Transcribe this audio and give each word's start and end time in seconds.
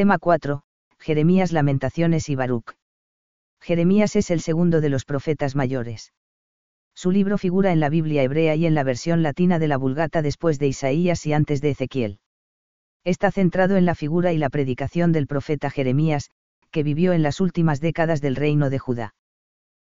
Tema 0.00 0.16
4, 0.18 0.62
Jeremías 0.98 1.52
Lamentaciones 1.52 2.30
y 2.30 2.34
Baruch. 2.34 2.72
Jeremías 3.60 4.16
es 4.16 4.30
el 4.30 4.40
segundo 4.40 4.80
de 4.80 4.88
los 4.88 5.04
profetas 5.04 5.54
mayores. 5.54 6.14
Su 6.94 7.10
libro 7.10 7.36
figura 7.36 7.70
en 7.70 7.80
la 7.80 7.90
Biblia 7.90 8.22
hebrea 8.22 8.54
y 8.54 8.64
en 8.64 8.74
la 8.74 8.82
versión 8.82 9.22
latina 9.22 9.58
de 9.58 9.68
la 9.68 9.76
Vulgata 9.76 10.22
después 10.22 10.58
de 10.58 10.68
Isaías 10.68 11.26
y 11.26 11.34
antes 11.34 11.60
de 11.60 11.72
Ezequiel. 11.72 12.18
Está 13.04 13.30
centrado 13.30 13.76
en 13.76 13.84
la 13.84 13.94
figura 13.94 14.32
y 14.32 14.38
la 14.38 14.48
predicación 14.48 15.12
del 15.12 15.26
profeta 15.26 15.68
Jeremías, 15.68 16.30
que 16.70 16.82
vivió 16.82 17.12
en 17.12 17.22
las 17.22 17.38
últimas 17.38 17.82
décadas 17.82 18.22
del 18.22 18.36
reino 18.36 18.70
de 18.70 18.78
Judá. 18.78 19.14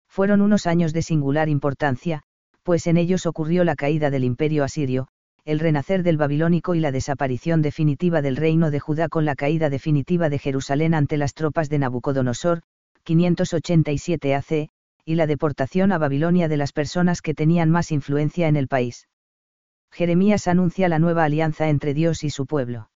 Fueron 0.08 0.42
unos 0.42 0.68
años 0.68 0.94
de 0.94 1.02
singular 1.02 1.50
importancia, 1.50 2.22
pues 2.62 2.86
en 2.86 2.98
ellos 2.98 3.26
ocurrió 3.26 3.64
la 3.64 3.74
caída 3.74 4.12
del 4.12 4.26
imperio 4.26 4.64
asirio, 4.64 5.08
el 5.46 5.60
renacer 5.60 6.04
del 6.04 6.16
babilónico 6.16 6.74
y 6.74 6.80
la 6.80 6.94
desaparición 6.94 7.62
definitiva 7.62 8.22
del 8.22 8.38
reino 8.38 8.72
de 8.72 8.80
Judá 8.80 9.10
con 9.10 9.26
la 9.26 9.36
caída 9.36 9.70
definitiva 9.70 10.30
de 10.30 10.40
Jerusalén 10.40 10.94
ante 10.94 11.18
las 11.18 11.34
tropas 11.34 11.70
de 11.70 11.80
Nabucodonosor, 11.80 12.62
587 13.04 14.36
AC, 14.36 14.70
y 15.04 15.16
la 15.16 15.28
deportación 15.28 15.92
a 15.92 15.98
Babilonia 15.98 16.48
de 16.48 16.56
las 16.56 16.72
personas 16.72 17.22
que 17.22 17.34
tenían 17.34 17.70
más 17.70 17.92
influencia 17.92 18.48
en 18.48 18.56
el 18.56 18.70
país. 18.70 19.10
Jeremías 19.92 20.48
anuncia 20.48 20.88
la 20.88 20.98
nueva 20.98 21.26
alianza 21.26 21.68
entre 21.68 21.94
Dios 21.94 22.24
y 22.24 22.30
su 22.30 22.46
pueblo. 22.46 22.90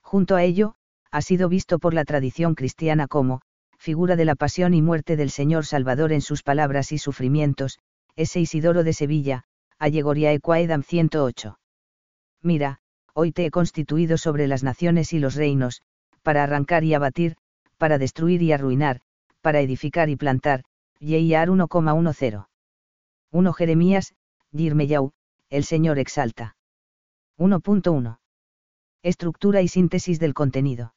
Junto 0.00 0.36
a 0.36 0.44
ello, 0.44 0.76
ha 1.10 1.22
sido 1.22 1.48
visto 1.48 1.80
por 1.80 1.92
la 1.92 2.04
tradición 2.04 2.54
cristiana 2.54 3.08
como, 3.08 3.40
figura 3.78 4.14
de 4.14 4.24
la 4.24 4.36
pasión 4.36 4.74
y 4.74 4.80
muerte 4.80 5.16
del 5.16 5.30
Señor 5.30 5.66
Salvador 5.66 6.12
en 6.12 6.20
sus 6.20 6.44
palabras 6.44 6.92
y 6.92 6.98
sufrimientos, 6.98 7.80
ese 8.14 8.38
Isidoro 8.38 8.84
de 8.84 8.92
Sevilla, 8.92 9.42
Allegoria 9.80 10.32
Equaedam 10.32 10.84
108 10.84 11.58
mira, 12.44 12.78
hoy 13.14 13.32
te 13.32 13.46
he 13.46 13.50
constituido 13.50 14.18
sobre 14.18 14.46
las 14.46 14.62
naciones 14.62 15.12
y 15.12 15.18
los 15.18 15.34
reinos, 15.34 15.82
para 16.22 16.44
arrancar 16.44 16.84
y 16.84 16.94
abatir, 16.94 17.36
para 17.78 17.98
destruir 17.98 18.42
y 18.42 18.52
arruinar, 18.52 19.00
para 19.40 19.60
edificar 19.60 20.08
y 20.08 20.16
plantar, 20.16 20.64
Yeiar 21.00 21.48
1,10. 21.48 22.46
1 23.30 23.52
Jeremías, 23.52 24.14
Yirmeyau, 24.52 25.12
el 25.50 25.64
Señor 25.64 25.98
exalta. 25.98 26.56
1.1. 27.38 28.18
Estructura 29.02 29.60
y 29.60 29.68
síntesis 29.68 30.20
del 30.20 30.34
contenido. 30.34 30.94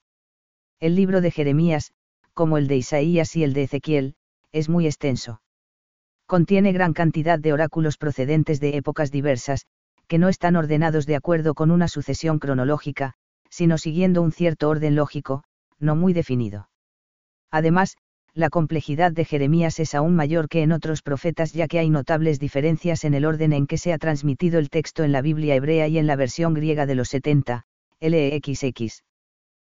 El 0.79 0.95
libro 0.95 1.21
de 1.21 1.31
Jeremías, 1.31 1.93
como 2.33 2.57
el 2.57 2.67
de 2.67 2.77
Isaías 2.77 3.35
y 3.35 3.43
el 3.43 3.53
de 3.53 3.63
Ezequiel, 3.63 4.15
es 4.51 4.69
muy 4.69 4.85
extenso. 4.85 5.41
Contiene 6.27 6.71
gran 6.71 6.93
cantidad 6.93 7.39
de 7.39 7.53
oráculos 7.53 7.97
procedentes 7.97 8.59
de 8.59 8.77
épocas 8.77 9.11
diversas, 9.11 9.65
que 10.07 10.17
no 10.17 10.29
están 10.29 10.55
ordenados 10.55 11.05
de 11.05 11.15
acuerdo 11.15 11.53
con 11.53 11.71
una 11.71 11.87
sucesión 11.87 12.39
cronológica, 12.39 13.13
sino 13.49 13.77
siguiendo 13.77 14.21
un 14.21 14.31
cierto 14.31 14.69
orden 14.69 14.95
lógico, 14.95 15.43
no 15.79 15.95
muy 15.95 16.13
definido. 16.13 16.69
Además, 17.51 17.97
la 18.33 18.49
complejidad 18.49 19.11
de 19.11 19.25
Jeremías 19.25 19.79
es 19.79 19.95
aún 19.95 20.15
mayor 20.15 20.47
que 20.47 20.61
en 20.61 20.71
otros 20.71 21.01
profetas 21.01 21.53
ya 21.53 21.67
que 21.67 21.79
hay 21.79 21.89
notables 21.89 22.39
diferencias 22.39 23.03
en 23.03 23.15
el 23.15 23.25
orden 23.25 23.51
en 23.51 23.65
que 23.65 23.77
se 23.77 23.93
ha 23.93 23.97
transmitido 23.97 24.59
el 24.59 24.69
texto 24.69 25.03
en 25.03 25.11
la 25.11 25.21
Biblia 25.21 25.55
hebrea 25.55 25.87
y 25.87 25.97
en 25.97 26.05
la 26.05 26.15
versión 26.15 26.53
griega 26.53 26.85
de 26.85 26.95
los 26.95 27.09
70, 27.09 27.63
LXX. 27.99 29.03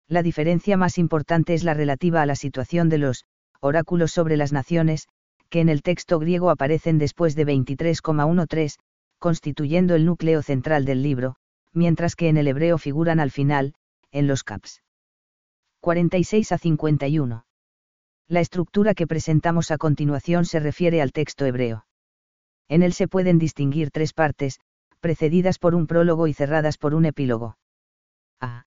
La 0.08 0.22
diferencia 0.22 0.76
más 0.76 0.98
importante 0.98 1.54
es 1.54 1.62
la 1.62 1.74
relativa 1.74 2.20
a 2.22 2.26
la 2.26 2.34
situación 2.34 2.88
de 2.88 2.98
los 2.98 3.24
oráculos 3.60 4.10
sobre 4.10 4.36
las 4.36 4.52
naciones, 4.52 5.06
que 5.50 5.60
en 5.60 5.68
el 5.68 5.82
texto 5.82 6.18
griego 6.18 6.50
aparecen 6.50 6.98
después 6.98 7.36
de 7.36 7.46
23,13, 7.46 8.78
constituyendo 9.18 9.94
el 9.94 10.04
núcleo 10.04 10.42
central 10.42 10.84
del 10.84 11.02
libro, 11.02 11.36
mientras 11.72 12.16
que 12.16 12.28
en 12.28 12.36
el 12.36 12.48
hebreo 12.48 12.78
figuran 12.78 13.20
al 13.20 13.30
final, 13.30 13.74
en 14.10 14.26
los 14.26 14.44
caps. 14.44 14.82
46 15.80 16.52
a 16.52 16.58
51. 16.58 17.44
La 18.28 18.40
estructura 18.40 18.94
que 18.94 19.06
presentamos 19.06 19.70
a 19.70 19.78
continuación 19.78 20.44
se 20.44 20.60
refiere 20.60 21.00
al 21.00 21.12
texto 21.12 21.44
hebreo. 21.44 21.86
En 22.68 22.82
él 22.82 22.92
se 22.92 23.08
pueden 23.08 23.38
distinguir 23.38 23.90
tres 23.90 24.12
partes, 24.12 24.60
precedidas 25.00 25.58
por 25.58 25.74
un 25.74 25.86
prólogo 25.86 26.26
y 26.26 26.34
cerradas 26.34 26.76
por 26.76 26.94
un 26.94 27.06
epílogo. 27.06 27.56
A. 28.40 28.64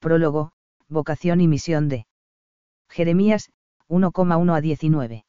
Prólogo, 0.00 0.52
vocación 0.88 1.40
y 1.40 1.48
misión 1.48 1.88
de 1.88 2.06
Jeremías, 2.88 3.50
1,1 3.88 4.56
a 4.56 4.60
19 4.60 5.24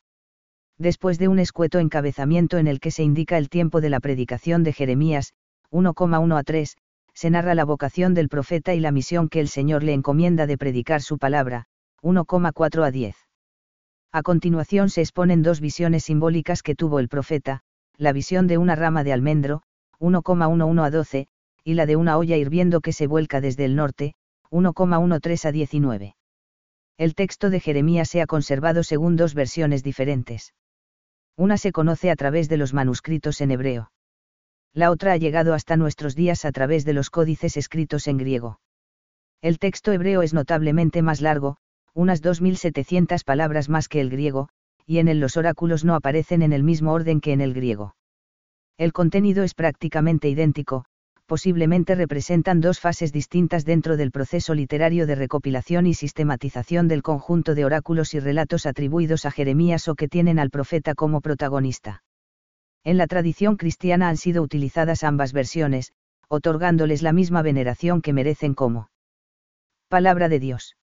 después 0.78 1.18
de 1.20 1.28
un 1.28 1.40
escueto 1.40 1.80
encabezamiento 1.80 2.58
en 2.58 2.68
el 2.68 2.80
que 2.80 2.92
se 2.92 3.04
indica 3.04 3.38
el 3.38 3.50
tiempo 3.50 3.82
de 3.82 3.90
la 3.90 4.00
predicación 4.00 4.64
de 4.64 4.74
Jeremías, 4.74 5.34
1,1 5.72 6.38
a 6.38 6.44
3, 6.44 6.78
se 7.14 7.30
narra 7.30 7.56
la 7.56 7.64
vocación 7.64 8.14
del 8.14 8.30
profeta 8.30 8.74
y 8.74 8.80
la 8.80 8.92
misión 8.92 9.30
que 9.30 9.40
el 9.40 9.48
Señor 9.48 9.84
le 9.84 9.94
encomienda 9.94 10.48
de 10.48 10.58
predicar 10.58 11.02
su 11.02 11.18
palabra, 11.18 11.66
1,4 12.02 12.86
a 12.86 12.92
10. 12.92 13.16
A 14.12 14.22
continuación 14.22 14.90
se 14.90 15.02
exponen 15.02 15.42
dos 15.42 15.60
visiones 15.60 16.04
simbólicas 16.04 16.62
que 16.62 16.76
tuvo 16.76 17.00
el 17.00 17.10
profeta, 17.10 17.62
la 17.98 18.12
visión 18.12 18.48
de 18.48 18.58
una 18.58 18.76
rama 18.76 19.04
de 19.04 19.14
almendro, 19.14 19.62
1,11 20.00 20.86
a 20.86 20.90
12, 20.90 21.28
y 21.64 21.74
la 21.74 21.86
de 21.86 21.96
una 21.96 22.18
olla 22.18 22.38
hirviendo 22.38 22.82
que 22.82 22.94
se 22.94 23.08
vuelca 23.08 23.42
desde 23.42 23.66
el 23.66 23.76
norte, 23.76 24.14
1,13 24.52 25.46
a 25.46 25.52
19. 25.52 26.16
El 26.98 27.16
texto 27.16 27.50
de 27.50 27.60
Jeremías 27.60 28.10
se 28.10 28.22
ha 28.22 28.28
conservado 28.28 28.84
según 28.84 29.16
dos 29.16 29.34
versiones 29.34 29.84
diferentes. 29.84 30.54
Una 31.38 31.58
se 31.58 31.72
conoce 31.72 32.10
a 32.12 32.16
través 32.16 32.48
de 32.50 32.58
los 32.58 32.74
manuscritos 32.74 33.42
en 33.42 33.52
hebreo. 33.52 33.92
La 34.74 34.92
otra 34.92 35.14
ha 35.14 35.18
llegado 35.18 35.54
hasta 35.54 35.78
nuestros 35.78 36.16
días 36.16 36.46
a 36.46 36.52
través 36.52 36.86
de 36.86 36.94
los 36.94 37.10
códices 37.10 37.58
escritos 37.58 38.08
en 38.08 38.18
griego. 38.18 38.60
El 39.42 39.60
texto 39.60 39.92
hebreo 39.92 40.22
es 40.22 40.34
notablemente 40.34 41.02
más 41.02 41.22
largo, 41.22 41.58
unas 41.94 42.22
2.700 42.22 43.24
palabras 43.24 43.70
más 43.70 43.88
que 43.88 44.02
el 44.02 44.10
griego, 44.10 44.50
y 44.86 45.00
en 45.00 45.08
él 45.08 45.20
los 45.20 45.38
oráculos 45.38 45.84
no 45.84 45.96
aparecen 45.96 46.42
en 46.42 46.54
el 46.54 46.64
mismo 46.64 46.94
orden 46.94 47.22
que 47.22 47.34
en 47.34 47.42
el 47.42 47.54
griego. 47.54 47.96
El 48.78 48.92
contenido 48.92 49.44
es 49.44 49.54
prácticamente 49.54 50.30
idéntico, 50.30 50.86
posiblemente 51.26 51.96
representan 51.96 52.62
dos 52.62 52.80
fases 52.80 53.12
distintas 53.12 53.66
dentro 53.66 53.98
del 53.98 54.12
proceso 54.12 54.54
literario 54.54 55.08
de 55.08 55.16
recopilación 55.16 55.88
y 55.88 55.94
sistematización 55.94 56.88
del 56.88 57.02
conjunto 57.02 57.56
de 57.56 57.66
oráculos 57.66 58.14
y 58.14 58.20
relatos 58.20 58.66
atribuidos 58.66 59.26
a 59.26 59.32
Jeremías 59.32 59.88
o 59.88 59.96
que 59.96 60.08
tienen 60.08 60.40
al 60.40 60.50
profeta 60.50 60.96
como 60.96 61.22
protagonista. 61.22 62.04
En 62.84 62.98
la 62.98 63.08
tradición 63.08 63.58
cristiana 63.58 64.10
han 64.10 64.18
sido 64.18 64.44
utilizadas 64.44 65.04
ambas 65.04 65.34
versiones, 65.34 65.92
otorgándoles 66.28 67.02
la 67.02 67.14
misma 67.14 67.42
veneración 67.42 68.02
que 68.02 68.14
merecen 68.14 68.54
como 68.54 68.90
palabra 69.90 70.30
de 70.30 70.40
Dios. 70.40 70.78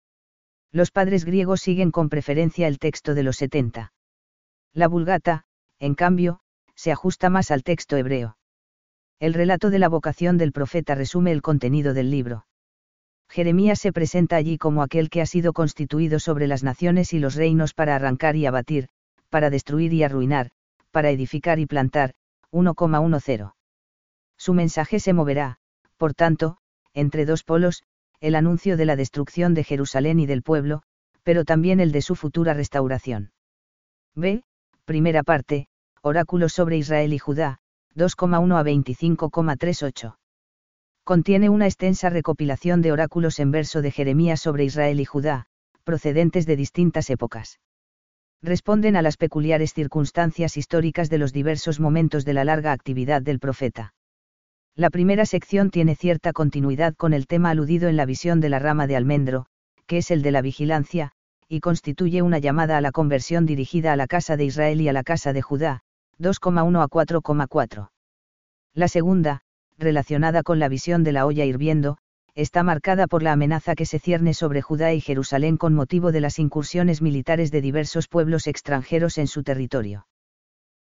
Los 0.71 0.91
padres 0.91 1.25
griegos 1.25 1.61
siguen 1.61 1.91
con 1.91 2.09
preferencia 2.09 2.69
el 2.69 2.79
texto 2.79 3.15
de 3.15 3.23
los 3.23 3.37
70. 3.37 3.93
La 4.75 4.87
vulgata, 4.87 5.45
en 5.79 5.95
cambio, 5.95 6.41
se 6.75 6.93
ajusta 6.93 7.31
más 7.31 7.51
al 7.51 7.65
texto 7.65 7.97
hebreo. 7.97 8.38
El 9.21 9.35
relato 9.35 9.71
de 9.71 9.81
la 9.81 9.89
vocación 9.89 10.39
del 10.39 10.53
profeta 10.53 10.95
resume 10.95 11.33
el 11.33 11.43
contenido 11.43 11.93
del 11.93 12.11
libro. 12.11 12.47
Jeremías 13.29 13.81
se 13.81 13.93
presenta 13.93 14.37
allí 14.37 14.59
como 14.59 14.83
aquel 14.83 15.11
que 15.11 15.21
ha 15.21 15.27
sido 15.27 15.53
constituido 15.53 16.21
sobre 16.21 16.47
las 16.47 16.63
naciones 16.63 17.13
y 17.13 17.19
los 17.19 17.35
reinos 17.35 17.75
para 17.75 17.97
arrancar 17.97 18.37
y 18.37 18.47
abatir, 18.47 18.89
para 19.29 19.51
destruir 19.51 19.93
y 19.93 20.05
arruinar, 20.05 20.51
para 20.93 21.11
edificar 21.11 21.59
y 21.59 21.67
plantar, 21.67 22.15
1,10. 22.53 23.53
Su 24.37 24.55
mensaje 24.55 25.01
se 25.01 25.13
moverá, 25.13 25.59
por 25.97 26.15
tanto, 26.15 26.59
entre 26.95 27.27
dos 27.27 27.43
polos, 27.43 27.83
el 28.21 28.37
anuncio 28.37 28.77
de 28.77 28.87
la 28.87 28.97
destrucción 28.97 29.53
de 29.53 29.65
Jerusalén 29.65 30.21
y 30.21 30.27
del 30.27 30.43
pueblo, 30.43 30.83
pero 31.25 31.45
también 31.45 31.81
el 31.81 31.93
de 31.93 32.03
su 32.03 32.15
futura 32.15 32.55
restauración. 32.55 33.33
B. 34.15 34.45
Primera 34.85 35.23
parte, 35.23 35.67
Oráculos 36.03 36.53
sobre 36.53 36.79
Israel 36.79 37.13
y 37.13 37.19
Judá, 37.19 37.61
2,1 37.99 38.57
a 38.57 38.63
25,38. 38.63 40.17
Contiene 41.03 41.49
una 41.49 41.67
extensa 41.67 42.11
recopilación 42.11 42.81
de 42.81 42.93
oráculos 42.93 43.41
en 43.41 43.51
verso 43.51 43.83
de 43.83 43.91
Jeremías 43.91 44.41
sobre 44.41 44.65
Israel 44.65 45.01
y 45.01 45.05
Judá, 45.05 45.47
procedentes 45.83 46.47
de 46.47 46.55
distintas 46.55 47.11
épocas. 47.11 47.59
Responden 48.41 48.95
a 48.95 49.03
las 49.03 49.17
peculiares 49.17 49.75
circunstancias 49.75 50.57
históricas 50.57 51.11
de 51.11 51.19
los 51.19 51.33
diversos 51.33 51.81
momentos 51.81 52.25
de 52.25 52.35
la 52.35 52.45
larga 52.45 52.71
actividad 52.71 53.21
del 53.21 53.41
profeta. 53.41 53.95
La 54.77 54.91
primera 54.91 55.27
sección 55.27 55.71
tiene 55.71 55.97
cierta 55.97 56.33
continuidad 56.33 56.95
con 56.95 57.13
el 57.13 57.27
tema 57.27 57.51
aludido 57.51 57.89
en 57.89 57.97
la 57.97 58.07
visión 58.07 58.39
de 58.39 58.49
la 58.49 58.61
rama 58.61 58.87
de 58.87 58.95
almendro, 58.95 59.47
que 59.87 59.99
es 59.99 60.13
el 60.13 60.23
de 60.23 60.31
la 60.31 60.41
vigilancia, 60.41 61.11
y 61.49 61.59
constituye 61.59 62.23
una 62.23 62.39
llamada 62.39 62.77
a 62.77 62.81
la 62.81 62.93
conversión 62.93 63.45
dirigida 63.45 63.93
a 63.93 63.97
la 63.97 64.07
casa 64.07 64.37
de 64.37 64.45
Israel 64.45 64.81
y 64.81 64.89
a 64.89 64.93
la 64.93 65.03
casa 65.03 65.33
de 65.33 65.43
Judá, 65.43 65.81
2,1 66.21 66.83
a 66.83 66.89
4,4. 66.89 67.89
La 68.79 68.87
segunda, 68.87 69.41
relacionada 69.77 70.45
con 70.45 70.61
la 70.61 70.69
visión 70.69 71.03
de 71.03 71.11
la 71.11 71.27
olla 71.27 71.45
hirviendo, 71.45 71.99
está 72.37 72.63
marcada 72.63 73.09
por 73.09 73.25
la 73.25 73.33
amenaza 73.33 73.75
que 73.75 73.85
se 73.85 73.99
cierne 73.99 74.35
sobre 74.35 74.63
Judá 74.63 74.95
y 74.95 75.01
Jerusalén 75.01 75.57
con 75.57 75.75
motivo 75.75 76.13
de 76.13 76.21
las 76.21 76.39
incursiones 76.39 77.03
militares 77.03 77.51
de 77.51 77.61
diversos 77.61 78.07
pueblos 78.07 78.47
extranjeros 78.47 79.19
en 79.19 79.27
su 79.27 79.43
territorio. 79.43 80.07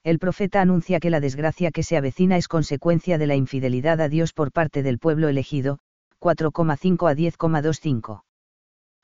El 0.04 0.18
profeta 0.18 0.60
anuncia 0.60 1.00
que 1.00 1.12
la 1.12 1.20
desgracia 1.20 1.70
que 1.70 1.84
se 1.84 1.96
avecina 1.96 2.36
es 2.36 2.48
consecuencia 2.48 3.20
de 3.20 3.28
la 3.28 3.36
infidelidad 3.36 4.02
a 4.02 4.10
Dios 4.10 4.34
por 4.34 4.52
parte 4.52 4.82
del 4.82 4.98
pueblo 4.98 5.30
elegido, 5.30 5.78
4,5 6.20 7.12
a 7.12 7.14
10,25. 7.14 8.24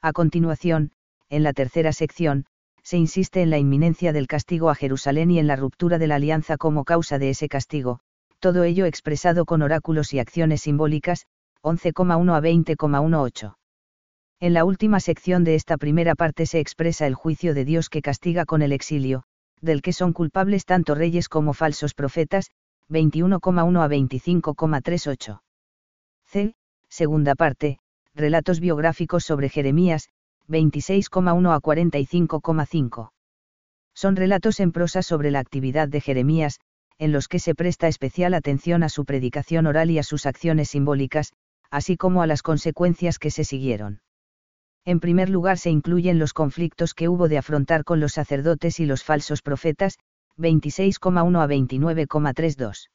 A 0.01 0.13
continuación, 0.13 0.93
en 1.29 1.43
la 1.43 1.53
tercera 1.53 1.93
sección, 1.93 2.47
se 2.81 2.97
insiste 2.97 3.43
en 3.43 3.51
la 3.51 3.59
inminencia 3.59 4.13
del 4.13 4.25
castigo 4.25 4.71
a 4.71 4.73
Jerusalén 4.73 5.29
y 5.29 5.37
en 5.37 5.45
la 5.45 5.57
ruptura 5.57 5.99
de 5.99 6.07
la 6.07 6.15
alianza 6.15 6.57
como 6.57 6.85
causa 6.85 7.19
de 7.19 7.29
ese 7.29 7.49
castigo, 7.49 7.99
todo 8.39 8.63
ello 8.63 8.85
expresado 8.85 9.45
con 9.45 9.61
oráculos 9.61 10.13
y 10.13 10.19
acciones 10.19 10.61
simbólicas, 10.61 11.25
11,1 11.61 12.35
a 12.35 12.41
20,18. 12.41 13.55
En 14.39 14.53
la 14.53 14.63
última 14.63 14.99
sección 14.99 15.43
de 15.43 15.55
esta 15.55 15.77
primera 15.77 16.15
parte 16.15 16.45
se 16.45 16.59
expresa 16.59 17.05
el 17.05 17.15
juicio 17.15 17.53
de 17.53 17.65
Dios 17.65 17.89
que 17.89 18.01
castiga 18.01 18.45
con 18.45 18.61
el 18.61 18.71
exilio, 18.71 19.23
del 19.61 19.81
que 19.81 19.91
son 19.91 20.13
culpables 20.13 20.65
tanto 20.65 20.95
reyes 20.95 21.27
como 21.27 21.53
falsos 21.53 21.93
profetas, 21.93 22.51
21,1 22.89 23.83
a 23.83 23.87
25,38. 23.87 25.41
C. 26.25 26.55
Segunda 26.87 27.35
parte, 27.35 27.79
relatos 28.15 28.59
biográficos 28.59 29.25
sobre 29.25 29.49
Jeremías, 29.49 30.09
26,1 30.47 31.53
a 31.53 31.59
45,5. 31.59 33.11
Son 33.93 34.15
relatos 34.15 34.59
en 34.59 34.71
prosa 34.71 35.03
sobre 35.03 35.29
la 35.29 35.39
actividad 35.39 35.89
de 35.89 36.01
Jeremías, 36.01 36.59
en 36.99 37.11
los 37.11 37.27
que 37.27 37.39
se 37.39 37.55
presta 37.55 37.87
especial 37.87 38.33
atención 38.33 38.83
a 38.83 38.89
su 38.89 39.05
predicación 39.05 39.65
oral 39.65 39.89
y 39.89 39.97
a 39.97 40.03
sus 40.03 40.25
acciones 40.25 40.69
simbólicas, 40.69 41.31
así 41.71 41.97
como 41.97 42.21
a 42.21 42.27
las 42.27 42.43
consecuencias 42.43 43.17
que 43.17 43.31
se 43.31 43.45
siguieron. 43.45 44.01
En 44.85 44.99
primer 44.99 45.29
lugar 45.29 45.57
se 45.57 45.69
incluyen 45.69 46.19
los 46.19 46.33
conflictos 46.33 46.93
que 46.93 47.07
hubo 47.07 47.27
de 47.27 47.37
afrontar 47.37 47.83
con 47.83 47.99
los 47.99 48.13
sacerdotes 48.13 48.79
y 48.79 48.85
los 48.85 49.03
falsos 49.03 49.41
profetas, 49.41 49.97
26,1 50.37 51.41
a 51.41 51.47
29,32. 51.47 52.89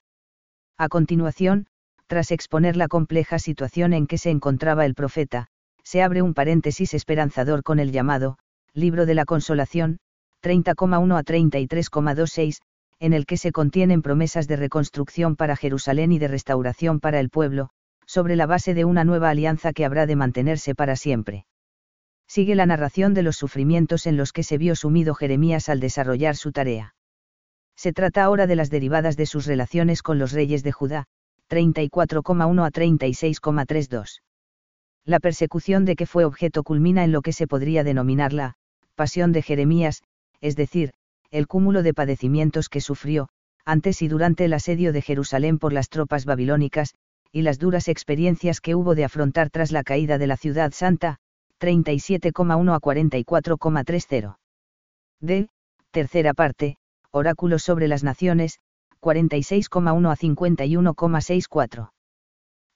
A 0.77 0.89
continuación, 0.89 1.67
tras 2.07 2.31
exponer 2.31 2.77
la 2.77 2.89
compleja 2.89 3.39
situación 3.39 3.93
en 3.93 4.07
que 4.07 4.19
se 4.19 4.31
encontraba 4.31 4.85
el 4.87 4.95
profeta, 4.95 5.47
se 5.83 6.03
abre 6.03 6.23
un 6.23 6.35
paréntesis 6.35 6.95
esperanzador 6.95 7.63
con 7.63 7.79
el 7.79 7.93
llamado, 7.93 8.39
Libro 8.73 9.07
de 9.07 9.15
la 9.15 9.25
Consolación, 9.25 9.99
30,1 10.43 11.19
a 11.19 11.23
33,26, 11.23 12.59
en 13.05 13.13
el 13.13 13.27
que 13.27 13.37
se 13.37 13.53
contienen 13.53 14.01
promesas 14.01 14.49
de 14.49 14.57
reconstrucción 14.57 15.37
para 15.37 15.57
Jerusalén 15.57 16.11
y 16.11 16.19
de 16.19 16.27
restauración 16.27 17.01
para 17.01 17.21
el 17.21 17.29
pueblo, 17.29 17.69
sobre 18.07 18.35
la 18.35 18.47
base 18.47 18.73
de 18.73 18.87
una 18.87 19.05
nueva 19.05 19.29
alianza 19.29 19.75
que 19.75 19.85
habrá 19.85 20.07
de 20.07 20.17
mantenerse 20.17 20.75
para 20.75 20.97
siempre. 20.97 21.45
Sigue 22.27 22.55
la 22.55 22.65
narración 22.65 23.13
de 23.13 23.23
los 23.23 23.37
sufrimientos 23.37 24.07
en 24.07 24.17
los 24.17 24.33
que 24.33 24.43
se 24.43 24.57
vio 24.57 24.75
sumido 24.75 25.15
Jeremías 25.15 25.69
al 25.69 25.81
desarrollar 25.81 26.35
su 26.35 26.51
tarea. 26.51 26.95
Se 27.77 27.93
trata 27.93 28.25
ahora 28.25 28.47
de 28.47 28.57
las 28.57 28.71
derivadas 28.71 29.19
de 29.19 29.27
sus 29.27 29.45
relaciones 29.45 30.03
con 30.03 30.19
los 30.19 30.33
reyes 30.33 30.63
de 30.63 30.73
Judá, 30.73 31.05
34,1 31.51 32.67
a 32.67 32.71
36,32. 32.71 34.23
La 35.05 35.21
persecución 35.21 35.85
de 35.85 35.95
que 35.95 36.07
fue 36.07 36.25
objeto 36.25 36.63
culmina 36.63 37.05
en 37.05 37.13
lo 37.13 37.21
que 37.21 37.35
se 37.35 37.47
podría 37.47 37.85
denominar 37.85 38.33
la 38.33 38.57
pasión 38.95 39.33
de 39.33 39.43
Jeremías, 39.43 40.03
es 40.41 40.57
decir, 40.57 40.95
el 41.35 41.49
cúmulo 41.49 41.83
de 41.83 41.93
padecimientos 41.95 42.69
que 42.69 42.81
sufrió, 42.81 43.29
antes 43.65 44.03
y 44.03 44.09
durante 44.09 44.45
el 44.45 44.53
asedio 44.53 44.93
de 44.93 45.03
Jerusalén 45.03 45.59
por 45.59 45.73
las 45.73 45.89
tropas 45.89 46.27
babilónicas, 46.27 46.95
y 47.33 47.43
las 47.43 47.59
duras 47.59 47.89
experiencias 47.89 48.61
que 48.61 48.77
hubo 48.77 48.95
de 48.95 49.05
afrontar 49.05 49.51
tras 49.51 49.73
la 49.73 49.83
caída 49.83 50.17
de 50.17 50.29
la 50.29 50.37
ciudad 50.37 50.71
santa, 50.73 51.19
37,1 51.59 52.73
a 52.73 52.79
44,30. 52.79 54.37
D. 55.21 55.49
Tercera 55.91 56.35
parte, 56.35 56.77
Oráculos 57.11 57.65
sobre 57.65 57.89
las 57.89 58.05
Naciones, 58.05 58.61
46,1 59.01 60.13
a 60.13 60.17
51,64. 60.17 61.91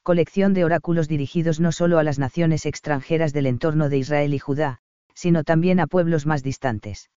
Colección 0.03 0.53
de 0.53 0.65
oráculos 0.65 1.07
dirigidos 1.07 1.61
no 1.61 1.71
solo 1.71 2.01
a 2.01 2.03
las 2.03 2.19
naciones 2.19 2.67
extranjeras 2.67 3.33
del 3.33 3.47
entorno 3.47 3.89
de 3.89 3.99
Israel 3.99 4.35
y 4.35 4.41
Judá, 4.41 4.79
sino 5.15 5.45
también 5.45 5.79
a 5.79 5.87
pueblos 5.87 6.27
más 6.27 6.43
distantes. 6.43 7.09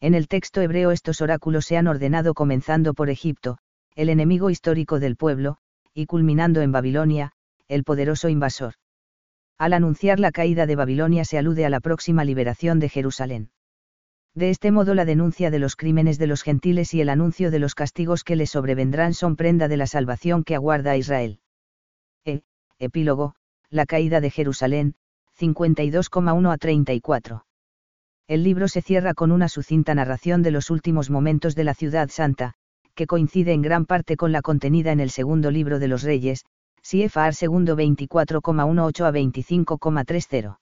En 0.00 0.14
el 0.14 0.28
texto 0.28 0.60
hebreo 0.60 0.90
estos 0.90 1.20
oráculos 1.20 1.64
se 1.64 1.76
han 1.76 1.86
ordenado 1.86 2.34
comenzando 2.34 2.92
por 2.92 3.08
Egipto, 3.08 3.58
el 3.94 4.10
enemigo 4.10 4.50
histórico 4.50 5.00
del 5.00 5.16
pueblo, 5.16 5.56
y 5.94 6.06
culminando 6.06 6.60
en 6.60 6.72
Babilonia, 6.72 7.32
el 7.68 7.82
poderoso 7.82 8.28
invasor. 8.28 8.74
Al 9.58 9.72
anunciar 9.72 10.20
la 10.20 10.32
caída 10.32 10.66
de 10.66 10.76
Babilonia 10.76 11.24
se 11.24 11.38
alude 11.38 11.64
a 11.64 11.70
la 11.70 11.80
próxima 11.80 12.24
liberación 12.24 12.78
de 12.78 12.90
Jerusalén. 12.90 13.50
De 14.34 14.50
este 14.50 14.70
modo 14.70 14.94
la 14.94 15.06
denuncia 15.06 15.50
de 15.50 15.58
los 15.58 15.76
crímenes 15.76 16.18
de 16.18 16.26
los 16.26 16.42
gentiles 16.42 16.92
y 16.92 17.00
el 17.00 17.08
anuncio 17.08 17.50
de 17.50 17.58
los 17.58 17.74
castigos 17.74 18.22
que 18.22 18.36
le 18.36 18.46
sobrevendrán 18.46 19.14
son 19.14 19.34
prenda 19.34 19.66
de 19.66 19.78
la 19.78 19.86
salvación 19.86 20.44
que 20.44 20.54
aguarda 20.54 20.90
a 20.90 20.98
Israel. 20.98 21.40
E. 22.26 22.42
Epílogo, 22.78 23.34
la 23.70 23.86
caída 23.86 24.20
de 24.20 24.30
Jerusalén, 24.30 24.94
52,1 25.38 26.52
a 26.52 26.58
34. 26.58 27.45
El 28.28 28.42
libro 28.42 28.66
se 28.66 28.82
cierra 28.82 29.14
con 29.14 29.30
una 29.30 29.48
sucinta 29.48 29.94
narración 29.94 30.42
de 30.42 30.50
los 30.50 30.70
últimos 30.70 31.10
momentos 31.10 31.54
de 31.54 31.62
la 31.62 31.74
ciudad 31.74 32.08
santa, 32.10 32.54
que 32.96 33.06
coincide 33.06 33.52
en 33.52 33.62
gran 33.62 33.86
parte 33.86 34.16
con 34.16 34.32
la 34.32 34.42
contenida 34.42 34.90
en 34.90 34.98
el 34.98 35.10
segundo 35.10 35.52
libro 35.52 35.78
de 35.78 35.86
los 35.86 36.02
reyes, 36.02 36.44
CFR 36.82 37.34
segundo 37.34 37.76
24,18 37.76 39.04
a 39.04 39.12
25,30. 39.12 40.58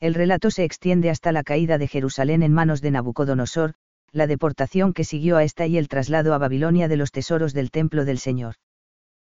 El 0.00 0.12
relato 0.12 0.50
se 0.50 0.64
extiende 0.64 1.08
hasta 1.08 1.32
la 1.32 1.42
caída 1.42 1.78
de 1.78 1.88
Jerusalén 1.88 2.42
en 2.42 2.52
manos 2.52 2.82
de 2.82 2.90
Nabucodonosor, 2.90 3.74
la 4.12 4.26
deportación 4.26 4.92
que 4.92 5.04
siguió 5.04 5.38
a 5.38 5.44
esta 5.44 5.66
y 5.66 5.78
el 5.78 5.88
traslado 5.88 6.34
a 6.34 6.38
Babilonia 6.38 6.88
de 6.88 6.96
los 6.96 7.12
tesoros 7.12 7.54
del 7.54 7.70
templo 7.70 8.04
del 8.04 8.18
Señor. 8.18 8.56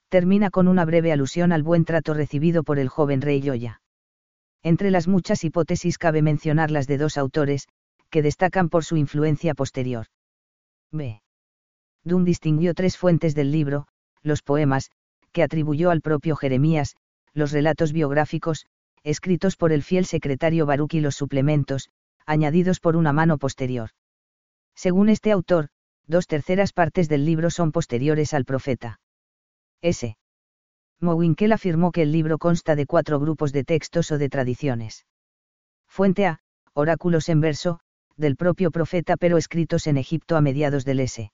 Termina 0.09 0.51
con 0.51 0.67
una 0.67 0.85
breve 0.85 1.11
alusión 1.11 1.51
al 1.51 1.63
buen 1.63 1.85
trato 1.85 2.13
recibido 2.13 2.63
por 2.63 2.77
el 2.77 2.89
joven 2.89 3.21
rey 3.21 3.41
Yoya. 3.41 3.81
Entre 4.63 4.91
las 4.91 5.07
muchas 5.07 5.43
hipótesis 5.43 5.97
cabe 5.97 6.21
mencionar 6.21 6.71
las 6.71 6.87
de 6.87 6.97
dos 6.97 7.17
autores, 7.17 7.67
que 8.09 8.21
destacan 8.21 8.69
por 8.69 8.83
su 8.83 8.97
influencia 8.97 9.53
posterior. 9.53 10.07
B. 10.91 11.21
Dunn 12.03 12.25
distinguió 12.25 12.73
tres 12.73 12.97
fuentes 12.97 13.35
del 13.35 13.51
libro, 13.51 13.87
los 14.21 14.41
poemas, 14.41 14.91
que 15.31 15.43
atribuyó 15.43 15.91
al 15.91 16.01
propio 16.01 16.35
Jeremías, 16.35 16.95
los 17.33 17.51
relatos 17.51 17.93
biográficos, 17.93 18.65
escritos 19.03 19.55
por 19.55 19.71
el 19.71 19.83
fiel 19.83 20.05
secretario 20.05 20.65
Baruch 20.65 20.95
y 20.95 21.01
los 21.01 21.15
suplementos, 21.15 21.89
añadidos 22.25 22.79
por 22.79 22.95
una 22.95 23.13
mano 23.13 23.37
posterior. 23.37 23.91
Según 24.75 25.09
este 25.09 25.31
autor, 25.31 25.69
dos 26.07 26.27
terceras 26.27 26.73
partes 26.73 27.07
del 27.07 27.25
libro 27.25 27.49
son 27.49 27.71
posteriores 27.71 28.33
al 28.33 28.45
profeta. 28.45 28.99
S. 29.81 30.17
Mowinkel 31.01 31.53
afirmó 31.53 31.91
que 31.91 32.01
el 32.01 32.11
libro 32.11 32.37
consta 32.37 32.75
de 32.75 32.85
cuatro 32.85 33.19
grupos 33.19 33.53
de 33.53 33.63
textos 33.63 34.11
o 34.11 34.17
de 34.17 34.29
tradiciones. 34.29 35.05
Fuente 35.87 36.25
A, 36.25 36.39
oráculos 36.73 37.29
en 37.29 37.41
verso, 37.41 37.79
del 38.17 38.35
propio 38.35 38.69
profeta 38.71 39.15
pero 39.15 39.37
escritos 39.37 39.87
en 39.87 39.97
Egipto 39.97 40.35
a 40.35 40.41
mediados 40.41 40.85
del 40.85 40.99
S. 40.99 41.31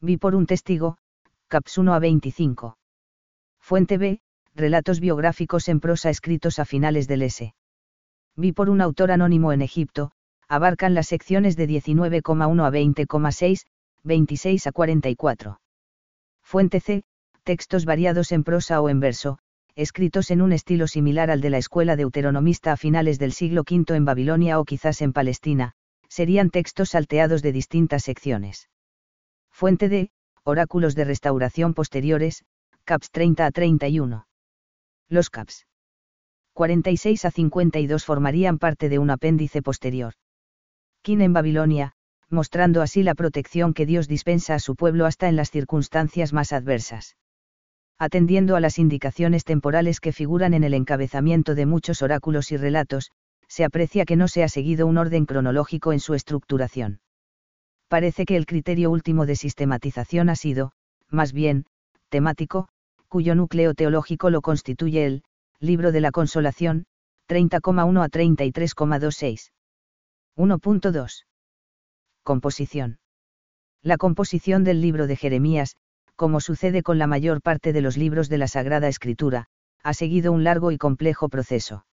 Vi 0.00 0.16
por 0.16 0.34
un 0.34 0.46
testigo, 0.46 0.98
Caps 1.48 1.78
1 1.78 1.94
a 1.94 1.98
25. 1.98 2.78
Fuente 3.58 3.98
B, 3.98 4.20
relatos 4.54 5.00
biográficos 5.00 5.68
en 5.68 5.80
prosa 5.80 6.10
escritos 6.10 6.58
a 6.58 6.64
finales 6.64 7.08
del 7.08 7.22
S. 7.22 7.54
Vi 8.36 8.52
por 8.52 8.70
un 8.70 8.80
autor 8.80 9.10
anónimo 9.10 9.52
en 9.52 9.62
Egipto, 9.62 10.12
abarcan 10.48 10.94
las 10.94 11.08
secciones 11.08 11.56
de 11.56 11.68
19,1 11.68 12.64
a 12.64 12.70
20,6, 12.70 13.66
26 14.04 14.66
a 14.66 14.72
44. 14.72 15.60
Fuente 16.42 16.80
C, 16.80 17.02
textos 17.46 17.84
variados 17.84 18.32
en 18.32 18.42
prosa 18.42 18.80
o 18.80 18.88
en 18.88 18.98
verso, 18.98 19.38
escritos 19.76 20.32
en 20.32 20.42
un 20.42 20.50
estilo 20.50 20.88
similar 20.88 21.30
al 21.30 21.40
de 21.40 21.50
la 21.50 21.58
escuela 21.58 21.94
deuteronomista 21.94 22.72
a 22.72 22.76
finales 22.76 23.20
del 23.20 23.30
siglo 23.30 23.62
V 23.62 23.94
en 23.94 24.04
Babilonia 24.04 24.58
o 24.58 24.64
quizás 24.64 25.00
en 25.00 25.12
Palestina, 25.12 25.72
serían 26.08 26.50
textos 26.50 26.90
salteados 26.90 27.42
de 27.42 27.52
distintas 27.52 28.02
secciones. 28.02 28.68
Fuente 29.52 29.88
D, 29.88 30.10
oráculos 30.42 30.96
de 30.96 31.04
restauración 31.04 31.72
posteriores, 31.72 32.44
CAPS 32.82 33.12
30 33.12 33.46
a 33.46 33.50
31. 33.52 34.26
Los 35.08 35.30
CAPS 35.30 35.68
46 36.52 37.26
a 37.26 37.30
52 37.30 38.04
formarían 38.04 38.58
parte 38.58 38.88
de 38.88 38.98
un 38.98 39.10
apéndice 39.10 39.62
posterior. 39.62 40.14
Kin 41.02 41.20
en 41.20 41.32
Babilonia, 41.32 41.92
mostrando 42.28 42.82
así 42.82 43.04
la 43.04 43.14
protección 43.14 43.72
que 43.72 43.86
Dios 43.86 44.08
dispensa 44.08 44.56
a 44.56 44.58
su 44.58 44.74
pueblo 44.74 45.06
hasta 45.06 45.28
en 45.28 45.36
las 45.36 45.52
circunstancias 45.52 46.32
más 46.32 46.52
adversas. 46.52 47.14
Atendiendo 47.98 48.56
a 48.56 48.60
las 48.60 48.78
indicaciones 48.78 49.44
temporales 49.44 50.00
que 50.00 50.12
figuran 50.12 50.52
en 50.52 50.64
el 50.64 50.74
encabezamiento 50.74 51.54
de 51.54 51.66
muchos 51.66 52.02
oráculos 52.02 52.52
y 52.52 52.56
relatos, 52.56 53.10
se 53.48 53.64
aprecia 53.64 54.04
que 54.04 54.16
no 54.16 54.28
se 54.28 54.42
ha 54.42 54.48
seguido 54.48 54.86
un 54.86 54.98
orden 54.98 55.24
cronológico 55.24 55.92
en 55.92 56.00
su 56.00 56.14
estructuración. 56.14 57.00
Parece 57.88 58.26
que 58.26 58.36
el 58.36 58.46
criterio 58.46 58.90
último 58.90 59.24
de 59.24 59.36
sistematización 59.36 60.28
ha 60.28 60.36
sido, 60.36 60.72
más 61.08 61.32
bien, 61.32 61.66
temático, 62.08 62.68
cuyo 63.08 63.34
núcleo 63.34 63.74
teológico 63.74 64.28
lo 64.30 64.42
constituye 64.42 65.06
el 65.06 65.22
Libro 65.58 65.90
de 65.90 66.00
la 66.00 66.10
Consolación, 66.10 66.84
30,1 67.28 68.04
a 68.04 68.08
33,26. 68.08 69.52
1.2. 70.36 71.24
Composición. 72.22 72.98
La 73.82 73.96
composición 73.96 74.64
del 74.64 74.82
libro 74.82 75.06
de 75.06 75.16
Jeremías, 75.16 75.76
como 76.16 76.40
sucede 76.40 76.82
con 76.82 76.98
la 76.98 77.06
mayor 77.06 77.42
parte 77.42 77.72
de 77.72 77.82
los 77.82 77.96
libros 77.96 78.28
de 78.28 78.38
la 78.38 78.48
Sagrada 78.48 78.88
Escritura, 78.88 79.46
ha 79.82 79.94
seguido 79.94 80.32
un 80.32 80.42
largo 80.42 80.72
y 80.72 80.78
complejo 80.78 81.28
proceso. 81.28 81.86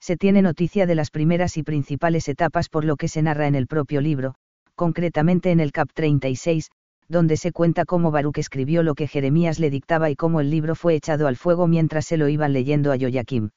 Se 0.00 0.16
tiene 0.16 0.42
noticia 0.42 0.86
de 0.86 0.94
las 0.94 1.10
primeras 1.10 1.56
y 1.56 1.62
principales 1.62 2.28
etapas 2.28 2.68
por 2.68 2.84
lo 2.84 2.96
que 2.96 3.08
se 3.08 3.22
narra 3.22 3.48
en 3.48 3.54
el 3.54 3.66
propio 3.66 4.00
libro, 4.00 4.34
concretamente 4.76 5.50
en 5.50 5.58
el 5.58 5.72
cap 5.72 5.88
36, 5.92 6.70
donde 7.08 7.36
se 7.36 7.52
cuenta 7.52 7.84
cómo 7.84 8.10
Baruch 8.10 8.38
escribió 8.38 8.82
lo 8.82 8.94
que 8.94 9.08
Jeremías 9.08 9.58
le 9.58 9.70
dictaba 9.70 10.10
y 10.10 10.14
cómo 10.14 10.40
el 10.40 10.50
libro 10.50 10.74
fue 10.74 10.94
echado 10.94 11.26
al 11.26 11.36
fuego 11.36 11.66
mientras 11.66 12.06
se 12.06 12.18
lo 12.18 12.28
iban 12.28 12.52
leyendo 12.52 12.92
a 12.92 12.98
Joyaquim. 12.98 13.50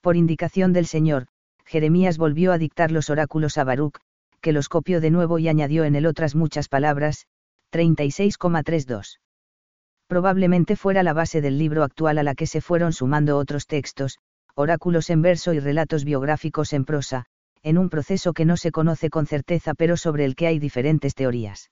Por 0.00 0.16
indicación 0.16 0.72
del 0.72 0.86
Señor, 0.86 1.26
Jeremías 1.64 2.18
volvió 2.18 2.52
a 2.52 2.58
dictar 2.58 2.92
los 2.92 3.10
oráculos 3.10 3.58
a 3.58 3.64
Baruch, 3.64 3.98
que 4.40 4.52
los 4.52 4.68
copió 4.68 5.00
de 5.00 5.10
nuevo 5.10 5.38
y 5.38 5.48
añadió 5.48 5.84
en 5.84 5.96
él 5.96 6.06
otras 6.06 6.34
muchas 6.34 6.68
palabras, 6.68 7.26
36,32. 7.72 9.18
Probablemente 10.06 10.74
fuera 10.76 11.02
la 11.02 11.12
base 11.12 11.40
del 11.40 11.58
libro 11.58 11.84
actual 11.84 12.18
a 12.18 12.22
la 12.22 12.34
que 12.34 12.46
se 12.46 12.60
fueron 12.60 12.92
sumando 12.92 13.36
otros 13.36 13.66
textos, 13.66 14.18
oráculos 14.54 15.10
en 15.10 15.22
verso 15.22 15.52
y 15.52 15.60
relatos 15.60 16.04
biográficos 16.04 16.72
en 16.72 16.84
prosa, 16.84 17.26
en 17.62 17.76
un 17.76 17.90
proceso 17.90 18.32
que 18.32 18.44
no 18.44 18.56
se 18.56 18.70
conoce 18.70 19.10
con 19.10 19.26
certeza 19.26 19.74
pero 19.74 19.96
sobre 19.96 20.24
el 20.24 20.34
que 20.34 20.46
hay 20.46 20.58
diferentes 20.58 21.14
teorías. 21.14 21.70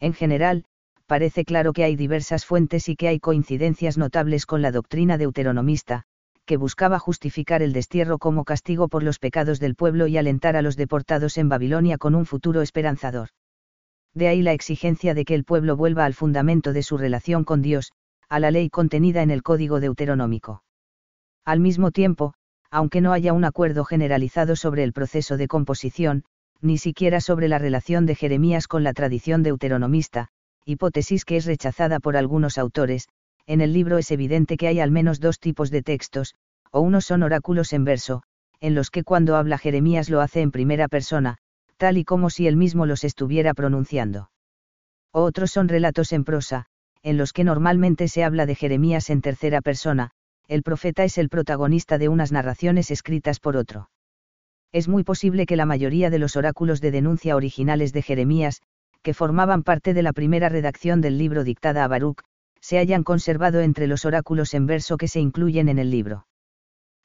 En 0.00 0.14
general, 0.14 0.64
parece 1.06 1.44
claro 1.44 1.72
que 1.72 1.84
hay 1.84 1.96
diversas 1.96 2.44
fuentes 2.44 2.88
y 2.88 2.96
que 2.96 3.08
hay 3.08 3.20
coincidencias 3.20 3.96
notables 3.98 4.46
con 4.46 4.62
la 4.62 4.72
doctrina 4.72 5.16
deuteronomista, 5.16 6.02
que 6.46 6.56
buscaba 6.56 6.98
justificar 6.98 7.62
el 7.62 7.72
destierro 7.72 8.18
como 8.18 8.44
castigo 8.44 8.88
por 8.88 9.02
los 9.02 9.18
pecados 9.18 9.60
del 9.60 9.76
pueblo 9.76 10.06
y 10.06 10.18
alentar 10.18 10.56
a 10.56 10.62
los 10.62 10.76
deportados 10.76 11.38
en 11.38 11.48
Babilonia 11.48 11.98
con 11.98 12.14
un 12.14 12.26
futuro 12.26 12.62
esperanzador. 12.62 13.28
De 14.14 14.28
ahí 14.28 14.42
la 14.42 14.52
exigencia 14.52 15.12
de 15.14 15.24
que 15.24 15.34
el 15.34 15.44
pueblo 15.44 15.76
vuelva 15.76 16.04
al 16.04 16.14
fundamento 16.14 16.72
de 16.72 16.82
su 16.82 16.96
relación 16.96 17.44
con 17.44 17.62
Dios, 17.62 17.92
a 18.28 18.38
la 18.40 18.50
ley 18.50 18.70
contenida 18.70 19.22
en 19.22 19.30
el 19.30 19.42
Código 19.42 19.80
Deuteronómico. 19.80 20.62
Al 21.44 21.60
mismo 21.60 21.90
tiempo, 21.90 22.34
aunque 22.70 23.00
no 23.00 23.12
haya 23.12 23.32
un 23.32 23.44
acuerdo 23.44 23.84
generalizado 23.84 24.56
sobre 24.56 24.82
el 24.82 24.92
proceso 24.92 25.36
de 25.36 25.48
composición, 25.48 26.24
ni 26.60 26.78
siquiera 26.78 27.20
sobre 27.20 27.48
la 27.48 27.58
relación 27.58 28.06
de 28.06 28.14
Jeremías 28.14 28.66
con 28.68 28.82
la 28.82 28.94
tradición 28.94 29.42
deuteronomista, 29.42 30.28
hipótesis 30.64 31.24
que 31.24 31.36
es 31.36 31.44
rechazada 31.44 32.00
por 32.00 32.16
algunos 32.16 32.56
autores, 32.56 33.08
en 33.46 33.60
el 33.60 33.72
libro 33.72 33.98
es 33.98 34.10
evidente 34.10 34.56
que 34.56 34.68
hay 34.68 34.80
al 34.80 34.90
menos 34.90 35.20
dos 35.20 35.38
tipos 35.38 35.70
de 35.70 35.82
textos, 35.82 36.34
o 36.70 36.80
unos 36.80 37.04
son 37.04 37.22
oráculos 37.22 37.72
en 37.72 37.84
verso, 37.84 38.22
en 38.60 38.74
los 38.74 38.90
que 38.90 39.04
cuando 39.04 39.36
habla 39.36 39.58
Jeremías 39.58 40.08
lo 40.08 40.20
hace 40.20 40.40
en 40.40 40.50
primera 40.50 40.88
persona, 40.88 41.36
tal 41.76 41.98
y 41.98 42.04
como 42.04 42.30
si 42.30 42.46
él 42.46 42.56
mismo 42.56 42.86
los 42.86 43.04
estuviera 43.04 43.54
pronunciando. 43.54 44.30
Otros 45.12 45.50
son 45.50 45.68
relatos 45.68 46.12
en 46.12 46.24
prosa, 46.24 46.66
en 47.02 47.16
los 47.16 47.32
que 47.32 47.44
normalmente 47.44 48.08
se 48.08 48.24
habla 48.24 48.46
de 48.46 48.54
Jeremías 48.54 49.10
en 49.10 49.20
tercera 49.20 49.60
persona, 49.60 50.10
el 50.48 50.62
profeta 50.62 51.04
es 51.04 51.18
el 51.18 51.28
protagonista 51.28 51.98
de 51.98 52.08
unas 52.08 52.32
narraciones 52.32 52.90
escritas 52.90 53.40
por 53.40 53.56
otro. 53.56 53.90
Es 54.72 54.88
muy 54.88 55.04
posible 55.04 55.46
que 55.46 55.56
la 55.56 55.66
mayoría 55.66 56.10
de 56.10 56.18
los 56.18 56.36
oráculos 56.36 56.80
de 56.80 56.90
denuncia 56.90 57.36
originales 57.36 57.92
de 57.92 58.02
Jeremías, 58.02 58.60
que 59.02 59.14
formaban 59.14 59.62
parte 59.62 59.94
de 59.94 60.02
la 60.02 60.12
primera 60.12 60.48
redacción 60.48 61.00
del 61.00 61.18
libro 61.18 61.44
dictada 61.44 61.84
a 61.84 61.88
Baruch, 61.88 62.22
se 62.60 62.78
hayan 62.78 63.04
conservado 63.04 63.60
entre 63.60 63.86
los 63.86 64.04
oráculos 64.04 64.54
en 64.54 64.66
verso 64.66 64.96
que 64.96 65.06
se 65.06 65.20
incluyen 65.20 65.68
en 65.68 65.78
el 65.78 65.90
libro. 65.90 66.26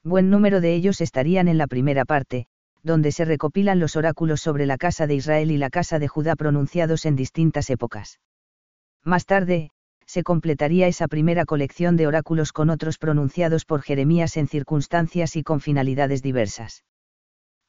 Buen 0.04 0.30
número 0.30 0.62
de 0.62 0.74
ellos 0.74 1.02
estarían 1.02 1.50
en 1.50 1.58
la 1.58 1.68
primera 1.68 2.06
parte, 2.06 2.48
donde 2.84 3.12
se 3.12 3.26
recopilan 3.26 3.80
los 3.80 3.96
oráculos 3.96 4.42
sobre 4.42 4.66
la 4.66 4.78
casa 4.78 5.08
de 5.08 5.16
Israel 5.16 5.52
y 5.52 5.58
la 5.58 5.70
casa 5.70 6.00
de 6.00 6.08
Judá 6.08 6.36
pronunciados 6.36 7.06
en 7.06 7.16
distintas 7.16 7.70
épocas. 7.70 8.20
Más 9.04 9.26
tarde, 9.26 9.72
se 10.06 10.24
completaría 10.24 10.88
esa 10.88 11.08
primera 11.08 11.46
colección 11.46 11.96
de 11.96 12.08
oráculos 12.08 12.52
con 12.52 12.70
otros 12.70 12.98
pronunciados 12.98 13.66
por 13.66 13.82
Jeremías 13.82 14.38
en 14.38 14.48
circunstancias 14.48 15.36
y 15.36 15.44
con 15.44 15.62
finalidades 15.62 16.22
diversas. 16.22 16.84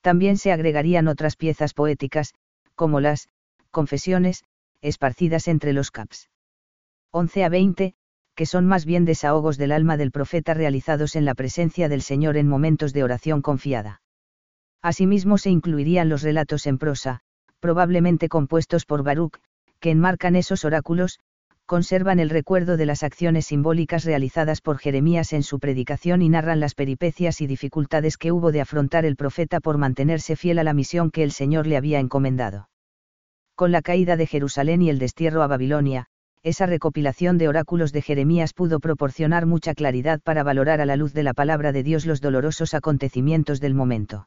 También 0.01 0.39
se 0.39 0.51
agregarían 0.51 1.09
otras 1.09 1.37
piezas 1.37 1.75
poéticas, 1.75 2.33
como 2.75 3.01
las 3.01 3.29
confesiones, 3.71 4.45
esparcidas 4.81 5.49
entre 5.49 5.75
los 5.75 5.91
caps. 5.91 6.31
11 7.11 7.45
a 7.45 7.49
20, 7.51 7.95
que 8.35 8.47
son 8.47 8.67
más 8.67 8.87
bien 8.87 9.05
desahogos 9.05 9.59
del 9.59 9.73
alma 9.73 9.99
del 9.99 10.11
profeta 10.11 10.55
realizados 10.55 11.17
en 11.17 11.27
la 11.27 11.35
presencia 11.35 11.91
del 11.91 12.01
Señor 12.01 12.39
en 12.39 12.49
momentos 12.49 12.95
de 12.95 13.05
oración 13.05 13.43
confiada. 13.43 14.01
Asimismo 14.83 15.37
se 15.37 15.51
incluirían 15.51 16.09
los 16.09 16.23
relatos 16.23 16.67
en 16.67 16.79
prosa, 16.79 17.21
probablemente 17.61 18.29
compuestos 18.29 18.87
por 18.87 19.03
Baruch, 19.03 19.37
que 19.79 19.91
enmarcan 19.91 20.37
esos 20.37 20.65
oráculos, 20.65 21.21
conservan 21.67 22.19
el 22.19 22.31
recuerdo 22.31 22.77
de 22.77 22.87
las 22.87 23.03
acciones 23.03 23.47
simbólicas 23.47 24.05
realizadas 24.05 24.61
por 24.61 24.79
Jeremías 24.79 25.33
en 25.33 25.43
su 25.43 25.61
predicación 25.61 26.21
y 26.23 26.29
narran 26.29 26.59
las 26.59 26.75
peripecias 26.75 27.41
y 27.41 27.47
dificultades 27.47 28.17
que 28.17 28.33
hubo 28.33 28.51
de 28.51 28.61
afrontar 28.61 29.05
el 29.05 29.17
profeta 29.17 29.61
por 29.61 29.79
mantenerse 29.79 30.35
fiel 30.35 30.59
a 30.59 30.65
la 30.65 30.73
misión 30.73 31.11
que 31.11 31.23
el 31.23 31.31
Señor 31.31 31.67
le 31.67 31.77
había 31.77 32.01
encomendado. 32.01 32.69
Con 33.55 33.71
la 33.71 33.83
caída 33.83 34.17
de 34.17 34.27
Jerusalén 34.27 34.83
y 34.83 34.91
el 34.91 34.99
destierro 34.99 35.43
a 35.43 35.47
Babilonia, 35.47 36.07
esa 36.43 36.65
recopilación 36.67 37.37
de 37.37 37.49
oráculos 37.49 37.93
de 37.93 38.03
Jeremías 38.03 38.55
pudo 38.55 38.81
proporcionar 38.81 39.45
mucha 39.45 39.75
claridad 39.75 40.21
para 40.25 40.43
valorar 40.43 40.81
a 40.81 40.87
la 40.87 40.97
luz 40.97 41.13
de 41.13 41.23
la 41.23 41.35
palabra 41.35 41.71
de 41.71 41.83
Dios 41.83 42.07
los 42.07 42.21
dolorosos 42.21 42.73
acontecimientos 42.75 43.61
del 43.61 43.75
momento. 43.75 44.27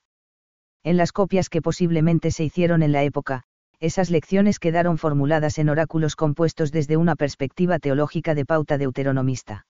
En 0.84 0.98
las 0.98 1.12
copias 1.12 1.50
que 1.50 1.62
posiblemente 1.62 2.32
se 2.32 2.44
hicieron 2.44 2.84
en 2.84 2.92
la 2.92 3.04
época, 3.04 3.44
esas 3.80 4.10
lecciones 4.10 4.60
quedaron 4.60 4.98
formuladas 4.98 5.58
en 5.58 5.70
oráculos 5.70 6.16
compuestos 6.16 6.72
desde 6.72 6.98
una 6.98 7.16
perspectiva 7.16 7.80
teológica 7.80 8.36
de 8.36 8.46
pauta 8.46 8.78
deuteronomista. 8.78 9.66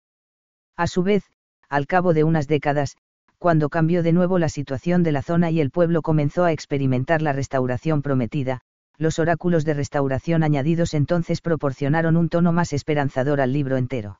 A 0.75 0.87
su 0.87 1.03
vez, 1.03 1.23
al 1.69 1.87
cabo 1.87 2.13
de 2.13 2.23
unas 2.23 2.47
décadas, 2.47 2.95
cuando 3.37 3.69
cambió 3.69 4.03
de 4.03 4.13
nuevo 4.13 4.39
la 4.39 4.49
situación 4.49 5.03
de 5.03 5.11
la 5.11 5.21
zona 5.21 5.51
y 5.51 5.59
el 5.59 5.69
pueblo 5.69 6.01
comenzó 6.01 6.45
a 6.45 6.51
experimentar 6.51 7.21
la 7.21 7.33
restauración 7.33 8.01
prometida, 8.01 8.61
los 8.97 9.19
oráculos 9.19 9.65
de 9.65 9.73
restauración 9.73 10.43
añadidos 10.43 10.93
entonces 10.93 11.41
proporcionaron 11.41 12.15
un 12.15 12.29
tono 12.29 12.53
más 12.53 12.73
esperanzador 12.73 13.41
al 13.41 13.51
libro 13.51 13.77
entero. 13.77 14.19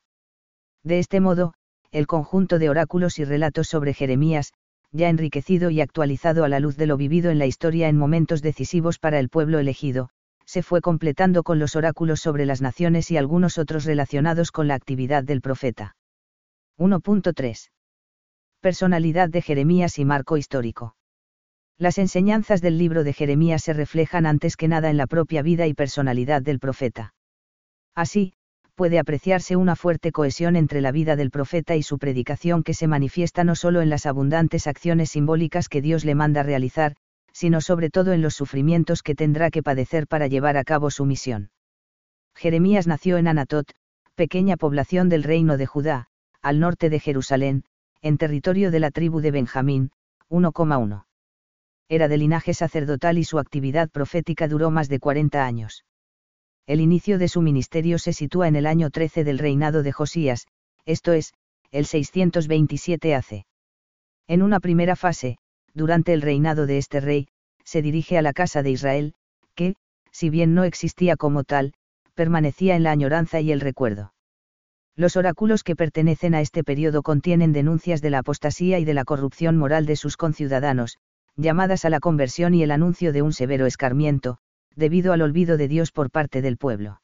De 0.82 0.98
este 0.98 1.20
modo, 1.20 1.54
el 1.90 2.06
conjunto 2.06 2.58
de 2.58 2.68
oráculos 2.68 3.18
y 3.18 3.24
relatos 3.24 3.68
sobre 3.68 3.94
Jeremías, 3.94 4.52
ya 4.94 5.08
enriquecido 5.08 5.70
y 5.70 5.80
actualizado 5.80 6.44
a 6.44 6.48
la 6.48 6.60
luz 6.60 6.76
de 6.76 6.86
lo 6.86 6.96
vivido 6.96 7.32
en 7.32 7.38
la 7.40 7.46
historia 7.46 7.88
en 7.88 7.98
momentos 7.98 8.42
decisivos 8.42 9.00
para 9.00 9.18
el 9.18 9.28
pueblo 9.28 9.58
elegido, 9.58 10.08
se 10.46 10.62
fue 10.62 10.80
completando 10.80 11.42
con 11.42 11.58
los 11.58 11.74
oráculos 11.74 12.20
sobre 12.20 12.46
las 12.46 12.62
naciones 12.62 13.10
y 13.10 13.16
algunos 13.16 13.58
otros 13.58 13.84
relacionados 13.84 14.52
con 14.52 14.68
la 14.68 14.74
actividad 14.74 15.24
del 15.24 15.40
profeta. 15.40 15.96
1.3. 16.78 17.70
Personalidad 18.60 19.28
de 19.28 19.42
Jeremías 19.42 19.98
y 19.98 20.04
marco 20.04 20.36
histórico. 20.36 20.94
Las 21.76 21.98
enseñanzas 21.98 22.60
del 22.62 22.78
libro 22.78 23.02
de 23.02 23.12
Jeremías 23.12 23.64
se 23.64 23.72
reflejan 23.72 24.26
antes 24.26 24.56
que 24.56 24.68
nada 24.68 24.90
en 24.90 24.96
la 24.96 25.08
propia 25.08 25.42
vida 25.42 25.66
y 25.66 25.74
personalidad 25.74 26.40
del 26.40 26.60
profeta. 26.60 27.14
Así, 27.96 28.34
puede 28.74 28.98
apreciarse 28.98 29.56
una 29.56 29.76
fuerte 29.76 30.10
cohesión 30.10 30.56
entre 30.56 30.80
la 30.80 30.90
vida 30.90 31.14
del 31.16 31.30
profeta 31.30 31.76
y 31.76 31.82
su 31.82 31.98
predicación 31.98 32.62
que 32.62 32.74
se 32.74 32.88
manifiesta 32.88 33.44
no 33.44 33.54
solo 33.54 33.82
en 33.82 33.88
las 33.88 34.06
abundantes 34.06 34.66
acciones 34.66 35.10
simbólicas 35.10 35.68
que 35.68 35.80
Dios 35.80 36.04
le 36.04 36.14
manda 36.14 36.42
realizar, 36.42 36.96
sino 37.32 37.60
sobre 37.60 37.90
todo 37.90 38.12
en 38.12 38.22
los 38.22 38.34
sufrimientos 38.34 39.02
que 39.02 39.14
tendrá 39.14 39.50
que 39.50 39.62
padecer 39.62 40.06
para 40.08 40.26
llevar 40.26 40.56
a 40.56 40.64
cabo 40.64 40.90
su 40.90 41.04
misión. 41.04 41.50
Jeremías 42.34 42.86
nació 42.86 43.16
en 43.16 43.28
Anatot, 43.28 43.70
pequeña 44.16 44.56
población 44.56 45.08
del 45.08 45.22
reino 45.22 45.56
de 45.56 45.66
Judá, 45.66 46.06
al 46.42 46.58
norte 46.58 46.90
de 46.90 46.98
Jerusalén, 46.98 47.64
en 48.02 48.18
territorio 48.18 48.70
de 48.70 48.80
la 48.80 48.90
tribu 48.90 49.20
de 49.20 49.30
Benjamín, 49.30 49.90
1,1. 50.30 51.04
Era 51.88 52.08
de 52.08 52.16
linaje 52.16 52.54
sacerdotal 52.54 53.18
y 53.18 53.24
su 53.24 53.38
actividad 53.38 53.88
profética 53.88 54.48
duró 54.48 54.70
más 54.70 54.88
de 54.88 54.98
40 54.98 55.44
años 55.44 55.84
el 56.66 56.80
inicio 56.80 57.18
de 57.18 57.28
su 57.28 57.42
ministerio 57.42 57.98
se 57.98 58.12
sitúa 58.12 58.48
en 58.48 58.56
el 58.56 58.66
año 58.66 58.90
13 58.90 59.24
del 59.24 59.38
reinado 59.38 59.82
de 59.82 59.92
Josías, 59.92 60.46
esto 60.86 61.12
es, 61.12 61.34
el 61.70 61.84
627 61.84 63.14
AC. 63.14 63.44
En 64.28 64.42
una 64.42 64.60
primera 64.60 64.96
fase, 64.96 65.36
durante 65.74 66.14
el 66.14 66.22
reinado 66.22 66.66
de 66.66 66.78
este 66.78 67.00
rey, 67.00 67.28
se 67.64 67.82
dirige 67.82 68.16
a 68.16 68.22
la 68.22 68.32
casa 68.32 68.62
de 68.62 68.70
Israel, 68.70 69.14
que, 69.54 69.74
si 70.10 70.30
bien 70.30 70.54
no 70.54 70.64
existía 70.64 71.16
como 71.16 71.44
tal, 71.44 71.74
permanecía 72.14 72.76
en 72.76 72.82
la 72.82 72.92
añoranza 72.92 73.40
y 73.40 73.52
el 73.52 73.60
recuerdo. 73.60 74.14
Los 74.96 75.16
oráculos 75.16 75.64
que 75.64 75.74
pertenecen 75.74 76.34
a 76.34 76.40
este 76.40 76.62
periodo 76.62 77.02
contienen 77.02 77.52
denuncias 77.52 78.00
de 78.00 78.10
la 78.10 78.18
apostasía 78.20 78.78
y 78.78 78.84
de 78.84 78.94
la 78.94 79.04
corrupción 79.04 79.56
moral 79.56 79.86
de 79.86 79.96
sus 79.96 80.16
conciudadanos, 80.16 80.98
llamadas 81.36 81.84
a 81.84 81.90
la 81.90 82.00
conversión 82.00 82.54
y 82.54 82.62
el 82.62 82.70
anuncio 82.70 83.12
de 83.12 83.22
un 83.22 83.32
severo 83.32 83.66
escarmiento, 83.66 84.38
debido 84.76 85.12
al 85.12 85.22
olvido 85.22 85.56
de 85.56 85.68
Dios 85.68 85.92
por 85.92 86.10
parte 86.10 86.42
del 86.42 86.56
pueblo. 86.56 87.00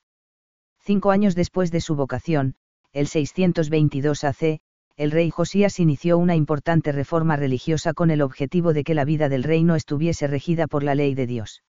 Cinco 0.79 1.11
años 1.11 1.35
después 1.35 1.71
de 1.71 1.81
su 1.81 1.95
vocación, 1.95 2.55
el 2.93 3.07
622 3.07 4.25
AC, 4.25 4.61
el 4.97 5.11
rey 5.11 5.31
Josías 5.31 5.79
inició 5.79 6.19
una 6.19 6.37
importante 6.37 6.93
reforma 6.93 7.37
religiosa 7.37 7.95
con 7.95 8.11
el 8.11 8.23
objetivo 8.23 8.73
de 8.73 8.85
que 8.85 8.95
la 8.95 9.05
vida 9.05 9.29
del 9.29 9.45
reino 9.45 9.77
estuviese 9.77 10.27
regida 10.27 10.67
por 10.67 10.83
la 10.83 10.95
ley 10.95 11.15
de 11.15 11.27
Dios. 11.27 11.63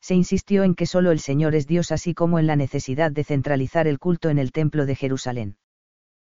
Se 0.00 0.14
insistió 0.14 0.62
en 0.62 0.74
que 0.74 0.86
solo 0.86 1.10
el 1.10 1.20
Señor 1.20 1.54
es 1.54 1.66
Dios 1.66 1.90
así 1.90 2.14
como 2.14 2.38
en 2.38 2.46
la 2.46 2.56
necesidad 2.56 3.10
de 3.10 3.24
centralizar 3.24 3.86
el 3.86 3.98
culto 3.98 4.30
en 4.30 4.38
el 4.38 4.52
templo 4.52 4.86
de 4.86 4.94
Jerusalén. 4.94 5.56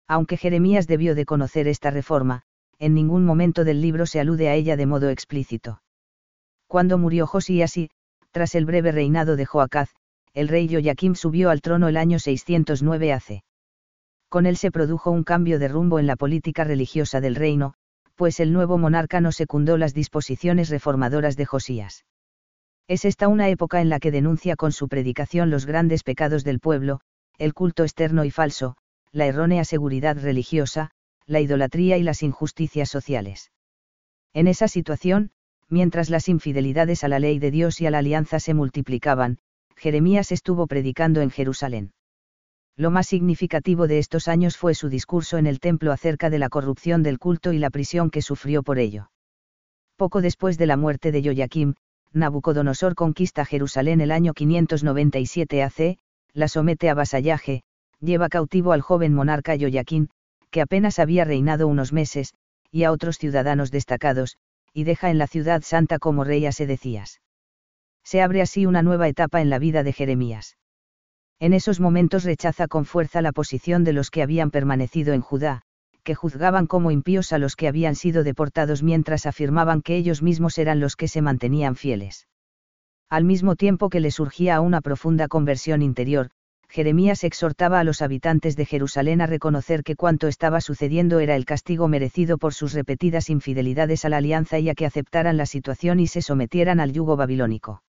Aunque 0.08 0.38
Jeremías 0.38 0.88
debió 0.88 1.16
de 1.16 1.26
conocer 1.26 1.68
esta 1.68 1.90
reforma, 1.90 2.44
en 2.80 2.94
ningún 2.94 3.26
momento 3.26 3.64
del 3.64 3.82
libro 3.82 4.06
se 4.06 4.20
alude 4.20 4.50
a 4.50 4.56
ella 4.56 4.78
de 4.78 4.86
modo 4.86 5.10
explícito. 5.10 5.82
Cuando 6.68 6.98
murió 6.98 7.28
Josías 7.28 7.78
y, 7.78 7.90
tras 8.34 8.56
el 8.56 8.66
breve 8.66 8.92
reinado 8.92 9.36
de 9.36 9.46
Joacaz, 9.46 9.92
el 10.34 10.48
rey 10.48 10.68
Joaquim 10.68 11.13
subió 11.13 11.52
al 11.52 11.62
trono 11.62 11.88
el 11.88 11.96
año 11.96 12.18
609 12.18 13.13
AC. 13.13 13.44
Con 14.28 14.48
él 14.48 14.58
se 14.58 14.72
produjo 14.72 15.12
un 15.12 15.24
cambio 15.24 15.60
de 15.60 15.68
rumbo 15.68 16.00
en 16.00 16.08
la 16.08 16.16
política 16.16 16.63
religiosa 16.63 17.22
del 17.22 17.36
reino, 17.36 17.75
pues 18.16 18.40
el 18.40 18.52
nuevo 18.52 18.80
monarca 18.80 19.22
no 19.22 19.32
secundó 19.32 19.78
las 19.78 19.94
disposiciones 19.94 20.70
reformadoras 20.70 21.38
de 21.38 21.46
Josías. 21.46 22.06
Es 22.88 23.06
esta 23.06 23.28
una 23.28 23.50
época 23.50 23.82
en 23.82 23.90
la 23.90 24.00
que 24.00 24.10
denuncia 24.10 24.56
con 24.56 24.72
su 24.72 24.88
predicación 24.88 25.52
los 25.52 25.68
grandes 25.68 26.02
pecados 26.02 26.44
del 26.44 26.60
pueblo, 26.60 27.02
el 27.38 27.54
culto 27.54 27.84
externo 27.84 28.25
y 28.25 28.32
falso, 28.32 28.75
la 29.12 29.28
errónea 29.28 29.63
seguridad 29.63 30.18
religiosa, 30.20 30.90
la 31.28 31.40
idolatría 31.40 31.98
y 31.98 32.04
las 32.04 32.24
injusticias 32.24 32.90
sociales. 32.90 33.52
En 34.34 34.48
esa 34.48 34.68
situación, 34.68 35.30
mientras 35.70 36.10
las 36.10 36.29
infidelidades 36.29 37.03
a 37.03 37.08
la 37.08 37.20
ley 37.20 37.39
de 37.39 37.51
Dios 37.51 37.82
y 37.82 37.86
a 37.86 37.91
la 37.91 38.00
alianza 38.00 38.39
se 38.39 38.53
multiplicaban, 38.53 39.38
Jeremías 39.75 40.32
estuvo 40.32 40.67
predicando 40.67 41.22
en 41.22 41.29
Jerusalén. 41.29 41.91
Lo 42.75 42.89
más 42.89 43.08
significativo 43.08 43.88
de 43.88 44.00
estos 44.00 44.27
años 44.27 44.58
fue 44.58 44.74
su 44.74 44.89
discurso 44.89 45.38
en 45.38 45.46
el 45.46 45.60
templo 45.60 45.91
acerca 45.91 46.29
de 46.29 46.39
la 46.39 46.50
corrupción 46.50 47.03
del 47.03 47.20
culto 47.20 47.53
y 47.53 47.60
la 47.60 47.70
prisión 47.70 48.10
que 48.10 48.22
sufrió 48.22 48.63
por 48.63 48.79
ello. 48.79 49.12
Poco 49.96 50.22
después 50.22 50.58
de 50.58 50.65
la 50.65 50.77
muerte 50.77 51.12
de 51.12 51.24
Joaquim, 51.24 51.75
Nabucodonosor 52.13 52.96
conquista 52.96 53.46
Jerusalén 53.46 54.01
el 54.01 54.12
año 54.12 54.34
597 54.34 55.63
AC, 55.63 55.98
la 56.34 56.48
somete 56.48 56.89
a 56.89 56.96
vasallaje, 56.96 57.63
lleva 58.00 58.29
cautivo 58.29 58.72
al 58.72 58.82
joven 58.82 59.13
monarca 59.13 59.55
Joaquín, 59.60 60.10
que 60.50 60.62
apenas 60.62 61.00
había 61.00 61.25
reinado 61.25 61.67
unos 61.67 61.93
meses, 61.93 62.34
y 62.72 62.84
a 62.84 62.91
otros 62.91 63.17
ciudadanos 63.17 63.72
destacados, 63.72 64.38
y 64.74 64.84
deja 64.84 65.10
en 65.10 65.18
la 65.18 65.27
ciudad 65.27 65.62
santa 65.63 66.00
como 66.00 66.24
rey 66.24 66.46
a 66.46 66.51
Sedecías. 66.51 67.22
Se 68.03 68.22
abre 68.22 68.42
así 68.42 68.65
una 68.65 68.82
nueva 68.82 69.08
etapa 69.08 69.42
en 69.42 69.50
la 69.50 69.60
vida 69.60 69.84
de 69.84 69.94
Jeremías. 69.94 70.58
En 71.39 71.53
esos 71.53 71.80
momentos 71.80 72.24
rechaza 72.24 72.68
con 72.68 72.86
fuerza 72.86 73.22
la 73.22 73.32
posición 73.32 73.84
de 73.84 73.94
los 73.94 74.10
que 74.10 74.22
habían 74.22 74.51
permanecido 74.51 75.13
en 75.13 75.22
Judá, 75.22 75.62
que 76.03 76.15
juzgaban 76.15 76.68
como 76.68 76.92
impíos 76.92 77.32
a 77.32 77.38
los 77.38 77.56
que 77.56 77.68
habían 77.68 77.96
sido 77.96 78.24
deportados 78.24 78.84
mientras 78.84 79.25
afirmaban 79.25 79.82
que 79.82 79.96
ellos 79.96 80.22
mismos 80.22 80.58
eran 80.58 80.80
los 80.80 80.96
que 80.96 81.08
se 81.08 81.22
mantenían 81.22 81.75
fieles. 81.75 82.27
Al 83.10 83.24
mismo 83.24 83.56
tiempo 83.56 83.89
que 83.89 84.00
le 84.00 84.12
surgía 84.12 84.60
una 84.60 84.82
profunda 84.82 85.27
conversión 85.27 85.82
interior, 85.82 86.30
Jeremías 86.74 87.24
exhortaba 87.24 87.80
a 87.80 87.84
los 87.84 88.01
habitantes 88.01 88.56
de 88.56 88.65
Jerusalén 88.65 89.22
a 89.22 89.27
reconocer 89.27 89.84
que 89.84 89.96
cuanto 89.96 90.27
estaba 90.27 90.60
sucediendo 90.60 91.20
era 91.20 91.36
el 91.36 91.46
castigo 91.46 91.88
merecido 91.88 92.39
por 92.39 92.56
sus 92.56 92.74
repetidas 92.74 93.30
infidelidades 93.30 94.06
a 94.06 94.10
la 94.10 94.18
alianza 94.18 94.58
y 94.58 94.70
a 94.70 94.74
que 94.74 94.88
aceptaran 94.88 95.38
la 95.38 95.46
situación 95.46 96.00
y 96.00 96.08
se 96.08 96.24
sometieran 96.24 96.80
al 96.80 96.92
yugo 96.92 97.15
babilónico. 97.15 97.84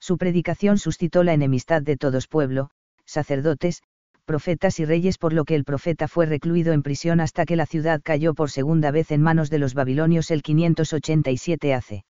Su 0.00 0.16
predicación 0.16 0.78
suscitó 0.78 1.22
la 1.22 1.34
enemistad 1.34 1.82
de 1.82 1.98
todos 1.98 2.28
pueblo, 2.28 2.70
sacerdotes, 3.04 3.82
profetas 4.24 4.80
y 4.80 4.86
reyes 4.86 5.18
por 5.18 5.34
lo 5.34 5.44
que 5.44 5.54
el 5.54 5.64
profeta 5.64 6.08
fue 6.08 6.24
recluido 6.24 6.72
en 6.72 6.82
prisión 6.82 7.20
hasta 7.20 7.44
que 7.44 7.56
la 7.56 7.66
ciudad 7.66 8.00
cayó 8.02 8.32
por 8.32 8.50
segunda 8.50 8.90
vez 8.90 9.10
en 9.10 9.20
manos 9.20 9.50
de 9.50 9.58
los 9.58 9.74
babilonios 9.74 10.30
el 10.30 10.40
587 10.40 11.74
AC. 11.74 12.04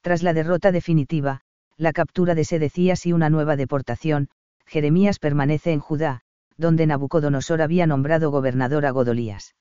Tras 0.00 0.22
la 0.22 0.32
derrota 0.32 0.72
definitiva, 0.72 1.42
la 1.76 1.92
captura 1.92 2.34
de 2.34 2.46
Sedecías 2.46 3.04
y 3.04 3.12
una 3.12 3.28
nueva 3.28 3.56
deportación, 3.56 4.30
Jeremías 4.70 5.18
permanece 5.18 5.72
en 5.72 5.80
Judá, 5.80 6.20
donde 6.56 6.86
Nabucodonosor 6.86 7.60
había 7.60 7.88
nombrado 7.88 8.30
gobernador 8.30 8.86
a 8.86 8.92
Godolías. 8.92 9.56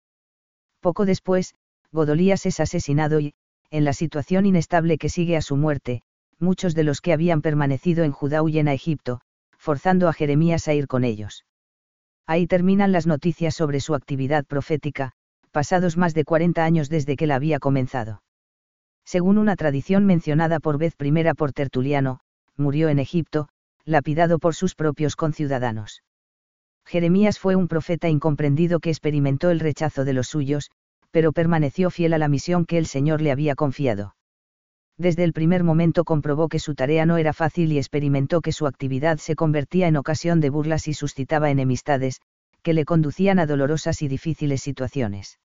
Poco 0.82 1.06
después, 1.06 1.56
Godolías 1.94 2.46
es 2.46 2.60
asesinado 2.60 3.22
y, 3.22 3.34
en 3.72 3.86
la 3.86 3.94
situación 3.94 4.46
inestable 4.46 4.98
que 4.98 5.08
sigue 5.08 5.38
a 5.38 5.42
su 5.42 5.56
muerte, 5.56 6.02
muchos 6.40 6.76
de 6.76 6.84
los 6.84 7.00
que 7.00 7.14
habían 7.14 7.42
permanecido 7.42 8.04
en 8.04 8.12
Judá 8.12 8.44
huyen 8.44 8.68
a 8.68 8.74
Egipto, 8.74 9.22
forzando 9.58 10.10
a 10.10 10.14
Jeremías 10.14 10.68
a 10.68 10.74
ir 10.74 10.88
con 10.88 11.06
ellos. 11.06 11.46
Ahí 12.26 12.46
terminan 12.46 12.92
las 12.92 13.08
noticias 13.08 13.56
sobre 13.56 13.80
su 13.80 13.96
actividad 13.96 14.44
profética, 14.44 15.14
pasados 15.52 15.96
más 15.96 16.16
de 16.16 16.26
40 16.26 16.66
años 16.66 16.90
desde 16.90 17.16
que 17.16 17.28
la 17.28 17.36
había 17.36 17.60
comenzado. 17.60 18.24
Según 19.06 19.38
una 19.38 19.56
tradición 19.56 20.06
mencionada 20.06 20.60
por 20.60 20.78
vez 20.78 20.98
primera 20.98 21.34
por 21.34 21.54
Tertuliano, 21.54 22.20
murió 22.58 22.90
en 22.90 23.00
Egipto, 23.00 23.48
lapidado 23.88 24.38
por 24.38 24.54
sus 24.54 24.76
propios 24.76 25.16
conciudadanos. 25.16 26.04
Jeremías 26.86 27.40
fue 27.40 27.56
un 27.56 27.70
profeta 27.70 28.10
incomprendido 28.10 28.80
que 28.82 28.90
experimentó 28.90 29.50
el 29.50 29.62
rechazo 29.62 30.04
de 30.04 30.12
los 30.12 30.28
suyos, 30.28 30.70
pero 31.10 31.32
permaneció 31.32 31.90
fiel 31.90 32.14
a 32.14 32.18
la 32.18 32.28
misión 32.28 32.66
que 32.66 32.78
el 32.78 32.86
Señor 32.86 33.22
le 33.22 33.32
había 33.32 33.56
confiado. 33.56 34.16
Desde 34.98 35.24
el 35.24 35.32
primer 35.32 35.64
momento 35.64 36.04
comprobó 36.04 36.50
que 36.50 36.60
su 36.60 36.76
tarea 36.76 37.06
no 37.06 37.18
era 37.18 37.32
fácil 37.32 37.72
y 37.72 37.78
experimentó 37.78 38.42
que 38.42 38.52
su 38.52 38.68
actividad 38.68 39.20
se 39.20 39.36
convertía 39.36 39.88
en 39.88 39.96
ocasión 39.96 40.42
de 40.42 40.50
burlas 40.50 40.88
y 40.90 40.94
suscitaba 40.94 41.50
enemistades, 41.50 42.20
que 42.64 42.74
le 42.74 42.84
conducían 42.84 43.40
a 43.40 43.46
dolorosas 43.46 44.02
y 44.02 44.10
difíciles 44.10 44.62
situaciones. 44.62 45.40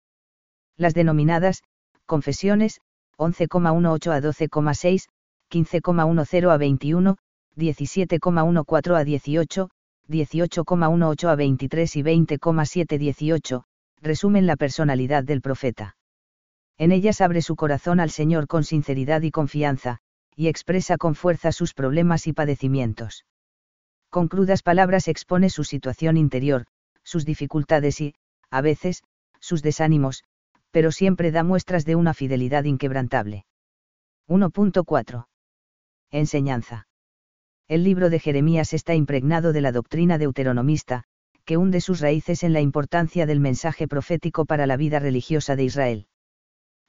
Las 0.75 0.93
denominadas, 0.93 1.63
confesiones, 2.05 2.81
11,18 3.17 4.11
a 4.11 4.21
12,6, 4.21 5.07
15,10 5.49 6.51
a 6.51 6.57
21, 6.57 7.17
17,14 7.57 8.95
a 8.95 9.03
18, 9.03 9.69
18,18 10.09 11.27
a 11.27 11.35
23 11.35 11.95
y 11.95 12.03
20,7 12.03 12.97
18, 12.97 13.63
resumen 14.01 14.47
la 14.47 14.55
personalidad 14.55 15.23
del 15.23 15.41
profeta. 15.41 15.95
En 16.77 16.91
ellas 16.91 17.21
abre 17.21 17.41
su 17.41 17.55
corazón 17.55 17.99
al 17.99 18.09
Señor 18.09 18.47
con 18.47 18.63
sinceridad 18.63 19.21
y 19.21 19.31
confianza, 19.31 19.99
y 20.35 20.47
expresa 20.47 20.97
con 20.97 21.15
fuerza 21.15 21.51
sus 21.51 21.73
problemas 21.73 22.27
y 22.27 22.33
padecimientos. 22.33 23.25
Con 24.09 24.27
crudas 24.27 24.63
palabras 24.63 25.07
expone 25.07 25.49
su 25.49 25.63
situación 25.63 26.17
interior, 26.17 26.65
sus 27.03 27.25
dificultades 27.25 28.01
y, 28.01 28.15
a 28.49 28.61
veces, 28.61 29.03
sus 29.39 29.61
desánimos, 29.61 30.23
pero 30.71 30.91
siempre 30.91 31.31
da 31.31 31.43
muestras 31.43 31.85
de 31.85 31.95
una 31.95 32.13
fidelidad 32.13 32.63
inquebrantable. 32.63 33.45
1.4. 34.27 35.27
Enseñanza. 36.11 36.87
El 37.67 37.83
libro 37.83 38.09
de 38.09 38.19
Jeremías 38.19 38.73
está 38.73 38.93
impregnado 38.93 39.53
de 39.53 39.61
la 39.61 39.71
doctrina 39.71 40.17
deuteronomista, 40.17 41.03
que 41.45 41.57
hunde 41.57 41.81
sus 41.81 41.99
raíces 41.99 42.43
en 42.43 42.53
la 42.53 42.61
importancia 42.61 43.25
del 43.25 43.39
mensaje 43.39 43.87
profético 43.87 44.45
para 44.45 44.67
la 44.67 44.77
vida 44.77 44.99
religiosa 44.99 45.55
de 45.55 45.63
Israel. 45.63 46.07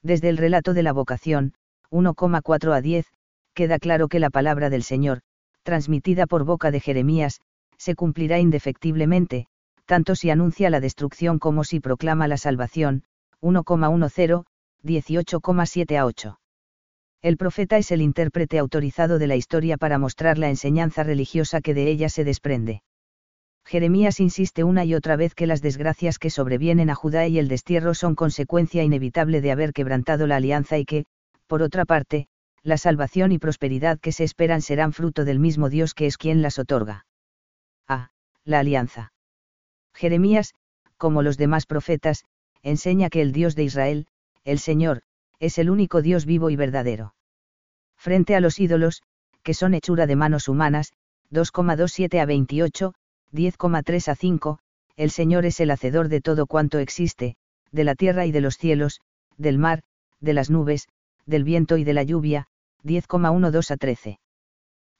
Desde 0.02 0.28
el 0.28 0.36
relato 0.36 0.74
de 0.74 0.82
la 0.82 0.92
vocación, 0.92 1.54
1,4 1.90 2.74
a 2.74 2.80
10, 2.80 3.06
queda 3.54 3.78
claro 3.78 4.08
que 4.08 4.18
la 4.18 4.30
palabra 4.30 4.68
del 4.68 4.82
Señor, 4.82 5.22
transmitida 5.62 6.26
por 6.26 6.44
boca 6.44 6.70
de 6.70 6.80
Jeremías, 6.80 7.40
se 7.78 7.94
cumplirá 7.94 8.38
indefectiblemente, 8.38 9.46
tanto 9.86 10.14
si 10.14 10.30
anuncia 10.30 10.70
la 10.70 10.80
destrucción 10.80 11.38
como 11.38 11.64
si 11.64 11.80
proclama 11.80 12.28
la 12.28 12.36
salvación, 12.36 13.04
1,10, 13.40 14.44
18,7 14.82 15.98
a 15.98 16.06
8. 16.06 16.38
El 17.24 17.38
profeta 17.38 17.78
es 17.78 17.90
el 17.90 18.02
intérprete 18.02 18.58
autorizado 18.58 19.18
de 19.18 19.26
la 19.26 19.34
historia 19.34 19.78
para 19.78 19.96
mostrar 19.96 20.36
la 20.36 20.50
enseñanza 20.50 21.04
religiosa 21.04 21.62
que 21.62 21.72
de 21.72 21.88
ella 21.88 22.10
se 22.10 22.22
desprende. 22.22 22.82
Jeremías 23.64 24.20
insiste 24.20 24.62
una 24.62 24.84
y 24.84 24.94
otra 24.94 25.16
vez 25.16 25.34
que 25.34 25.46
las 25.46 25.62
desgracias 25.62 26.18
que 26.18 26.28
sobrevienen 26.28 26.90
a 26.90 26.94
Judá 26.94 27.26
y 27.26 27.38
el 27.38 27.48
destierro 27.48 27.94
son 27.94 28.14
consecuencia 28.14 28.82
inevitable 28.82 29.40
de 29.40 29.52
haber 29.52 29.72
quebrantado 29.72 30.26
la 30.26 30.36
alianza 30.36 30.76
y 30.76 30.84
que, 30.84 31.06
por 31.46 31.62
otra 31.62 31.86
parte, 31.86 32.26
la 32.62 32.76
salvación 32.76 33.32
y 33.32 33.38
prosperidad 33.38 33.98
que 33.98 34.12
se 34.12 34.24
esperan 34.24 34.60
serán 34.60 34.92
fruto 34.92 35.24
del 35.24 35.38
mismo 35.38 35.70
Dios 35.70 35.94
que 35.94 36.04
es 36.04 36.18
quien 36.18 36.42
las 36.42 36.58
otorga. 36.58 37.06
A. 37.88 38.10
La 38.44 38.58
alianza. 38.58 39.14
Jeremías, 39.94 40.52
como 40.98 41.22
los 41.22 41.38
demás 41.38 41.64
profetas, 41.64 42.26
enseña 42.62 43.08
que 43.08 43.22
el 43.22 43.32
Dios 43.32 43.54
de 43.56 43.62
Israel, 43.64 44.08
el 44.44 44.58
Señor, 44.58 45.04
es 45.40 45.58
el 45.58 45.70
único 45.70 46.02
Dios 46.02 46.26
vivo 46.26 46.50
y 46.50 46.56
verdadero. 46.56 47.14
Frente 47.96 48.36
a 48.36 48.40
los 48.40 48.58
ídolos, 48.58 49.02
que 49.42 49.54
son 49.54 49.74
hechura 49.74 50.06
de 50.06 50.16
manos 50.16 50.48
humanas, 50.48 50.92
2,27 51.30 52.20
a 52.20 52.26
28, 52.26 52.94
10,3 53.32 54.08
a 54.08 54.14
5, 54.14 54.58
el 54.96 55.10
Señor 55.10 55.44
es 55.44 55.60
el 55.60 55.70
hacedor 55.70 56.08
de 56.08 56.20
todo 56.20 56.46
cuanto 56.46 56.78
existe, 56.78 57.36
de 57.72 57.84
la 57.84 57.94
tierra 57.94 58.26
y 58.26 58.32
de 58.32 58.40
los 58.40 58.56
cielos, 58.56 59.00
del 59.36 59.58
mar, 59.58 59.82
de 60.20 60.34
las 60.34 60.50
nubes, 60.50 60.88
del 61.26 61.44
viento 61.44 61.76
y 61.76 61.84
de 61.84 61.94
la 61.94 62.04
lluvia, 62.04 62.46
10,12 62.84 63.70
a 63.70 63.76
13. 63.76 64.20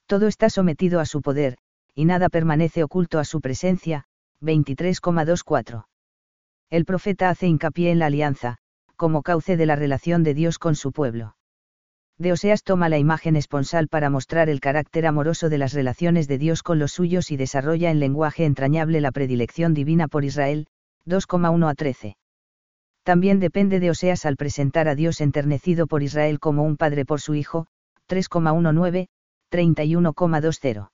Todo 0.07 0.27
está 0.27 0.49
sometido 0.49 0.99
a 0.99 1.05
su 1.05 1.21
poder, 1.21 1.57
y 1.93 2.05
nada 2.05 2.29
permanece 2.29 2.83
oculto 2.83 3.19
a 3.19 3.25
su 3.25 3.41
presencia, 3.41 4.05
23,24. 4.41 5.85
El 6.69 6.85
profeta 6.85 7.29
hace 7.29 7.47
hincapié 7.47 7.91
en 7.91 7.99
la 7.99 8.07
alianza, 8.07 8.57
como 8.95 9.21
cauce 9.21 9.57
de 9.57 9.65
la 9.65 9.75
relación 9.75 10.23
de 10.23 10.33
Dios 10.33 10.59
con 10.59 10.75
su 10.75 10.91
pueblo. 10.91 11.35
De 12.17 12.31
Oseas 12.31 12.63
toma 12.63 12.87
la 12.87 12.97
imagen 12.97 13.35
esponsal 13.35 13.89
para 13.89 14.09
mostrar 14.09 14.49
el 14.49 14.61
carácter 14.61 15.05
amoroso 15.05 15.49
de 15.49 15.57
las 15.57 15.73
relaciones 15.73 16.29
de 16.29 16.37
Dios 16.37 16.63
con 16.63 16.79
los 16.79 16.93
suyos 16.93 17.29
y 17.29 17.37
desarrolla 17.37 17.91
en 17.91 17.99
lenguaje 17.99 18.45
entrañable 18.45 19.01
la 19.01 19.11
predilección 19.11 19.73
divina 19.73 20.07
por 20.07 20.23
Israel, 20.23 20.67
2,1 21.05 21.69
a 21.69 21.75
13. 21.75 22.15
También 23.03 23.39
depende 23.39 23.79
de 23.79 23.89
Oseas 23.89 24.25
al 24.25 24.37
presentar 24.37 24.87
a 24.87 24.95
Dios 24.95 25.19
enternecido 25.19 25.87
por 25.87 26.03
Israel 26.03 26.39
como 26.39 26.63
un 26.63 26.77
padre 26.77 27.05
por 27.05 27.19
su 27.19 27.35
hijo, 27.35 27.67
3,19, 28.07 29.07
31,20. 29.51 30.89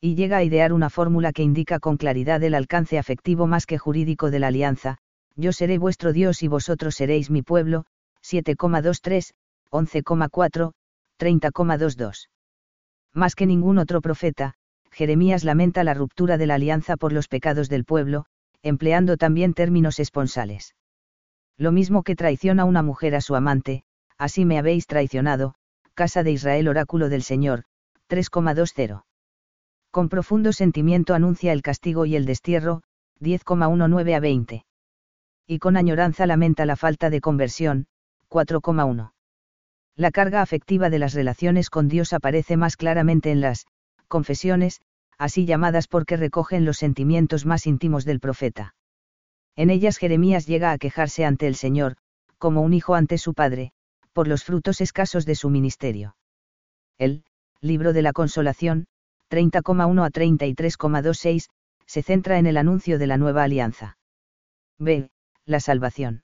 Y 0.00 0.16
llega 0.16 0.38
a 0.38 0.42
idear 0.42 0.72
una 0.72 0.90
fórmula 0.90 1.32
que 1.32 1.42
indica 1.42 1.78
con 1.78 1.96
claridad 1.96 2.42
el 2.42 2.54
alcance 2.54 2.98
afectivo 2.98 3.46
más 3.46 3.64
que 3.64 3.78
jurídico 3.78 4.32
de 4.32 4.40
la 4.40 4.48
alianza, 4.48 4.98
yo 5.36 5.52
seré 5.52 5.78
vuestro 5.78 6.12
Dios 6.12 6.42
y 6.42 6.48
vosotros 6.48 6.94
seréis 6.94 7.30
mi 7.30 7.42
pueblo, 7.42 7.84
7,23, 8.22 9.32
11,4, 9.70 10.72
30,22. 11.18 12.28
Más 13.14 13.34
que 13.34 13.46
ningún 13.46 13.78
otro 13.78 14.00
profeta, 14.00 14.54
Jeremías 14.90 15.44
lamenta 15.44 15.84
la 15.84 15.94
ruptura 15.94 16.36
de 16.38 16.46
la 16.46 16.54
alianza 16.54 16.96
por 16.96 17.12
los 17.12 17.28
pecados 17.28 17.68
del 17.68 17.84
pueblo, 17.84 18.26
empleando 18.62 19.16
también 19.16 19.54
términos 19.54 19.98
esponsales. 19.98 20.74
Lo 21.56 21.72
mismo 21.72 22.02
que 22.02 22.16
traiciona 22.16 22.64
una 22.64 22.82
mujer 22.82 23.14
a 23.14 23.20
su 23.20 23.34
amante, 23.34 23.84
así 24.18 24.44
me 24.44 24.58
habéis 24.58 24.86
traicionado, 24.86 25.54
casa 25.94 26.22
de 26.22 26.32
Israel 26.32 26.68
oráculo 26.68 27.08
del 27.08 27.22
Señor, 27.22 27.64
3,20. 28.08 29.02
Con 29.90 30.08
profundo 30.08 30.52
sentimiento 30.52 31.14
anuncia 31.14 31.52
el 31.52 31.62
castigo 31.62 32.06
y 32.06 32.16
el 32.16 32.24
destierro, 32.24 32.82
10,19 33.20 34.14
a 34.16 34.20
20. 34.20 34.64
Y 35.52 35.58
con 35.58 35.76
añoranza 35.76 36.24
lamenta 36.24 36.64
la 36.64 36.76
falta 36.76 37.10
de 37.10 37.20
conversión, 37.20 37.84
4,1. 38.30 39.12
La 39.96 40.10
carga 40.10 40.40
afectiva 40.40 40.88
de 40.88 40.98
las 40.98 41.12
relaciones 41.12 41.68
con 41.68 41.88
Dios 41.88 42.14
aparece 42.14 42.56
más 42.56 42.78
claramente 42.78 43.30
en 43.30 43.42
las 43.42 43.66
confesiones, 44.08 44.80
así 45.18 45.44
llamadas 45.44 45.88
porque 45.88 46.16
recogen 46.16 46.64
los 46.64 46.78
sentimientos 46.78 47.44
más 47.44 47.66
íntimos 47.66 48.06
del 48.06 48.18
profeta. 48.18 48.74
En 49.54 49.68
ellas 49.68 49.98
Jeremías 49.98 50.46
llega 50.46 50.72
a 50.72 50.78
quejarse 50.78 51.26
ante 51.26 51.48
el 51.48 51.56
Señor, 51.56 51.96
como 52.38 52.62
un 52.62 52.72
hijo 52.72 52.94
ante 52.94 53.18
su 53.18 53.34
padre, 53.34 53.72
por 54.14 54.28
los 54.28 54.44
frutos 54.44 54.80
escasos 54.80 55.26
de 55.26 55.34
su 55.34 55.50
ministerio. 55.50 56.16
El, 56.96 57.24
libro 57.60 57.92
de 57.92 58.00
la 58.00 58.14
consolación, 58.14 58.86
30,1 59.28 60.02
a 60.02 60.10
33,26, 60.10 61.50
se 61.84 62.02
centra 62.02 62.38
en 62.38 62.46
el 62.46 62.56
anuncio 62.56 62.98
de 62.98 63.06
la 63.06 63.18
nueva 63.18 63.42
alianza. 63.42 63.98
B. 64.78 65.11
La 65.46 65.60
salvación. 65.60 66.22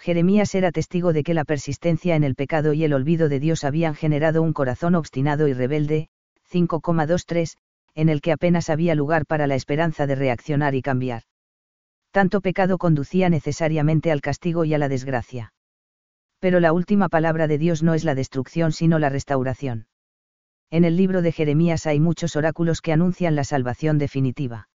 Jeremías 0.00 0.54
era 0.54 0.72
testigo 0.72 1.12
de 1.12 1.22
que 1.22 1.34
la 1.34 1.44
persistencia 1.44 2.16
en 2.16 2.24
el 2.24 2.34
pecado 2.34 2.72
y 2.72 2.84
el 2.84 2.92
olvido 2.92 3.28
de 3.28 3.40
Dios 3.40 3.64
habían 3.64 3.94
generado 3.94 4.42
un 4.42 4.52
corazón 4.52 4.96
obstinado 4.96 5.48
y 5.48 5.52
rebelde, 5.52 6.08
5,23, 6.50 7.56
en 7.94 8.08
el 8.08 8.20
que 8.20 8.32
apenas 8.32 8.70
había 8.70 8.94
lugar 8.94 9.24
para 9.26 9.46
la 9.46 9.54
esperanza 9.54 10.06
de 10.06 10.16
reaccionar 10.16 10.74
y 10.74 10.82
cambiar. 10.82 11.22
Tanto 12.10 12.40
pecado 12.40 12.76
conducía 12.76 13.28
necesariamente 13.28 14.10
al 14.10 14.20
castigo 14.20 14.64
y 14.64 14.74
a 14.74 14.78
la 14.78 14.88
desgracia. 14.88 15.52
Pero 16.40 16.60
la 16.60 16.72
última 16.72 17.08
palabra 17.08 17.46
de 17.46 17.58
Dios 17.58 17.82
no 17.82 17.94
es 17.94 18.04
la 18.04 18.14
destrucción 18.14 18.72
sino 18.72 18.98
la 18.98 19.08
restauración. 19.08 19.86
En 20.70 20.84
el 20.84 20.96
libro 20.96 21.22
de 21.22 21.32
Jeremías 21.32 21.86
hay 21.86 22.00
muchos 22.00 22.36
oráculos 22.36 22.80
que 22.80 22.92
anuncian 22.92 23.36
la 23.36 23.44
salvación 23.44 23.98
definitiva. 23.98 24.68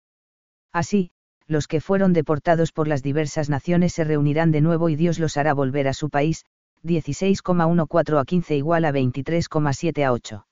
Así, 0.71 1.11
los 1.47 1.67
que 1.67 1.81
fueron 1.81 2.13
deportados 2.13 2.71
por 2.71 2.87
las 2.87 3.03
diversas 3.03 3.49
naciones 3.49 3.93
se 3.93 4.03
reunirán 4.03 4.51
de 4.51 4.61
nuevo 4.61 4.89
y 4.89 4.95
Dios 4.95 5.19
los 5.19 5.37
hará 5.37 5.53
volver 5.53 5.87
a 5.87 5.93
su 5.93 6.09
país, 6.09 6.45
16,14 6.83 8.19
a 8.19 8.25
15 8.25 8.55
igual 8.55 8.85
a 8.85 8.91
23,7 8.91 10.05
a 10.05 10.11
8. 10.11 10.47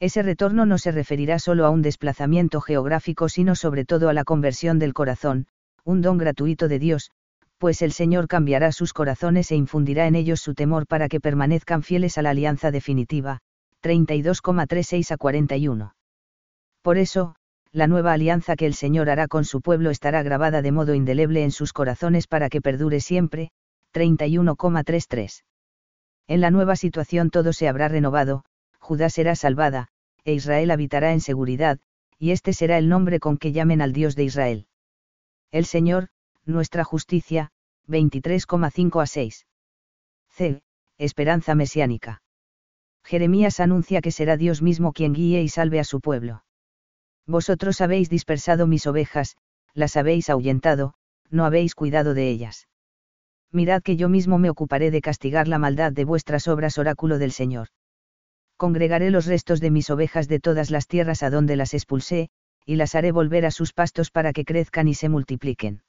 Ese 0.00 0.22
retorno 0.22 0.66
no 0.66 0.78
se 0.78 0.92
referirá 0.92 1.38
solo 1.38 1.66
a 1.66 1.70
un 1.70 1.82
desplazamiento 1.82 2.60
geográfico 2.60 3.28
sino 3.28 3.54
sobre 3.54 3.84
todo 3.84 4.08
a 4.08 4.12
la 4.12 4.24
conversión 4.24 4.78
del 4.78 4.94
corazón, 4.94 5.46
un 5.84 6.02
don 6.02 6.18
gratuito 6.18 6.68
de 6.68 6.78
Dios, 6.78 7.10
pues 7.58 7.82
el 7.82 7.92
Señor 7.92 8.28
cambiará 8.28 8.70
sus 8.70 8.92
corazones 8.92 9.50
e 9.50 9.56
infundirá 9.56 10.06
en 10.06 10.14
ellos 10.14 10.40
su 10.40 10.54
temor 10.54 10.86
para 10.86 11.08
que 11.08 11.20
permanezcan 11.20 11.82
fieles 11.82 12.16
a 12.16 12.22
la 12.22 12.30
alianza 12.30 12.70
definitiva, 12.70 13.40
32,36 13.82 15.10
a 15.10 15.16
41. 15.16 15.94
Por 16.82 16.98
eso, 16.98 17.34
la 17.72 17.86
nueva 17.86 18.12
alianza 18.12 18.56
que 18.56 18.66
el 18.66 18.74
Señor 18.74 19.10
hará 19.10 19.28
con 19.28 19.44
su 19.44 19.60
pueblo 19.60 19.90
estará 19.90 20.22
grabada 20.22 20.62
de 20.62 20.72
modo 20.72 20.94
indeleble 20.94 21.42
en 21.44 21.50
sus 21.50 21.72
corazones 21.72 22.26
para 22.26 22.48
que 22.48 22.60
perdure 22.60 23.00
siempre, 23.00 23.50
31,33. 23.92 25.42
En 26.26 26.40
la 26.40 26.50
nueva 26.50 26.76
situación 26.76 27.30
todo 27.30 27.52
se 27.52 27.68
habrá 27.68 27.88
renovado, 27.88 28.44
Judá 28.78 29.10
será 29.10 29.34
salvada, 29.34 29.88
e 30.24 30.32
Israel 30.34 30.70
habitará 30.70 31.12
en 31.12 31.20
seguridad, 31.20 31.78
y 32.18 32.30
este 32.30 32.52
será 32.52 32.78
el 32.78 32.88
nombre 32.88 33.20
con 33.20 33.38
que 33.38 33.52
llamen 33.52 33.80
al 33.80 33.92
Dios 33.92 34.16
de 34.16 34.24
Israel. 34.24 34.66
El 35.50 35.64
Señor, 35.64 36.08
nuestra 36.44 36.84
justicia, 36.84 37.50
23,5 37.86 39.02
a 39.02 39.06
6. 39.06 39.46
C. 40.30 40.62
Esperanza 40.98 41.54
mesiánica. 41.54 42.22
Jeremías 43.04 43.60
anuncia 43.60 44.00
que 44.00 44.10
será 44.10 44.36
Dios 44.36 44.60
mismo 44.62 44.92
quien 44.92 45.14
guíe 45.14 45.42
y 45.42 45.48
salve 45.48 45.80
a 45.80 45.84
su 45.84 46.00
pueblo. 46.00 46.42
Vosotros 47.28 47.80
habéis 47.80 48.10
dispersado 48.10 48.66
mis 48.66 48.88
ovejas, 48.88 49.36
las 49.74 49.96
habéis 49.96 50.28
ahuyentado, 50.28 50.94
no 51.30 51.44
habéis 51.44 51.76
cuidado 51.76 52.12
de 52.14 52.28
ellas. 52.28 52.66
Mirad 53.52 53.82
que 53.82 53.96
yo 53.96 54.08
mismo 54.08 54.38
me 54.38 54.50
ocuparé 54.50 54.90
de 54.90 55.00
castigar 55.00 55.46
la 55.46 55.58
maldad 55.58 55.92
de 55.92 56.04
vuestras 56.04 56.48
obras, 56.48 56.76
oráculo 56.78 57.18
del 57.18 57.30
Señor 57.30 57.68
congregaré 58.58 59.10
los 59.10 59.26
restos 59.26 59.60
de 59.60 59.70
mis 59.70 59.88
ovejas 59.88 60.26
de 60.26 60.40
todas 60.40 60.70
las 60.70 60.88
tierras 60.88 61.22
a 61.22 61.30
donde 61.30 61.54
las 61.54 61.74
expulsé, 61.74 62.28
y 62.66 62.74
las 62.74 62.96
haré 62.96 63.12
volver 63.12 63.46
a 63.46 63.52
sus 63.52 63.72
pastos 63.72 64.10
para 64.10 64.32
que 64.32 64.44
crezcan 64.44 64.88
y 64.88 64.94
se 64.94 65.08
multipliquen. 65.08 65.82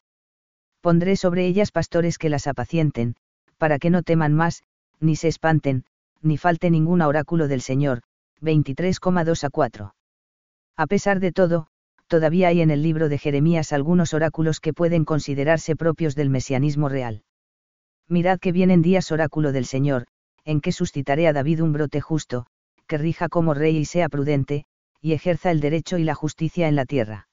Pondré 0.80 1.15
sobre 1.15 1.47
ellas 1.47 1.71
pastores 1.71 2.17
que 2.19 2.30
las 2.30 2.45
apacienten, 2.45 3.15
para 3.58 3.80
que 3.80 3.89
no 3.89 4.04
teman 4.04 4.34
más, 4.34 4.62
ni 4.99 5.15
se 5.15 5.28
espanten, 5.28 5.84
ni 6.21 6.38
falte 6.38 6.69
ningún 6.69 7.02
oráculo 7.02 7.47
del 7.47 7.62
Señor. 7.62 8.02
23,2 8.39 9.43
a 9.43 9.49
4. 9.49 9.93
A 10.80 10.88
pesar 10.88 11.20
de 11.20 11.34
todo, 11.34 11.68
todavía 12.08 12.48
hay 12.48 12.62
en 12.62 12.72
el 12.72 12.82
libro 12.82 13.10
de 13.10 13.18
Jeremías 13.18 13.74
algunos 13.74 14.13
oráculos 14.13 14.62
que 14.62 14.72
pueden 14.72 15.04
considerarse 15.04 15.76
propios 15.76 16.15
del 16.15 16.30
mesianismo 16.30 16.88
real. 16.88 17.24
Mirad 18.08 18.39
que 18.39 18.54
vienen 18.54 18.82
días 18.82 19.12
oráculo 19.12 19.52
del 19.52 19.65
Señor, 19.65 20.06
en 20.46 20.62
que 20.62 20.72
suscitaré 20.72 21.28
a 21.28 21.34
David 21.34 21.62
un 21.62 21.74
brote 21.74 22.00
justo, 22.00 22.46
que 22.88 22.98
rija 22.98 23.28
como 23.28 23.54
rey 23.54 23.76
y 23.76 23.84
sea 23.84 24.08
prudente, 24.08 24.63
y 25.02 25.12
ejerza 25.12 25.52
el 25.52 25.60
derecho 25.60 25.98
y 25.98 26.06
la 26.06 26.15
justicia 26.15 26.70
en 26.70 26.78
la 26.78 26.86
tierra. 26.86 27.28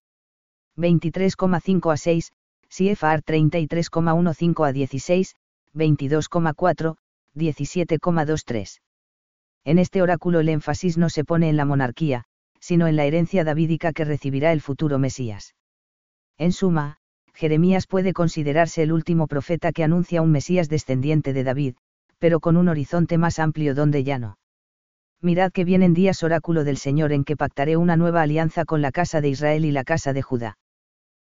23,5 0.76 1.92
a 1.92 1.96
6, 1.96 2.32
CFR 2.68 3.22
33,15 3.22 4.66
a 4.66 4.72
16, 4.72 5.36
22,4, 5.72 6.96
17,23. 7.36 8.80
En 9.64 9.78
este 9.78 10.02
oráculo 10.02 10.40
el 10.40 10.48
énfasis 10.48 10.98
no 10.98 11.08
se 11.10 11.24
pone 11.24 11.48
en 11.48 11.56
la 11.56 11.64
monarquía, 11.64 12.26
sino 12.66 12.88
en 12.88 12.96
la 12.96 13.04
herencia 13.04 13.44
davídica 13.44 13.92
que 13.92 14.04
recibirá 14.04 14.50
el 14.50 14.60
futuro 14.60 14.98
Mesías. 14.98 15.54
En 16.36 16.50
suma, 16.50 16.96
Jeremías 17.32 17.86
puede 17.86 18.12
considerarse 18.12 18.82
el 18.82 18.90
último 18.90 19.28
profeta 19.28 19.70
que 19.70 19.84
anuncia 19.84 20.20
un 20.20 20.32
Mesías 20.32 20.68
descendiente 20.68 21.32
de 21.32 21.44
David, 21.44 21.76
pero 22.18 22.40
con 22.40 22.56
un 22.56 22.68
horizonte 22.68 23.18
más 23.18 23.38
amplio 23.38 23.76
donde 23.76 24.02
ya 24.02 24.18
no 24.18 24.38
mirad 25.22 25.52
que 25.52 25.64
vienen 25.64 25.94
días 25.94 26.24
oráculo 26.24 26.64
del 26.64 26.76
Señor 26.76 27.12
en 27.12 27.22
que 27.22 27.36
pactaré 27.36 27.76
una 27.76 27.96
nueva 27.96 28.22
alianza 28.22 28.64
con 28.64 28.82
la 28.82 28.90
casa 28.90 29.20
de 29.20 29.28
Israel 29.28 29.64
y 29.64 29.70
la 29.70 29.84
casa 29.84 30.12
de 30.12 30.22
Judá. 30.22 30.58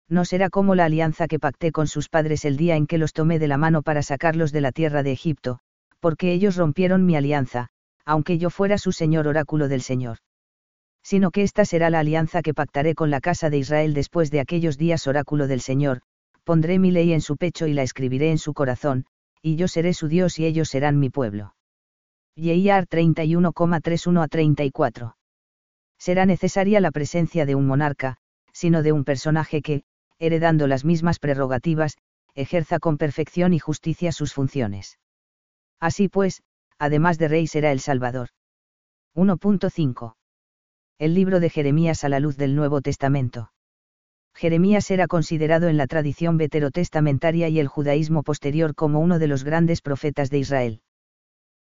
No 0.09 0.25
será 0.25 0.49
como 0.49 0.75
la 0.75 0.87
alianza 0.87 1.29
que 1.29 1.39
pacté 1.39 1.71
con 1.71 1.87
sus 1.87 2.09
padres 2.09 2.47
el 2.47 2.57
día 2.57 2.77
en 2.77 2.87
que 2.87 2.97
los 2.97 3.13
tomé 3.13 3.39
de 3.39 3.49
la 3.49 3.59
mano 3.59 3.83
para 3.83 4.03
sacarlos 4.03 4.53
de 4.53 4.63
la 4.63 4.73
tierra 4.73 5.03
de 5.03 5.13
Egipto, 5.13 5.59
porque 6.01 6.33
ellos 6.33 6.57
rompieron 6.57 7.05
mi 7.05 7.15
alianza, 7.15 7.69
aunque 8.07 8.39
yo 8.39 8.49
fuera 8.49 8.79
su 8.79 8.93
Señor 8.93 9.29
oráculo 9.29 9.69
del 9.69 9.83
Señor. 9.83 10.19
Sino 11.07 11.31
que 11.31 11.45
esta 11.45 11.65
será 11.65 11.89
la 11.89 12.01
alianza 12.01 12.43
que 12.43 12.53
pactaré 12.53 12.97
con 12.97 13.13
la 13.13 13.21
casa 13.21 13.49
de 13.49 13.59
Israel 13.59 13.95
después 13.95 14.33
de 14.33 14.41
aquellos 14.41 14.77
días 14.77 15.07
oráculo 15.07 15.47
del 15.47 15.61
Señor, 15.61 16.01
pondré 16.43 16.81
mi 16.81 16.91
ley 16.91 17.13
en 17.13 17.21
su 17.21 17.37
pecho 17.37 17.69
y 17.69 17.75
la 17.75 17.85
escribiré 17.85 18.33
en 18.33 18.39
su 18.39 18.55
corazón, 18.55 19.07
y 19.41 19.55
yo 19.55 19.69
seré 19.69 19.95
su 19.95 20.09
Dios 20.09 20.41
y 20.41 20.47
ellos 20.47 20.69
serán 20.69 20.99
mi 20.99 21.09
pueblo. 21.09 21.55
YIAR 22.35 22.89
31,31 22.89 24.21
a 24.21 24.27
34. 24.27 25.17
Será 25.97 26.27
necesaria 26.27 26.81
la 26.81 26.91
presencia 26.91 27.47
de 27.47 27.55
un 27.55 27.69
monarca, 27.69 28.17
sino 28.53 28.83
de 28.83 28.91
un 28.91 29.05
personaje 29.05 29.63
que, 29.63 29.85
heredando 30.19 30.67
las 30.67 30.85
mismas 30.85 31.21
prerrogativas, 31.21 31.99
ejerza 32.35 32.81
con 32.81 32.99
perfección 32.99 33.55
y 33.55 33.61
justicia 33.61 34.11
sus 34.11 34.35
funciones. 34.35 34.99
Así 35.79 36.09
pues, 36.09 36.43
además 36.81 37.17
de 37.17 37.29
rey 37.29 37.47
será 37.47 37.71
el 37.71 37.79
Salvador. 37.79 38.31
1.5. 39.15 40.17
El 40.99 41.13
libro 41.13 41.41
de 41.41 41.51
Jeremías 41.51 42.05
a 42.05 42.09
la 42.09 42.21
luz 42.21 42.39
del 42.39 42.57
Nuevo 42.57 42.81
Testamento. 42.81 43.53
Jeremías 44.35 44.91
era 44.91 45.07
considerado 45.07 45.69
en 45.69 45.77
la 45.77 45.87
tradición 45.87 46.39
veterotestamentaria 46.39 47.51
y 47.51 47.61
el 47.61 47.69
judaísmo 47.69 48.23
posterior 48.23 48.75
como 48.75 49.01
uno 49.01 49.19
de 49.19 49.27
los 49.27 49.45
grandes 49.45 49.83
profetas 49.83 50.31
de 50.31 50.39
Israel. 50.39 50.81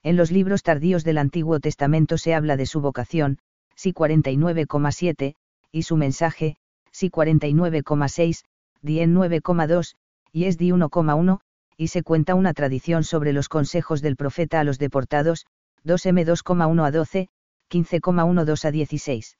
En 0.04 0.18
los 0.18 0.32
libros 0.32 0.62
tardíos 0.62 1.04
del 1.04 1.18
Antiguo 1.18 1.60
Testamento 1.60 2.20
se 2.20 2.36
habla 2.36 2.58
de 2.58 2.68
su 2.68 2.80
vocación, 2.80 3.40
si 3.76 3.92
49,7, 3.92 5.34
y 5.72 5.82
su 5.82 5.98
mensaje, 5.98 6.58
si 6.92 7.10
49,6, 7.10 8.44
9,2, 8.84 9.96
y 10.32 10.44
es 10.44 10.60
di 10.60 10.70
1,1, 10.70 11.40
y 11.76 11.88
se 11.88 12.04
cuenta 12.04 12.36
una 12.36 12.54
tradición 12.54 13.04
sobre 13.04 13.34
los 13.34 13.50
consejos 13.50 14.04
del 14.04 14.16
profeta 14.16 14.60
a 14.60 14.64
los 14.64 14.78
deportados, 14.78 15.48
2M 15.86 16.24
2,1 16.24 16.86
a 16.86 16.92
12, 16.92 17.30
15,12 17.74 18.66
a 18.66 18.72
16. 18.72 19.38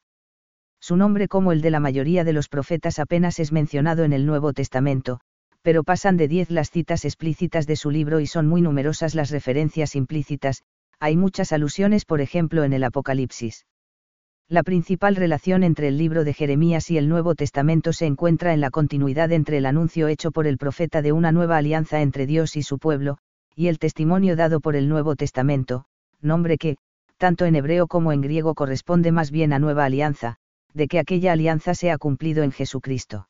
Su 0.82 0.98
nombre 0.98 1.28
como 1.28 1.52
el 1.52 1.62
de 1.62 1.70
la 1.70 1.80
mayoría 1.80 2.24
de 2.24 2.34
los 2.34 2.50
profetas 2.50 2.98
apenas 2.98 3.40
es 3.40 3.52
mencionado 3.52 4.04
en 4.04 4.12
el 4.12 4.26
Nuevo 4.26 4.54
Testamento, 4.54 5.20
pero 5.62 5.84
pasan 5.84 6.18
de 6.18 6.28
10 6.28 6.50
las 6.50 6.72
citas 6.72 7.06
explícitas 7.06 7.68
de 7.68 7.76
su 7.76 7.92
libro 7.92 8.20
y 8.20 8.26
son 8.26 8.48
muy 8.48 8.64
numerosas 8.64 9.14
las 9.14 9.30
referencias 9.30 9.96
implícitas, 9.96 10.64
hay 11.00 11.16
muchas 11.16 11.54
alusiones 11.54 12.06
por 12.06 12.22
ejemplo 12.22 12.64
en 12.64 12.74
el 12.74 12.84
Apocalipsis. 12.84 13.68
La 14.50 14.64
principal 14.64 15.16
relación 15.16 15.64
entre 15.64 15.88
el 15.88 16.00
libro 16.00 16.24
de 16.24 16.34
Jeremías 16.34 16.90
y 16.90 16.98
el 16.98 17.10
Nuevo 17.10 17.36
Testamento 17.36 17.94
se 17.94 18.08
encuentra 18.08 18.52
en 18.54 18.62
la 18.62 18.72
continuidad 18.72 19.32
entre 19.32 19.60
el 19.60 19.68
anuncio 19.68 20.08
hecho 20.08 20.32
por 20.32 20.48
el 20.48 20.58
profeta 20.58 21.04
de 21.04 21.12
una 21.12 21.32
nueva 21.32 21.58
alianza 21.58 22.02
entre 22.02 22.26
Dios 22.26 22.56
y 22.56 22.64
su 22.64 22.80
pueblo, 22.80 23.20
y 23.56 23.68
el 23.68 23.78
testimonio 23.78 24.36
dado 24.36 24.60
por 24.60 24.76
el 24.76 24.90
Nuevo 24.90 25.16
Testamento, 25.16 25.86
nombre 26.20 26.58
que, 26.58 26.78
tanto 27.24 27.46
en 27.46 27.56
hebreo 27.56 27.88
como 27.88 28.12
en 28.12 28.20
griego 28.20 28.54
corresponde 28.54 29.14
más 29.14 29.32
bien 29.32 29.54
a 29.54 29.58
nueva 29.58 29.86
alianza, 29.86 30.36
de 30.74 30.90
que 30.90 31.00
aquella 31.00 31.32
alianza 31.32 31.74
se 31.74 31.90
ha 31.90 31.98
cumplido 31.98 32.44
en 32.44 32.52
Jesucristo. 32.52 33.30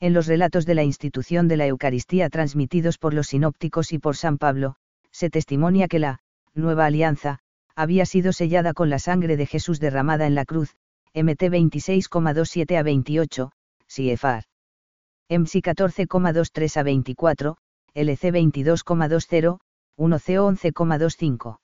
En 0.00 0.14
los 0.14 0.26
relatos 0.26 0.64
de 0.64 0.74
la 0.74 0.82
institución 0.82 1.46
de 1.46 1.58
la 1.58 1.66
Eucaristía 1.66 2.30
transmitidos 2.30 2.96
por 2.96 3.12
los 3.12 3.26
sinópticos 3.26 3.92
y 3.92 3.98
por 3.98 4.16
San 4.16 4.38
Pablo, 4.38 4.76
se 5.10 5.28
testimonia 5.28 5.88
que 5.88 5.98
la 5.98 6.20
nueva 6.54 6.86
alianza 6.86 7.40
había 7.76 8.06
sido 8.06 8.32
sellada 8.32 8.72
con 8.72 8.88
la 8.88 8.98
sangre 8.98 9.36
de 9.36 9.44
Jesús 9.44 9.78
derramada 9.78 10.26
en 10.26 10.34
la 10.34 10.46
cruz, 10.46 10.74
MT 11.12 11.42
26,27 11.50 12.78
a 12.78 12.82
28, 12.82 13.52
CFR. 13.88 14.46
MC 15.28 15.60
14,23 15.60 16.76
a 16.78 16.82
24, 16.82 17.56
LC 17.92 18.32
22,20, 18.32 19.58
1C 19.98 20.38
11,25. 20.38 21.58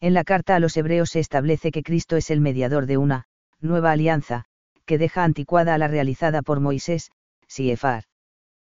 En 0.00 0.14
la 0.14 0.24
carta 0.24 0.56
a 0.56 0.60
los 0.60 0.76
hebreos 0.76 1.10
se 1.10 1.20
establece 1.20 1.70
que 1.70 1.82
Cristo 1.82 2.16
es 2.16 2.30
el 2.30 2.40
mediador 2.40 2.86
de 2.86 2.96
una 2.96 3.26
nueva 3.60 3.92
alianza, 3.92 4.46
que 4.86 4.96
deja 4.96 5.24
anticuada 5.24 5.74
a 5.74 5.78
la 5.78 5.88
realizada 5.88 6.40
por 6.40 6.60
Moisés, 6.60 7.10
CFR. 7.46 8.04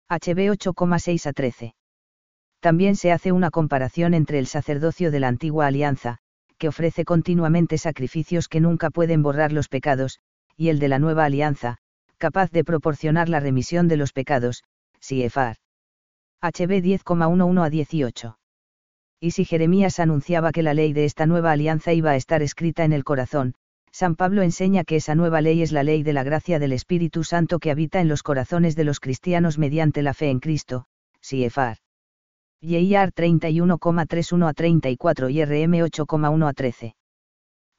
HB 0.08 0.50
8,6 0.50 1.26
a 1.26 1.32
13. 1.32 1.74
También 2.60 2.96
se 2.96 3.12
hace 3.12 3.32
una 3.32 3.50
comparación 3.50 4.14
entre 4.14 4.38
el 4.38 4.46
sacerdocio 4.46 5.10
de 5.10 5.20
la 5.20 5.28
antigua 5.28 5.66
alianza, 5.66 6.18
que 6.58 6.68
ofrece 6.68 7.04
continuamente 7.04 7.78
sacrificios 7.78 8.48
que 8.48 8.60
nunca 8.60 8.90
pueden 8.90 9.22
borrar 9.22 9.52
los 9.52 9.68
pecados, 9.68 10.18
y 10.56 10.68
el 10.70 10.78
de 10.78 10.88
la 10.88 10.98
nueva 10.98 11.26
alianza, 11.26 11.76
capaz 12.18 12.50
de 12.50 12.64
proporcionar 12.64 13.28
la 13.28 13.40
remisión 13.40 13.88
de 13.88 13.96
los 13.96 14.12
pecados, 14.12 14.62
CFR. 15.00 15.56
HB 16.42 16.82
10,11 16.82 17.64
a 17.64 17.70
18. 17.70 18.39
Y 19.20 19.32
si 19.32 19.44
Jeremías 19.44 20.00
anunciaba 20.00 20.50
que 20.50 20.62
la 20.62 20.72
ley 20.72 20.94
de 20.94 21.04
esta 21.04 21.26
nueva 21.26 21.52
alianza 21.52 21.92
iba 21.92 22.12
a 22.12 22.16
estar 22.16 22.42
escrita 22.42 22.84
en 22.84 22.94
el 22.94 23.04
corazón, 23.04 23.54
San 23.92 24.16
Pablo 24.16 24.40
enseña 24.42 24.84
que 24.84 24.96
esa 24.96 25.14
nueva 25.14 25.42
ley 25.42 25.60
es 25.60 25.72
la 25.72 25.82
ley 25.82 26.02
de 26.02 26.14
la 26.14 26.22
gracia 26.22 26.58
del 26.58 26.72
Espíritu 26.72 27.22
Santo 27.22 27.58
que 27.58 27.70
habita 27.70 28.00
en 28.00 28.08
los 28.08 28.22
corazones 28.22 28.76
de 28.76 28.84
los 28.84 28.98
cristianos 28.98 29.58
mediante 29.58 30.00
la 30.02 30.14
fe 30.14 30.30
en 30.30 30.40
Cristo, 30.40 30.86
CFR. 31.20 31.76
YIAR 32.62 33.12
31,31 33.12 34.48
a 34.48 34.54
34 34.54 35.28
y 35.28 35.44
RM 35.44 35.74
8,1 35.80 36.48
a 36.48 36.52
13. 36.54 36.94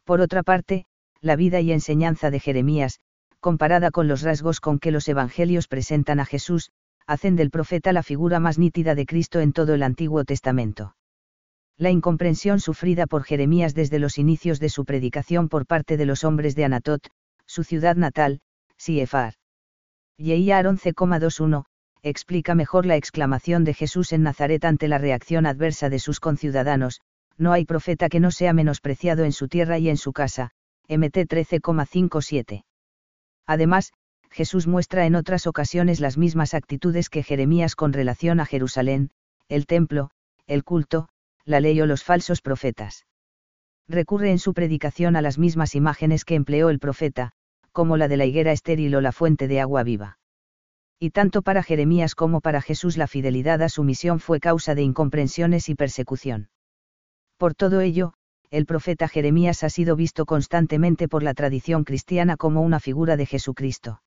Por 0.06 0.22
otra 0.22 0.44
parte, 0.44 0.86
la 1.22 1.36
vida 1.36 1.60
y 1.62 1.72
enseñanza 1.72 2.30
de 2.30 2.40
Jeremías, 2.40 3.00
comparada 3.40 3.90
con 3.90 4.08
los 4.08 4.22
rasgos 4.22 4.60
con 4.60 4.78
que 4.78 4.92
los 4.92 5.08
evangelios 5.08 5.68
presentan 5.68 6.20
a 6.20 6.26
Jesús, 6.26 6.72
hacen 7.08 7.36
del 7.36 7.50
profeta 7.50 7.94
la 7.94 8.04
figura 8.04 8.40
más 8.40 8.60
nítida 8.60 8.94
de 8.94 9.06
Cristo 9.06 9.40
en 9.40 9.54
todo 9.54 9.74
el 9.74 9.84
Antiguo 9.84 10.24
Testamento. 10.24 10.94
La 11.82 11.90
incomprensión 11.90 12.60
sufrida 12.60 13.08
por 13.08 13.24
Jeremías 13.24 13.74
desde 13.74 13.98
los 13.98 14.20
inicios 14.20 14.60
de 14.60 14.70
su 14.70 14.86
predicación 14.86 15.50
por 15.50 15.66
parte 15.66 15.98
de 15.98 16.06
los 16.06 16.24
hombres 16.24 16.54
de 16.56 16.64
Anatot, 16.64 17.10
su 17.48 17.64
ciudad 17.64 17.96
natal, 17.96 18.42
Siefar. 18.78 19.34
Yeíar 20.16 20.68
11,21, 20.68 21.66
explica 22.04 22.54
mejor 22.54 22.86
la 22.86 22.98
exclamación 22.98 23.64
de 23.64 23.74
Jesús 23.74 24.14
en 24.14 24.22
Nazaret 24.22 24.64
ante 24.64 24.88
la 24.88 25.00
reacción 25.00 25.48
adversa 25.48 25.90
de 25.90 25.98
sus 25.98 26.20
conciudadanos, 26.20 27.02
no 27.40 27.52
hay 27.52 27.66
profeta 27.66 28.10
que 28.10 28.20
no 28.20 28.30
sea 28.30 28.54
menospreciado 28.54 29.24
en 29.24 29.32
su 29.32 29.48
tierra 29.48 29.80
y 29.80 29.90
en 29.90 29.98
su 29.98 30.14
casa, 30.14 30.52
MT 30.88 31.26
13,57. 31.26 32.64
Además, 33.48 33.92
Jesús 34.30 34.68
muestra 34.68 35.08
en 35.08 35.16
otras 35.16 35.48
ocasiones 35.48 36.00
las 36.00 36.16
mismas 36.16 36.54
actitudes 36.54 37.10
que 37.10 37.24
Jeremías 37.24 37.76
con 37.76 37.92
relación 37.92 38.40
a 38.40 38.46
Jerusalén, 38.46 39.10
el 39.50 39.66
templo, 39.66 40.12
el 40.46 40.64
culto, 40.64 41.08
la 41.46 41.60
ley 41.60 41.80
o 41.82 41.86
los 41.86 42.04
falsos 42.04 42.42
profetas. 42.42 43.06
Recurre 43.88 44.32
en 44.32 44.40
su 44.40 44.54
predicación 44.54 45.16
a 45.16 45.22
las 45.22 45.38
mismas 45.38 45.76
imágenes 45.76 46.26
que 46.26 46.36
empleó 46.36 46.70
el 46.70 46.80
profeta, 46.80 47.32
como 47.72 47.98
la 47.98 48.08
de 48.08 48.18
la 48.18 48.26
higuera 48.26 48.52
estéril 48.52 48.96
o 48.96 49.02
la 49.02 49.12
fuente 49.12 49.48
de 49.48 49.60
agua 49.60 49.84
viva 49.84 50.18
y 51.04 51.10
tanto 51.10 51.42
para 51.42 51.64
Jeremías 51.64 52.14
como 52.14 52.42
para 52.42 52.62
Jesús 52.62 52.96
la 52.96 53.08
fidelidad 53.08 53.64
a 53.64 53.70
su 53.70 53.84
misión 53.84 54.20
fue 54.20 54.40
causa 54.40 54.76
de 54.76 54.84
incomprensiones 54.84 55.68
y 55.68 55.74
persecución. 55.74 56.52
Por 57.38 57.56
todo 57.56 57.82
ello, 57.82 58.14
el 58.52 58.68
profeta 58.68 59.08
Jeremías 59.08 59.64
ha 59.64 59.72
sido 59.72 59.96
visto 59.96 60.28
constantemente 60.28 61.08
por 61.08 61.24
la 61.24 61.34
tradición 61.34 61.86
cristiana 61.86 62.38
como 62.38 62.62
una 62.62 62.80
figura 62.80 63.18
de 63.18 63.26
Jesucristo. 63.26 64.04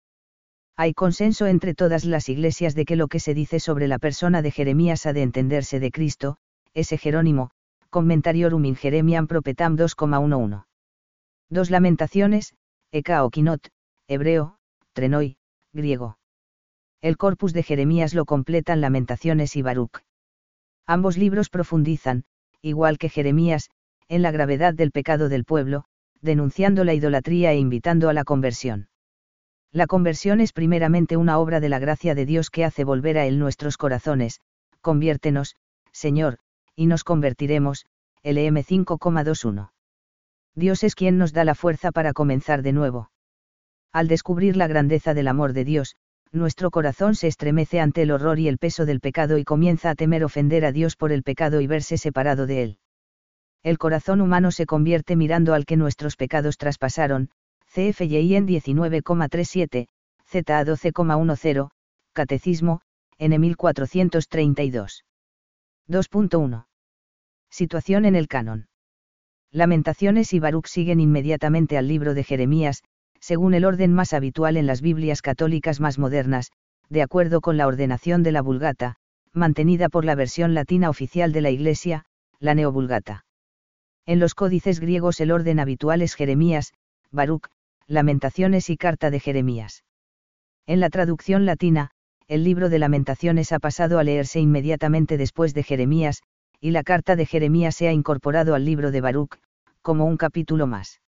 Hay 0.76 0.94
consenso 0.94 1.46
entre 1.48 1.74
todas 1.74 2.04
las 2.04 2.28
iglesias 2.28 2.76
de 2.76 2.84
que 2.84 2.94
lo 2.94 3.08
que 3.08 3.18
se 3.18 3.34
dice 3.34 3.58
sobre 3.58 3.88
la 3.88 3.98
persona 3.98 4.40
de 4.40 4.52
Jeremías 4.52 5.04
ha 5.06 5.12
de 5.12 5.22
entenderse 5.22 5.80
de 5.80 5.90
Cristo, 5.90 6.36
ese 6.74 6.98
Jerónimo, 6.98 7.50
Commentarior 7.90 8.52
in 8.64 8.76
Jeremiam 8.76 9.26
Propetam 9.26 9.76
2,11. 9.76 10.66
Dos 11.48 11.70
lamentaciones, 11.70 12.54
Eka 12.90 13.24
o 13.24 13.30
Kinot, 13.30 13.68
hebreo, 14.08 14.58
Trenoi, 14.92 15.36
griego 15.72 16.18
el 17.04 17.18
corpus 17.18 17.52
de 17.52 17.62
Jeremías 17.62 18.14
lo 18.14 18.24
completan 18.24 18.80
Lamentaciones 18.80 19.56
y 19.56 19.62
Baruch. 19.62 20.00
Ambos 20.86 21.18
libros 21.18 21.50
profundizan, 21.50 22.24
igual 22.62 22.96
que 22.96 23.10
Jeremías, 23.10 23.68
en 24.08 24.22
la 24.22 24.30
gravedad 24.30 24.72
del 24.72 24.90
pecado 24.90 25.28
del 25.28 25.44
pueblo, 25.44 25.84
denunciando 26.22 26.82
la 26.82 26.94
idolatría 26.94 27.52
e 27.52 27.58
invitando 27.58 28.08
a 28.08 28.14
la 28.14 28.24
conversión. 28.24 28.88
La 29.70 29.86
conversión 29.86 30.40
es 30.40 30.54
primeramente 30.54 31.18
una 31.18 31.38
obra 31.38 31.60
de 31.60 31.68
la 31.68 31.78
gracia 31.78 32.14
de 32.14 32.24
Dios 32.24 32.48
que 32.48 32.64
hace 32.64 32.84
volver 32.84 33.18
a 33.18 33.26
Él 33.26 33.38
nuestros 33.38 33.76
corazones, 33.76 34.40
conviértenos, 34.80 35.56
Señor, 35.92 36.38
y 36.76 36.86
nos 36.86 37.04
convertiremos, 37.04 37.86
LM 38.22 38.56
5,21. 38.62 39.70
Dios 40.54 40.84
es 40.84 40.94
quien 40.94 41.18
nos 41.18 41.32
da 41.32 41.44
la 41.44 41.54
fuerza 41.54 41.92
para 41.92 42.12
comenzar 42.12 42.62
de 42.62 42.72
nuevo. 42.72 43.10
Al 43.92 44.08
descubrir 44.08 44.56
la 44.56 44.66
grandeza 44.66 45.14
del 45.14 45.28
amor 45.28 45.52
de 45.52 45.64
Dios, 45.64 45.96
nuestro 46.32 46.70
corazón 46.70 47.14
se 47.14 47.28
estremece 47.28 47.80
ante 47.80 48.02
el 48.02 48.10
horror 48.10 48.38
y 48.38 48.48
el 48.48 48.58
peso 48.58 48.86
del 48.86 49.00
pecado 49.00 49.38
y 49.38 49.44
comienza 49.44 49.90
a 49.90 49.94
temer 49.94 50.24
ofender 50.24 50.64
a 50.64 50.72
Dios 50.72 50.96
por 50.96 51.12
el 51.12 51.22
pecado 51.22 51.60
y 51.60 51.66
verse 51.66 51.96
separado 51.96 52.46
de 52.46 52.62
él. 52.62 52.78
El 53.62 53.78
corazón 53.78 54.20
humano 54.20 54.50
se 54.50 54.66
convierte 54.66 55.16
mirando 55.16 55.54
al 55.54 55.64
que 55.64 55.76
nuestros 55.76 56.16
pecados 56.16 56.58
traspasaron, 56.58 57.30
CFYI 57.72 58.36
en 58.36 58.46
19,37, 58.46 59.86
ZA 60.28 60.64
12,10, 60.64 61.70
Catecismo, 62.12 62.80
N 63.18 63.38
1432. 63.38 65.04
2.1. 65.88 66.66
Situación 67.50 68.06
en 68.06 68.16
el 68.16 68.26
canon. 68.26 68.68
Lamentaciones 69.50 70.32
y 70.32 70.40
Baruch 70.40 70.66
siguen 70.66 70.98
inmediatamente 70.98 71.76
al 71.76 71.88
libro 71.88 72.14
de 72.14 72.24
Jeremías, 72.24 72.82
según 73.20 73.52
el 73.52 73.66
orden 73.66 73.92
más 73.92 74.14
habitual 74.14 74.56
en 74.56 74.66
las 74.66 74.80
Biblias 74.80 75.20
católicas 75.20 75.80
más 75.80 75.98
modernas, 75.98 76.52
de 76.88 77.02
acuerdo 77.02 77.40
con 77.40 77.58
la 77.58 77.66
ordenación 77.66 78.22
de 78.22 78.32
la 78.32 78.40
Vulgata, 78.40 78.96
mantenida 79.32 79.90
por 79.90 80.06
la 80.06 80.14
versión 80.14 80.54
latina 80.54 80.88
oficial 80.88 81.32
de 81.32 81.42
la 81.42 81.50
Iglesia, 81.50 82.06
la 82.38 82.54
Neovulgata. 82.54 83.26
En 84.06 84.20
los 84.20 84.34
códices 84.34 84.80
griegos 84.80 85.20
el 85.20 85.32
orden 85.32 85.60
habitual 85.60 86.00
es 86.00 86.14
Jeremías, 86.14 86.72
Baruch, 87.10 87.48
Lamentaciones 87.86 88.70
y 88.70 88.78
Carta 88.78 89.10
de 89.10 89.20
Jeremías. 89.20 89.84
En 90.66 90.80
la 90.80 90.88
traducción 90.88 91.44
latina, 91.44 91.90
el 92.26 92.42
libro 92.42 92.70
de 92.70 92.78
Lamentaciones 92.78 93.52
ha 93.52 93.58
pasado 93.58 93.98
a 93.98 94.04
leerse 94.04 94.40
inmediatamente 94.40 95.18
después 95.18 95.52
de 95.52 95.62
Jeremías, 95.62 96.22
y 96.60 96.70
la 96.70 96.82
carta 96.82 97.16
de 97.16 97.26
Jeremías 97.26 97.76
se 97.76 97.88
ha 97.88 97.92
incorporado 97.92 98.54
al 98.54 98.64
libro 98.64 98.90
de 98.90 99.00
Baruch, 99.02 99.36
como 99.82 100.06
un 100.06 100.16
capítulo 100.16 100.66
más. 100.66 101.00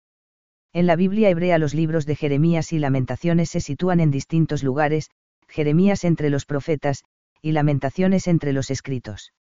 En 0.72 0.88
la 0.88 0.96
Biblia 0.96 1.30
hebrea 1.30 1.58
los 1.58 1.72
libros 1.72 2.06
de 2.06 2.16
Jeremías 2.16 2.72
y 2.72 2.80
Lamentaciones 2.80 3.50
se 3.50 3.60
sitúan 3.60 4.00
en 4.00 4.10
distintos 4.10 4.64
lugares, 4.64 5.10
Jeremías 5.46 6.02
entre 6.02 6.30
los 6.30 6.46
profetas, 6.46 7.04
y 7.40 7.52
Lamentaciones 7.52 8.26
entre 8.26 8.52
los 8.52 8.72
escritos. 8.72 9.32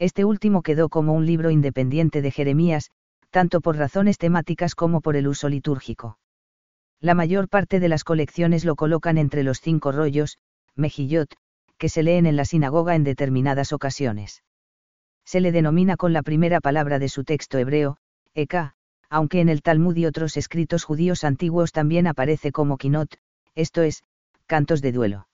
Este 0.00 0.24
último 0.24 0.62
quedó 0.62 0.88
como 0.88 1.12
un 1.12 1.26
libro 1.26 1.50
independiente 1.50 2.22
de 2.22 2.32
Jeremías, 2.32 2.90
tanto 3.30 3.60
por 3.60 3.76
razones 3.76 4.18
temáticas 4.18 4.74
como 4.74 5.00
por 5.00 5.14
el 5.14 5.28
uso 5.28 5.48
litúrgico. 5.48 6.18
La 7.00 7.14
mayor 7.14 7.48
parte 7.48 7.78
de 7.78 7.88
las 7.88 8.02
colecciones 8.02 8.64
lo 8.64 8.74
colocan 8.74 9.18
entre 9.18 9.44
los 9.44 9.60
cinco 9.60 9.92
rollos, 9.92 10.38
Mejillot, 10.78 11.34
que 11.76 11.88
se 11.88 12.02
leen 12.02 12.26
en 12.26 12.36
la 12.36 12.44
sinagoga 12.44 12.94
en 12.94 13.04
determinadas 13.04 13.72
ocasiones. 13.72 14.42
Se 15.24 15.40
le 15.40 15.52
denomina 15.52 15.96
con 15.96 16.12
la 16.12 16.22
primera 16.22 16.60
palabra 16.60 16.98
de 16.98 17.08
su 17.08 17.24
texto 17.24 17.58
hebreo, 17.58 17.98
Eka, 18.34 18.74
aunque 19.10 19.40
en 19.40 19.48
el 19.48 19.62
Talmud 19.62 19.96
y 19.96 20.06
otros 20.06 20.36
escritos 20.36 20.84
judíos 20.84 21.24
antiguos 21.24 21.72
también 21.72 22.06
aparece 22.06 22.52
como 22.52 22.76
Kinot, 22.76 23.18
esto 23.54 23.82
es, 23.82 24.04
cantos 24.46 24.80
de 24.80 24.92
duelo. 24.92 25.28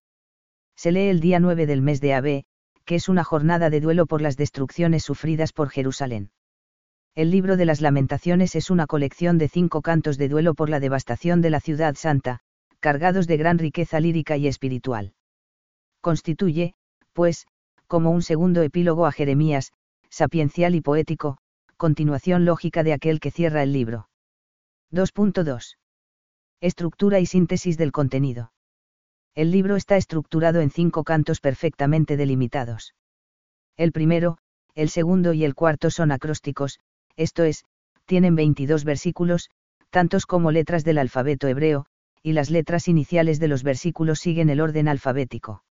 Se 0.76 0.92
lee 0.92 1.08
el 1.08 1.20
día 1.20 1.40
9 1.40 1.66
del 1.66 1.82
mes 1.82 2.00
de 2.00 2.14
Abe, 2.14 2.44
que 2.84 2.96
es 2.96 3.08
una 3.08 3.24
jornada 3.24 3.70
de 3.70 3.80
duelo 3.80 4.06
por 4.06 4.20
las 4.20 4.36
destrucciones 4.36 5.04
sufridas 5.04 5.52
por 5.52 5.70
Jerusalén. 5.70 6.30
El 7.14 7.30
libro 7.30 7.56
de 7.56 7.64
las 7.64 7.80
lamentaciones 7.80 8.56
es 8.56 8.70
una 8.70 8.86
colección 8.86 9.38
de 9.38 9.48
cinco 9.48 9.82
cantos 9.82 10.18
de 10.18 10.28
duelo 10.28 10.54
por 10.54 10.68
la 10.68 10.80
devastación 10.80 11.42
de 11.42 11.50
la 11.50 11.60
ciudad 11.60 11.94
santa, 11.94 12.40
cargados 12.80 13.26
de 13.26 13.36
gran 13.36 13.58
riqueza 13.58 14.00
lírica 14.00 14.36
y 14.36 14.48
espiritual. 14.48 15.14
Constituye, 16.04 16.74
pues, 17.14 17.46
como 17.86 18.10
un 18.10 18.20
segundo 18.20 18.60
epílogo 18.60 19.06
a 19.06 19.12
Jeremías, 19.12 19.72
sapiencial 20.10 20.74
y 20.74 20.82
poético, 20.82 21.38
continuación 21.78 22.44
lógica 22.44 22.82
de 22.82 22.92
aquel 22.92 23.20
que 23.20 23.30
cierra 23.30 23.62
el 23.62 23.72
libro. 23.72 24.10
2.2. 24.92 25.78
Estructura 26.60 27.20
y 27.20 27.26
síntesis 27.26 27.78
del 27.78 27.90
contenido. 27.90 28.52
El 29.34 29.50
libro 29.50 29.76
está 29.76 29.96
estructurado 29.96 30.60
en 30.60 30.70
cinco 30.70 31.04
cantos 31.04 31.40
perfectamente 31.40 32.18
delimitados. 32.18 32.94
El 33.78 33.90
primero, 33.90 34.36
el 34.74 34.90
segundo 34.90 35.32
y 35.32 35.46
el 35.46 35.54
cuarto 35.54 35.90
son 35.90 36.12
acrósticos, 36.12 36.80
esto 37.16 37.44
es, 37.44 37.64
tienen 38.04 38.34
22 38.34 38.84
versículos, 38.84 39.48
tantos 39.88 40.26
como 40.26 40.52
letras 40.52 40.84
del 40.84 40.98
alfabeto 40.98 41.48
hebreo, 41.48 41.86
y 42.22 42.32
las 42.32 42.50
letras 42.50 42.88
iniciales 42.88 43.40
de 43.40 43.48
los 43.48 43.62
versículos 43.62 44.18
siguen 44.18 44.50
el 44.50 44.60
orden 44.60 44.86
alfabético. 44.88 45.64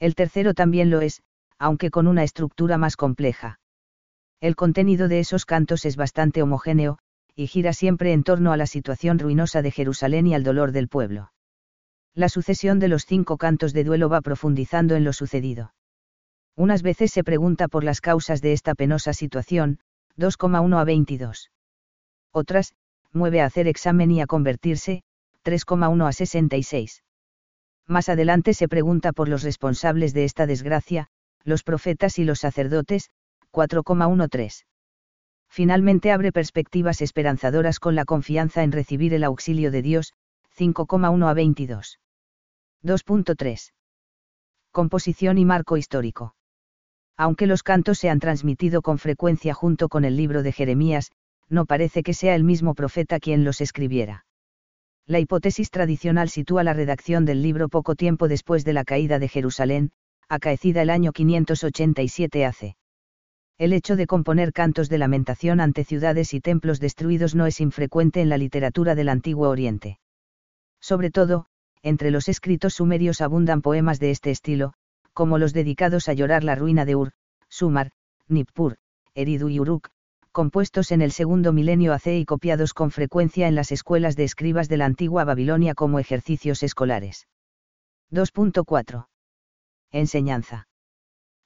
El 0.00 0.14
tercero 0.14 0.54
también 0.54 0.90
lo 0.90 1.00
es, 1.00 1.22
aunque 1.58 1.90
con 1.90 2.06
una 2.06 2.22
estructura 2.22 2.78
más 2.78 2.96
compleja. 2.96 3.58
El 4.40 4.54
contenido 4.54 5.08
de 5.08 5.18
esos 5.18 5.44
cantos 5.44 5.84
es 5.84 5.96
bastante 5.96 6.42
homogéneo, 6.42 6.98
y 7.34 7.46
gira 7.48 7.72
siempre 7.72 8.12
en 8.12 8.22
torno 8.22 8.52
a 8.52 8.56
la 8.56 8.66
situación 8.66 9.18
ruinosa 9.18 9.62
de 9.62 9.70
Jerusalén 9.70 10.26
y 10.26 10.34
al 10.34 10.44
dolor 10.44 10.72
del 10.72 10.88
pueblo. 10.88 11.32
La 12.14 12.28
sucesión 12.28 12.78
de 12.78 12.88
los 12.88 13.04
cinco 13.04 13.36
cantos 13.36 13.72
de 13.72 13.84
duelo 13.84 14.08
va 14.08 14.20
profundizando 14.20 14.96
en 14.96 15.04
lo 15.04 15.12
sucedido. 15.12 15.72
Unas 16.56 16.82
veces 16.82 17.12
se 17.12 17.22
pregunta 17.22 17.68
por 17.68 17.84
las 17.84 18.00
causas 18.00 18.40
de 18.40 18.52
esta 18.52 18.74
penosa 18.74 19.12
situación, 19.12 19.78
2,1 20.16 20.80
a 20.80 20.84
22. 20.84 21.50
Otras, 22.32 22.74
mueve 23.12 23.40
a 23.40 23.46
hacer 23.46 23.68
examen 23.68 24.10
y 24.10 24.20
a 24.20 24.26
convertirse, 24.26 25.02
3,1 25.44 26.08
a 26.08 26.12
66. 26.12 27.02
Más 27.88 28.08
adelante 28.08 28.54
se 28.54 28.68
pregunta 28.68 29.12
por 29.12 29.28
los 29.28 29.42
responsables 29.42 30.14
de 30.14 30.24
esta 30.24 30.46
desgracia, 30.46 31.08
los 31.42 31.64
profetas 31.64 32.20
y 32.20 32.24
los 32.24 32.38
sacerdotes, 32.38 33.10
4,13. 33.52 34.64
Finalmente 35.48 36.12
abre 36.12 36.30
perspectivas 36.30 37.02
esperanzadoras 37.02 37.80
con 37.80 37.96
la 37.96 38.04
confianza 38.04 38.62
en 38.62 38.70
recibir 38.70 39.14
el 39.14 39.24
auxilio 39.24 39.72
de 39.72 39.82
Dios, 39.82 40.12
5,1 40.56 41.28
a 41.28 41.34
22. 41.34 41.98
2.3. 42.84 43.72
Composición 44.70 45.38
y 45.38 45.44
marco 45.44 45.76
histórico 45.76 46.36
aunque 47.18 47.48
los 47.48 47.64
cantos 47.64 47.98
se 47.98 48.08
han 48.08 48.20
transmitido 48.20 48.80
con 48.80 48.96
frecuencia 48.96 49.52
junto 49.52 49.88
con 49.88 50.04
el 50.04 50.16
libro 50.16 50.44
de 50.44 50.52
Jeremías, 50.52 51.10
no 51.48 51.66
parece 51.66 52.04
que 52.04 52.14
sea 52.14 52.36
el 52.36 52.44
mismo 52.44 52.74
profeta 52.74 53.18
quien 53.18 53.42
los 53.44 53.60
escribiera. 53.60 54.24
La 55.08 55.20
hipótesis 55.20 55.70
tradicional 55.70 56.28
sitúa 56.28 56.62
la 56.62 56.74
redacción 56.74 57.24
del 57.24 57.40
libro 57.40 57.70
poco 57.70 57.94
tiempo 57.94 58.28
después 58.28 58.62
de 58.66 58.74
la 58.74 58.84
caída 58.84 59.18
de 59.18 59.28
Jerusalén, 59.28 59.90
acaecida 60.28 60.82
el 60.82 60.90
año 60.90 61.12
587 61.12 62.44
AC. 62.44 62.76
El 63.56 63.72
hecho 63.72 63.96
de 63.96 64.06
componer 64.06 64.52
cantos 64.52 64.90
de 64.90 64.98
lamentación 64.98 65.60
ante 65.60 65.84
ciudades 65.84 66.34
y 66.34 66.40
templos 66.40 66.78
destruidos 66.78 67.34
no 67.34 67.46
es 67.46 67.58
infrecuente 67.62 68.20
en 68.20 68.28
la 68.28 68.36
literatura 68.36 68.94
del 68.94 69.08
Antiguo 69.08 69.48
Oriente. 69.48 69.98
Sobre 70.78 71.10
todo, 71.10 71.46
entre 71.82 72.10
los 72.10 72.28
escritos 72.28 72.74
sumerios 72.74 73.22
abundan 73.22 73.62
poemas 73.62 74.00
de 74.00 74.10
este 74.10 74.30
estilo, 74.30 74.74
como 75.14 75.38
los 75.38 75.54
dedicados 75.54 76.10
a 76.10 76.12
llorar 76.12 76.44
la 76.44 76.54
ruina 76.54 76.84
de 76.84 76.96
Ur, 76.96 77.12
Sumar, 77.48 77.92
Nippur, 78.28 78.76
Eridu 79.14 79.48
y 79.48 79.58
Uruk, 79.58 79.88
compuestos 80.32 80.92
en 80.92 81.02
el 81.02 81.12
segundo 81.12 81.52
milenio 81.52 81.92
AC 81.92 82.08
y 82.08 82.24
copiados 82.24 82.74
con 82.74 82.90
frecuencia 82.90 83.48
en 83.48 83.54
las 83.54 83.72
escuelas 83.72 84.16
de 84.16 84.24
escribas 84.24 84.68
de 84.68 84.76
la 84.76 84.86
antigua 84.86 85.24
Babilonia 85.24 85.74
como 85.74 85.98
ejercicios 85.98 86.62
escolares. 86.62 87.26
2.4. 88.10 89.06
Enseñanza. 89.90 90.68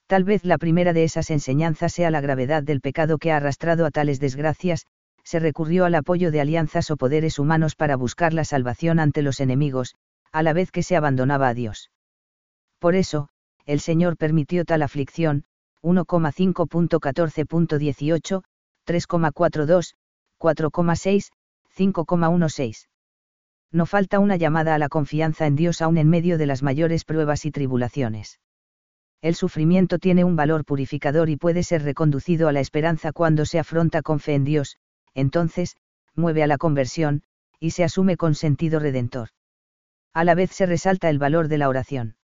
Tal 0.07 0.25
vez 0.25 0.45
la 0.45 0.59
primera 0.59 0.93
de 0.93 1.05
esas 1.05 1.31
enseñanzas 1.31 1.93
sea 1.93 2.11
la 2.11 2.21
gravedad 2.21 2.63
del 2.63 2.81
pecado 2.81 3.19
que 3.19 3.33
ha 3.33 3.37
arrastrado 3.37 3.87
a 3.87 3.91
tales 3.91 4.21
desgracias, 4.21 4.87
se 5.25 5.39
recurrió 5.39 5.85
al 5.85 5.95
apoyo 5.95 6.31
de 6.31 6.41
alianzas 6.41 6.91
o 6.91 6.97
poderes 6.97 7.39
humanos 7.39 7.77
para 7.77 7.97
buscar 7.97 8.35
la 8.35 8.45
salvación 8.45 9.01
ante 9.01 9.23
los 9.23 9.41
enemigos, 9.41 9.95
a 10.33 10.43
la 10.43 10.53
vez 10.53 10.71
que 10.71 10.83
se 10.83 10.97
abandonaba 10.97 11.49
a 11.49 11.55
Dios. 11.55 11.91
Por 12.79 12.95
eso, 12.95 13.29
el 13.65 13.81
Señor 13.81 14.17
permitió 14.17 14.65
tal 14.65 14.83
aflicción, 14.83 15.45
1,5.14.18, 15.83 18.43
3,42, 18.87 19.95
4,6, 20.39 21.31
5,16. 21.77 22.89
No 23.71 23.87
falta 23.87 24.19
una 24.19 24.37
llamada 24.37 24.75
a 24.75 24.79
la 24.79 24.89
confianza 24.89 25.47
en 25.47 25.57
Dios 25.57 25.81
aún 25.81 25.97
en 25.97 26.09
medio 26.09 26.37
de 26.37 26.47
las 26.47 26.63
mayores 26.63 27.05
pruebas 27.05 27.47
y 27.47 27.51
tribulaciones. 27.51 28.39
El 29.23 29.35
sufrimiento 29.35 29.99
tiene 29.99 30.25
un 30.25 30.37
valor 30.37 30.65
purificador 30.65 31.31
y 31.31 31.37
puede 31.37 31.63
ser 31.63 31.83
reconducido 31.85 32.49
a 32.49 32.53
la 32.53 32.61
esperanza 32.61 33.13
cuando 33.13 33.47
se 33.47 33.59
afronta 33.59 34.03
con 34.03 34.19
fe 34.19 34.35
en 34.35 34.45
Dios, 34.45 34.79
entonces, 35.15 35.77
mueve 36.15 36.43
a 36.43 36.47
la 36.47 36.59
conversión, 36.59 37.23
y 37.61 37.71
se 37.71 37.85
asume 37.85 38.17
con 38.17 38.35
sentido 38.35 38.81
redentor. 38.81 39.29
A 40.13 40.25
la 40.25 40.35
vez 40.35 40.51
se 40.51 40.67
resalta 40.67 41.09
el 41.09 41.19
valor 41.19 41.49
de 41.49 41.59
la 41.59 41.69
oración. 41.69 42.17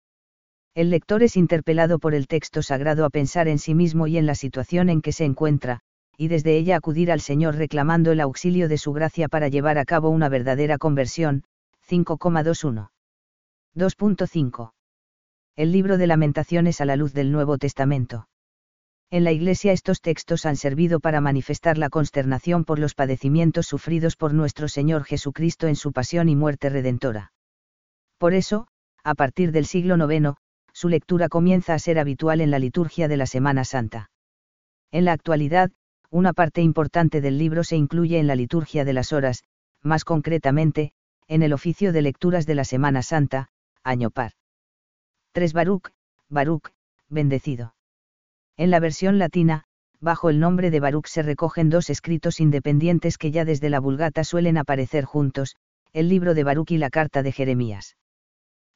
El 0.73 0.89
lector 0.89 1.23
es 1.23 1.37
interpelado 1.37 1.99
por 1.99 2.13
el 2.13 2.27
texto 2.27 2.61
sagrado 2.61 3.05
a 3.05 3.09
pensar 3.09 3.47
en 3.47 3.59
sí 3.59 3.73
mismo 3.73 4.07
y 4.07 4.17
en 4.17 4.25
la 4.25 4.35
situación 4.35 4.89
en 4.89 5.01
que 5.01 5.11
se 5.11 5.25
encuentra, 5.25 5.81
y 6.17 6.27
desde 6.27 6.57
ella 6.57 6.75
acudir 6.75 7.11
al 7.11 7.21
Señor 7.21 7.55
reclamando 7.55 8.11
el 8.11 8.19
auxilio 8.19 8.67
de 8.67 8.79
su 8.79 8.91
gracia 8.91 9.29
para 9.29 9.47
llevar 9.47 9.77
a 9.77 9.85
cabo 9.85 10.09
una 10.09 10.29
verdadera 10.29 10.79
conversión. 10.79 11.43
5,21. 11.87 12.89
2.5. 13.75 14.71
El 15.55 15.71
libro 15.71 15.97
de 15.97 16.07
lamentaciones 16.07 16.81
a 16.81 16.85
la 16.85 16.95
luz 16.95 17.13
del 17.13 17.31
Nuevo 17.31 17.57
Testamento. 17.57 18.27
En 19.09 19.23
la 19.23 19.31
Iglesia 19.31 19.71
estos 19.71 20.01
textos 20.01 20.45
han 20.45 20.57
servido 20.57 20.99
para 20.99 21.21
manifestar 21.21 21.77
la 21.77 21.89
consternación 21.89 22.65
por 22.65 22.79
los 22.79 22.93
padecimientos 22.93 23.67
sufridos 23.67 24.17
por 24.17 24.33
nuestro 24.33 24.67
Señor 24.67 25.05
Jesucristo 25.05 25.67
en 25.67 25.75
su 25.75 25.93
pasión 25.93 26.27
y 26.27 26.35
muerte 26.35 26.69
redentora. 26.69 27.31
Por 28.17 28.33
eso, 28.33 28.67
a 29.03 29.15
partir 29.15 29.51
del 29.51 29.65
siglo 29.65 29.95
IX, 29.95 30.33
su 30.73 30.89
lectura 30.89 31.29
comienza 31.29 31.73
a 31.73 31.79
ser 31.79 31.99
habitual 31.99 32.41
en 32.41 32.51
la 32.51 32.59
liturgia 32.59 33.07
de 33.07 33.17
la 33.17 33.27
Semana 33.27 33.63
Santa. 33.63 34.09
En 34.91 35.05
la 35.05 35.13
actualidad, 35.13 35.71
una 36.09 36.33
parte 36.33 36.61
importante 36.61 37.21
del 37.21 37.37
libro 37.37 37.63
se 37.63 37.75
incluye 37.75 38.19
en 38.19 38.27
la 38.27 38.35
liturgia 38.35 38.85
de 38.85 38.93
las 38.93 39.11
horas, 39.11 39.43
más 39.81 40.05
concretamente, 40.05 40.93
en 41.27 41.43
el 41.43 41.53
oficio 41.53 41.91
de 41.91 42.01
lecturas 42.01 42.45
de 42.45 42.55
la 42.55 42.63
Semana 42.63 43.01
Santa, 43.01 43.49
año 43.83 44.09
par. 44.09 44.31
3 45.33 45.53
Baruch, 45.53 45.91
Baruch, 46.29 46.71
bendecido. 47.09 47.75
En 48.55 48.71
la 48.71 48.79
versión 48.79 49.19
latina, 49.19 49.65
bajo 49.99 50.29
el 50.29 50.39
nombre 50.39 50.71
de 50.71 50.79
Baruch 50.79 51.07
se 51.07 51.23
recogen 51.23 51.69
dos 51.69 51.89
escritos 51.89 52.39
independientes 52.39 53.17
que 53.17 53.31
ya 53.31 53.45
desde 53.45 53.69
la 53.69 53.79
Vulgata 53.79 54.23
suelen 54.23 54.57
aparecer 54.57 55.05
juntos, 55.05 55.55
el 55.93 56.09
libro 56.09 56.33
de 56.33 56.43
Baruch 56.43 56.71
y 56.71 56.77
la 56.77 56.89
carta 56.89 57.23
de 57.23 57.31
Jeremías. 57.31 57.97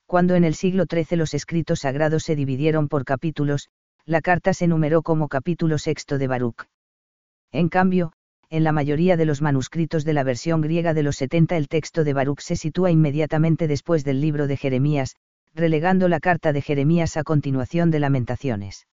Cuando 0.05 0.35
en 0.35 0.43
el 0.43 0.55
siglo 0.55 0.85
XIII 0.89 1.17
los 1.17 1.33
escritos 1.33 1.79
sagrados 1.79 2.23
se 2.23 2.35
dividieron 2.35 2.89
por 2.89 3.05
capítulos, 3.05 3.69
la 4.05 4.21
carta 4.21 4.53
se 4.53 4.67
numeró 4.67 5.03
como 5.03 5.29
capítulo 5.29 5.77
sexto 5.77 6.17
de 6.17 6.27
Baruch. 6.27 6.65
En 7.51 7.69
cambio, 7.69 8.13
en 8.49 8.63
la 8.63 8.71
mayoría 8.71 9.17
de 9.17 9.25
los 9.25 9.41
manuscritos 9.41 10.03
de 10.05 10.13
la 10.13 10.23
versión 10.23 10.61
griega 10.61 10.93
de 10.93 11.03
los 11.03 11.17
70 11.17 11.57
el 11.57 11.67
texto 11.67 12.03
de 12.03 12.13
Baruch 12.13 12.41
se 12.41 12.55
sitúa 12.55 12.91
inmediatamente 12.91 13.67
después 13.67 14.03
del 14.03 14.19
libro 14.21 14.47
de 14.47 14.57
Jeremías, 14.57 15.15
relegando 15.53 16.07
la 16.07 16.19
carta 16.19 16.53
de 16.53 16.61
Jeremías 16.61 17.17
a 17.17 17.23
continuación 17.23 17.91
de 17.91 17.99
Lamentaciones. 17.99 18.87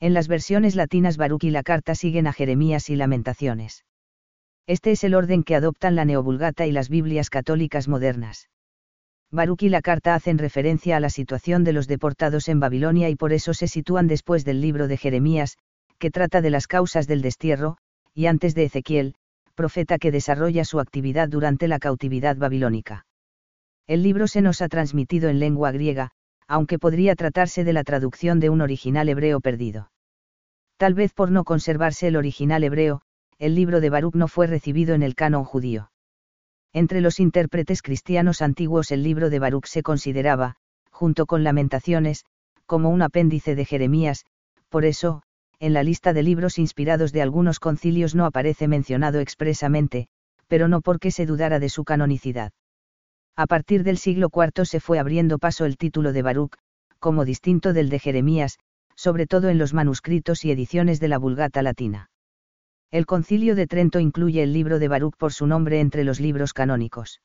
En 0.00 0.14
las 0.14 0.26
versiones 0.26 0.74
latinas 0.74 1.16
Baruch 1.16 1.44
y 1.44 1.50
la 1.50 1.62
carta 1.62 1.94
siguen 1.94 2.26
a 2.26 2.32
Jeremías 2.32 2.90
y 2.90 2.96
Lamentaciones. 2.96 3.84
Este 4.66 4.92
es 4.92 5.04
el 5.04 5.14
orden 5.14 5.42
que 5.42 5.56
adoptan 5.56 5.96
la 5.96 6.04
Neovulgata 6.04 6.66
y 6.66 6.72
las 6.72 6.88
Biblias 6.88 7.30
católicas 7.30 7.88
modernas. 7.88 8.48
Baruch 9.30 9.62
y 9.62 9.68
la 9.68 9.80
carta 9.80 10.14
hacen 10.14 10.38
referencia 10.38 10.96
a 10.96 11.00
la 11.00 11.10
situación 11.10 11.64
de 11.64 11.72
los 11.72 11.88
deportados 11.88 12.48
en 12.48 12.60
Babilonia 12.60 13.08
y 13.08 13.16
por 13.16 13.32
eso 13.32 13.54
se 13.54 13.66
sitúan 13.66 14.06
después 14.06 14.44
del 14.44 14.60
libro 14.60 14.88
de 14.88 14.96
Jeremías, 14.96 15.56
que 16.02 16.10
trata 16.10 16.40
de 16.40 16.50
las 16.50 16.66
causas 16.66 17.06
del 17.06 17.22
destierro, 17.22 17.76
y 18.12 18.26
antes 18.26 18.56
de 18.56 18.64
Ezequiel, 18.64 19.14
profeta 19.54 19.98
que 19.98 20.10
desarrolla 20.10 20.64
su 20.64 20.80
actividad 20.80 21.28
durante 21.28 21.68
la 21.68 21.78
cautividad 21.78 22.36
babilónica. 22.36 23.06
El 23.86 24.02
libro 24.02 24.26
se 24.26 24.42
nos 24.42 24.62
ha 24.62 24.68
transmitido 24.68 25.28
en 25.28 25.38
lengua 25.38 25.70
griega, 25.70 26.10
aunque 26.48 26.80
podría 26.80 27.14
tratarse 27.14 27.62
de 27.62 27.72
la 27.72 27.84
traducción 27.84 28.40
de 28.40 28.50
un 28.50 28.62
original 28.62 29.08
hebreo 29.08 29.40
perdido. 29.40 29.92
Tal 30.76 30.94
vez 30.94 31.12
por 31.12 31.30
no 31.30 31.44
conservarse 31.44 32.08
el 32.08 32.16
original 32.16 32.64
hebreo, 32.64 33.02
el 33.38 33.54
libro 33.54 33.80
de 33.80 33.90
Baruch 33.90 34.16
no 34.16 34.26
fue 34.26 34.48
recibido 34.48 34.96
en 34.96 35.04
el 35.04 35.14
canon 35.14 35.44
judío. 35.44 35.92
Entre 36.72 37.00
los 37.00 37.20
intérpretes 37.20 37.80
cristianos 37.80 38.42
antiguos 38.42 38.90
el 38.90 39.04
libro 39.04 39.30
de 39.30 39.38
Baruch 39.38 39.66
se 39.66 39.84
consideraba, 39.84 40.56
junto 40.90 41.26
con 41.26 41.44
Lamentaciones, 41.44 42.24
como 42.66 42.90
un 42.90 43.02
apéndice 43.02 43.54
de 43.54 43.64
Jeremías, 43.64 44.24
por 44.68 44.84
eso, 44.84 45.22
en 45.62 45.74
la 45.74 45.84
lista 45.84 46.12
de 46.12 46.24
libros 46.24 46.58
inspirados 46.58 47.12
de 47.12 47.22
algunos 47.22 47.60
concilios 47.60 48.16
no 48.16 48.24
aparece 48.24 48.66
mencionado 48.66 49.20
expresamente, 49.20 50.08
pero 50.48 50.66
no 50.66 50.80
porque 50.80 51.12
se 51.12 51.24
dudara 51.24 51.60
de 51.60 51.68
su 51.68 51.84
canonicidad. 51.84 52.50
A 53.36 53.46
partir 53.46 53.84
del 53.84 53.96
siglo 53.96 54.28
IV 54.34 54.66
se 54.66 54.80
fue 54.80 54.98
abriendo 54.98 55.38
paso 55.38 55.64
el 55.64 55.76
título 55.76 56.12
de 56.12 56.22
Baruch, 56.22 56.56
como 56.98 57.24
distinto 57.24 57.72
del 57.72 57.90
de 57.90 58.00
Jeremías, 58.00 58.58
sobre 58.96 59.28
todo 59.28 59.50
en 59.50 59.58
los 59.58 59.72
manuscritos 59.72 60.44
y 60.44 60.50
ediciones 60.50 60.98
de 60.98 61.06
la 61.06 61.18
Vulgata 61.18 61.62
latina. 61.62 62.10
El 62.90 63.06
concilio 63.06 63.54
de 63.54 63.68
Trento 63.68 64.00
incluye 64.00 64.42
el 64.42 64.52
libro 64.52 64.80
de 64.80 64.88
Baruch 64.88 65.14
por 65.16 65.32
su 65.32 65.46
nombre 65.46 65.78
entre 65.78 66.02
los 66.02 66.18
libros 66.18 66.54
canónicos. 66.54 67.22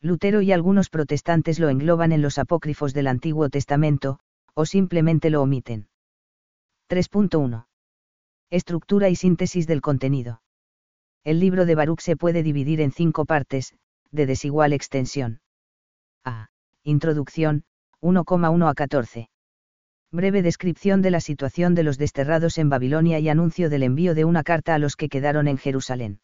Lutero 0.00 0.40
y 0.40 0.52
algunos 0.52 0.88
protestantes 0.88 1.60
lo 1.60 1.68
engloban 1.68 2.12
en 2.12 2.22
los 2.22 2.38
apócrifos 2.38 2.94
del 2.94 3.06
Antiguo 3.06 3.50
Testamento, 3.50 4.18
o 4.54 4.64
simplemente 4.64 5.28
lo 5.28 5.42
omiten. 5.42 5.89
3.1. 6.90 7.66
Estructura 8.50 9.08
y 9.08 9.14
síntesis 9.14 9.68
del 9.68 9.80
contenido. 9.80 10.42
El 11.22 11.38
libro 11.38 11.64
de 11.64 11.76
Baruch 11.76 12.00
se 12.00 12.16
puede 12.16 12.42
dividir 12.42 12.80
en 12.80 12.90
cinco 12.90 13.26
partes, 13.26 13.76
de 14.10 14.26
desigual 14.26 14.72
extensión. 14.72 15.40
A. 16.24 16.48
Introducción, 16.82 17.62
1,1 18.02 18.68
a 18.68 18.74
14. 18.74 19.30
Breve 20.10 20.42
descripción 20.42 21.00
de 21.00 21.12
la 21.12 21.20
situación 21.20 21.76
de 21.76 21.84
los 21.84 21.96
desterrados 21.96 22.58
en 22.58 22.68
Babilonia 22.68 23.20
y 23.20 23.28
anuncio 23.28 23.70
del 23.70 23.84
envío 23.84 24.16
de 24.16 24.24
una 24.24 24.42
carta 24.42 24.74
a 24.74 24.80
los 24.80 24.96
que 24.96 25.08
quedaron 25.08 25.46
en 25.46 25.58
Jerusalén. 25.58 26.20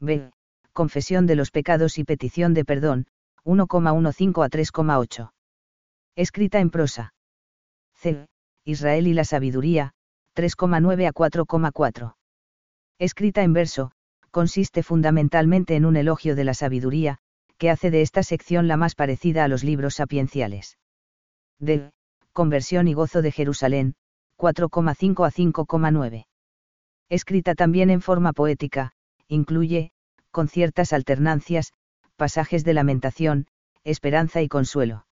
B 0.00 0.32
confesión 0.72 1.26
de 1.26 1.36
los 1.36 1.52
pecados 1.52 1.96
y 1.96 2.04
petición 2.04 2.54
de 2.54 2.64
perdón, 2.64 3.06
1,15 3.44 4.44
a 4.44 4.50
3,8. 4.50 5.30
Escrita 6.16 6.58
en 6.58 6.70
prosa. 6.70 7.14
C. 7.94 8.26
Israel 8.66 9.06
y 9.06 9.14
la 9.14 9.24
sabiduría, 9.24 9.92
3,9 10.34 11.06
a 11.06 11.12
4,4. 11.12 12.16
Escrita 12.98 13.42
en 13.42 13.52
verso, 13.52 13.92
consiste 14.32 14.82
fundamentalmente 14.82 15.76
en 15.76 15.86
un 15.86 15.96
elogio 15.96 16.34
de 16.34 16.44
la 16.44 16.52
sabiduría, 16.52 17.18
que 17.58 17.70
hace 17.70 17.90
de 17.90 18.02
esta 18.02 18.22
sección 18.22 18.66
la 18.66 18.76
más 18.76 18.96
parecida 18.96 19.44
a 19.44 19.48
los 19.48 19.62
libros 19.62 19.94
sapienciales. 19.94 20.78
D. 21.60 21.90
Conversión 22.32 22.88
y 22.88 22.92
gozo 22.92 23.22
de 23.22 23.32
Jerusalén, 23.32 23.94
4,5 24.36 25.26
a 25.26 25.30
5,9. 25.30 26.26
Escrita 27.08 27.54
también 27.54 27.88
en 27.88 28.02
forma 28.02 28.32
poética, 28.32 28.92
incluye, 29.28 29.92
con 30.32 30.48
ciertas 30.48 30.92
alternancias, 30.92 31.72
pasajes 32.16 32.64
de 32.64 32.74
lamentación, 32.74 33.46
esperanza 33.84 34.42
y 34.42 34.48
consuelo. 34.48 35.06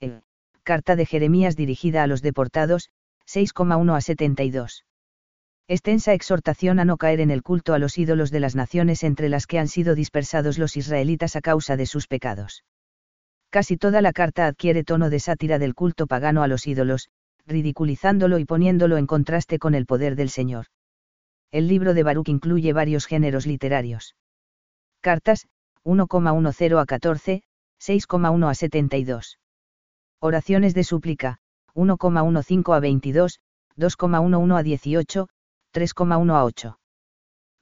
E. 0.00 0.22
Carta 0.68 0.96
de 0.96 1.06
Jeremías 1.06 1.56
dirigida 1.56 2.02
a 2.02 2.06
los 2.06 2.20
deportados, 2.20 2.90
6,1 3.26 3.96
a 3.96 4.02
72. 4.02 4.84
Extensa 5.66 6.12
exhortación 6.12 6.78
a 6.78 6.84
no 6.84 6.98
caer 6.98 7.20
en 7.20 7.30
el 7.30 7.42
culto 7.42 7.72
a 7.72 7.78
los 7.78 7.96
ídolos 7.96 8.30
de 8.30 8.40
las 8.40 8.54
naciones 8.54 9.02
entre 9.02 9.30
las 9.30 9.46
que 9.46 9.58
han 9.58 9.68
sido 9.68 9.94
dispersados 9.94 10.58
los 10.58 10.76
israelitas 10.76 11.36
a 11.36 11.40
causa 11.40 11.78
de 11.78 11.86
sus 11.86 12.06
pecados. 12.06 12.64
Casi 13.48 13.78
toda 13.78 14.02
la 14.02 14.12
carta 14.12 14.46
adquiere 14.46 14.84
tono 14.84 15.08
de 15.08 15.20
sátira 15.20 15.58
del 15.58 15.74
culto 15.74 16.06
pagano 16.06 16.42
a 16.42 16.48
los 16.48 16.66
ídolos, 16.66 17.08
ridiculizándolo 17.46 18.38
y 18.38 18.44
poniéndolo 18.44 18.98
en 18.98 19.06
contraste 19.06 19.58
con 19.58 19.74
el 19.74 19.86
poder 19.86 20.16
del 20.16 20.28
Señor. 20.28 20.66
El 21.50 21.66
libro 21.66 21.94
de 21.94 22.02
Baruch 22.02 22.28
incluye 22.28 22.74
varios 22.74 23.06
géneros 23.06 23.46
literarios. 23.46 24.16
Cartas, 25.00 25.48
1,10 25.86 26.78
a 26.78 26.84
14, 26.84 27.42
6,1 27.80 28.50
a 28.50 28.54
72. 28.54 29.38
Oraciones 30.20 30.74
de 30.74 30.82
súplica, 30.82 31.38
1,15 31.74 32.74
a 32.74 32.80
22, 32.80 33.38
2,11 33.76 34.58
a 34.58 34.64
18, 34.64 35.28
3,1 35.72 36.34
a 36.34 36.44
8. 36.44 36.80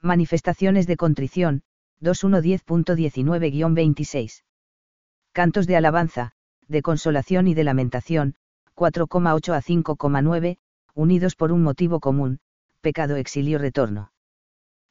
Manifestaciones 0.01 0.87
de 0.87 0.97
contrición, 0.97 1.61
2110.19-26. 2.01 4.41
Cantos 5.33 5.67
de 5.67 5.75
alabanza, 5.75 6.31
de 6.67 6.81
consolación 6.81 7.47
y 7.47 7.53
de 7.53 7.63
lamentación, 7.63 8.33
4,8 8.75 9.53
a 9.53 9.61
5,9, 9.61 10.57
unidos 10.95 11.35
por 11.35 11.51
un 11.51 11.61
motivo 11.61 11.99
común, 11.99 12.39
pecado 12.81 13.17
exilio 13.17 13.59
retorno. 13.59 14.11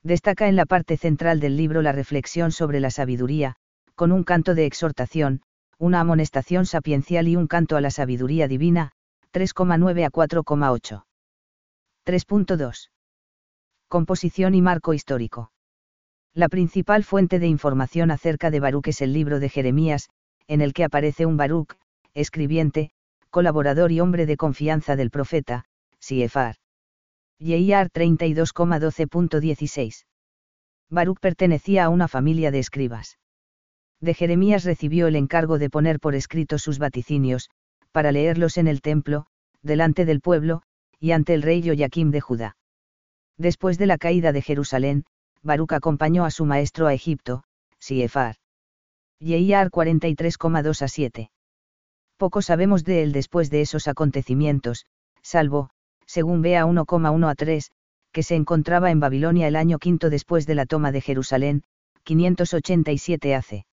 Destaca 0.04 0.46
en 0.46 0.54
la 0.54 0.66
parte 0.66 0.96
central 0.96 1.40
del 1.40 1.56
libro 1.56 1.82
la 1.82 1.90
reflexión 1.90 2.52
sobre 2.52 2.78
la 2.78 2.90
sabiduría, 2.90 3.56
con 3.96 4.12
un 4.12 4.22
canto 4.22 4.54
de 4.54 4.66
exhortación, 4.66 5.42
una 5.78 6.00
amonestación 6.00 6.66
sapiencial 6.66 7.28
y 7.28 7.36
un 7.36 7.46
canto 7.46 7.76
a 7.76 7.80
la 7.80 7.90
sabiduría 7.90 8.48
divina, 8.48 8.92
3,9 9.32 10.06
a 10.06 10.10
4,8. 10.10 11.04
3.2. 12.06 12.90
Composición 13.88 14.54
y 14.54 14.62
marco 14.62 14.94
histórico. 14.94 15.52
La 16.32 16.48
principal 16.48 17.04
fuente 17.04 17.38
de 17.38 17.46
información 17.46 18.10
acerca 18.10 18.50
de 18.50 18.58
Baruch 18.60 18.88
es 18.88 19.00
el 19.00 19.12
libro 19.12 19.38
de 19.40 19.48
Jeremías, 19.48 20.08
en 20.48 20.60
el 20.60 20.72
que 20.72 20.84
aparece 20.84 21.26
un 21.26 21.36
Baruch, 21.36 21.76
escribiente, 22.14 22.90
colaborador 23.30 23.92
y 23.92 24.00
hombre 24.00 24.26
de 24.26 24.36
confianza 24.36 24.96
del 24.96 25.10
profeta, 25.10 25.66
Siefar. 25.98 26.56
Year 27.38 27.90
32,12.16. 27.90 30.06
Baruch 30.88 31.20
pertenecía 31.20 31.84
a 31.84 31.90
una 31.90 32.08
familia 32.08 32.50
de 32.50 32.60
escribas. 32.60 33.18
De 34.00 34.14
Jeremías 34.14 34.64
recibió 34.64 35.06
el 35.06 35.16
encargo 35.16 35.58
de 35.58 35.70
poner 35.70 36.00
por 36.00 36.14
escrito 36.14 36.58
sus 36.58 36.78
vaticinios, 36.78 37.50
para 37.92 38.12
leerlos 38.12 38.58
en 38.58 38.68
el 38.68 38.82
templo, 38.82 39.26
delante 39.62 40.04
del 40.04 40.20
pueblo, 40.20 40.62
y 41.00 41.12
ante 41.12 41.34
el 41.34 41.42
rey 41.42 41.62
Joaquim 41.66 42.10
de 42.10 42.20
Judá. 42.20 42.56
Después 43.38 43.78
de 43.78 43.86
la 43.86 43.98
caída 43.98 44.32
de 44.32 44.42
Jerusalén, 44.42 45.04
Baruch 45.42 45.72
acompañó 45.72 46.24
a 46.24 46.30
su 46.30 46.44
maestro 46.44 46.86
a 46.86 46.94
Egipto, 46.94 47.44
Siefar. 47.78 48.36
Year 49.20 49.70
43,2 49.70 50.82
a 50.82 50.88
7. 50.88 51.30
Poco 52.16 52.42
sabemos 52.42 52.84
de 52.84 53.02
él 53.02 53.12
después 53.12 53.50
de 53.50 53.60
esos 53.60 53.88
acontecimientos, 53.88 54.86
salvo, 55.22 55.70
según 56.06 56.42
vea 56.42 56.64
1,1 56.64 57.30
a 57.30 57.34
3, 57.34 57.70
que 58.12 58.22
se 58.22 58.34
encontraba 58.34 58.90
en 58.90 59.00
Babilonia 59.00 59.48
el 59.48 59.56
año 59.56 59.78
quinto 59.78 60.10
después 60.10 60.46
de 60.46 60.54
la 60.54 60.66
toma 60.66 60.92
de 60.92 61.00
Jerusalén, 61.00 61.62
587 62.04 63.34
AC. 63.34 63.66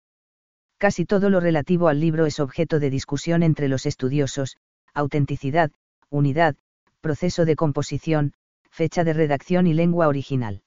Casi 0.84 1.06
todo 1.06 1.30
lo 1.30 1.40
relativo 1.40 1.88
al 1.88 2.02
libro 2.02 2.26
es 2.26 2.42
objeto 2.42 2.78
de 2.78 2.90
discusión 2.90 3.42
entre 3.42 3.70
los 3.70 3.86
estudiosos, 3.86 4.58
autenticidad, 4.94 5.72
unidad, 6.10 6.58
proceso 7.00 7.46
de 7.46 7.56
composición, 7.56 8.34
fecha 8.70 9.06
de 9.06 9.14
redacción 9.14 9.66
y 9.66 9.74
lengua 9.74 10.10
original. 10.10 10.62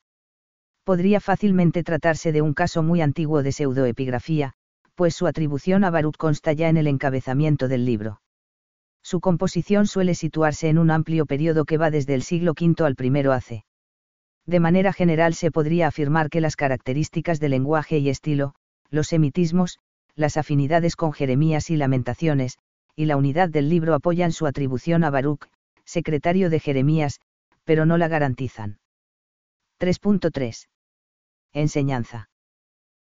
Podría 0.84 1.20
fácilmente 1.20 1.82
tratarse 1.82 2.32
de 2.32 2.40
un 2.40 2.54
caso 2.54 2.82
muy 2.82 3.02
antiguo 3.02 3.42
de 3.42 3.52
pseudoepigrafía, 3.52 4.54
pues 4.94 5.14
su 5.14 5.26
atribución 5.26 5.84
a 5.84 5.90
Baruch 5.90 6.16
consta 6.16 6.54
ya 6.54 6.70
en 6.70 6.78
el 6.78 6.86
encabezamiento 6.86 7.68
del 7.68 7.84
libro 7.84 8.22
su 9.02 9.20
composición 9.20 9.86
suele 9.86 10.14
situarse 10.14 10.70
en 10.70 10.78
un 10.78 10.90
amplio 10.90 11.26
periodo 11.26 11.66
que 11.66 11.76
va 11.76 11.90
desde 11.90 12.14
el 12.14 12.22
siglo 12.22 12.54
V 12.58 12.82
al 12.86 12.96
I 12.98 13.28
AC. 13.28 13.64
De 14.46 14.60
manera 14.60 14.94
general 14.94 15.34
se 15.34 15.50
podría 15.50 15.88
afirmar 15.88 16.30
que 16.30 16.40
las 16.40 16.56
características 16.56 17.38
de 17.38 17.50
lenguaje 17.50 17.98
y 17.98 18.08
estilo, 18.08 18.54
los 18.90 19.08
semitismos, 19.08 19.78
las 20.16 20.36
afinidades 20.38 20.96
con 20.96 21.12
Jeremías 21.12 21.70
y 21.70 21.76
Lamentaciones, 21.76 22.58
y 22.96 23.04
la 23.04 23.16
unidad 23.16 23.50
del 23.50 23.68
libro 23.68 23.94
apoyan 23.94 24.32
su 24.32 24.46
atribución 24.46 25.04
a 25.04 25.10
Baruch, 25.10 25.46
secretario 25.84 26.48
de 26.50 26.58
Jeremías, 26.58 27.20
pero 27.64 27.84
no 27.84 27.98
la 27.98 28.08
garantizan. 28.08 28.78
3.3. 29.78 30.68
Enseñanza. 31.52 32.30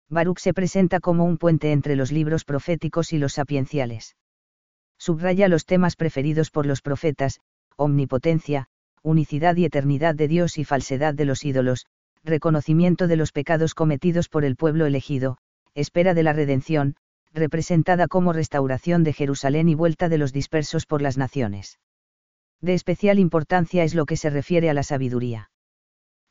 Baruch 0.10 0.40
se 0.40 0.54
presenta 0.54 1.00
como 1.00 1.24
un 1.24 1.38
puente 1.38 1.72
entre 1.72 1.96
los 1.96 2.12
libros 2.12 2.44
proféticos 2.44 3.14
y 3.14 3.18
los 3.18 3.34
sapienciales. 3.34 4.16
Subraya 4.98 5.48
los 5.48 5.66
temas 5.66 5.96
preferidos 5.96 6.52
por 6.52 6.66
los 6.66 6.82
profetas, 6.82 7.40
omnipotencia, 7.78 8.68
unicidad 9.02 9.56
y 9.56 9.66
eternidad 9.66 10.16
de 10.16 10.28
Dios 10.28 10.58
y 10.58 10.66
falsedad 10.66 11.14
de 11.14 11.26
los 11.26 11.46
ídolos, 11.46 11.86
reconocimiento 12.24 13.08
de 13.08 13.16
los 13.16 13.32
pecados 13.32 13.74
cometidos 13.74 14.30
por 14.30 14.44
el 14.44 14.56
pueblo 14.56 14.86
elegido, 14.86 15.38
espera 15.76 16.14
de 16.14 16.24
la 16.24 16.34
redención, 16.34 16.96
representada 17.36 18.08
como 18.08 18.34
restauración 18.34 19.04
de 19.04 19.14
Jerusalén 19.14 19.70
y 19.70 19.76
vuelta 19.76 20.10
de 20.10 20.18
los 20.18 20.34
dispersos 20.34 20.86
por 20.86 21.02
las 21.02 21.18
naciones. 21.18 21.80
De 22.62 22.74
especial 22.74 23.20
importancia 23.20 23.84
es 23.84 23.94
lo 23.94 24.06
que 24.06 24.18
se 24.18 24.30
refiere 24.30 24.70
a 24.70 24.74
la 24.74 24.84
sabiduría. 24.84 25.52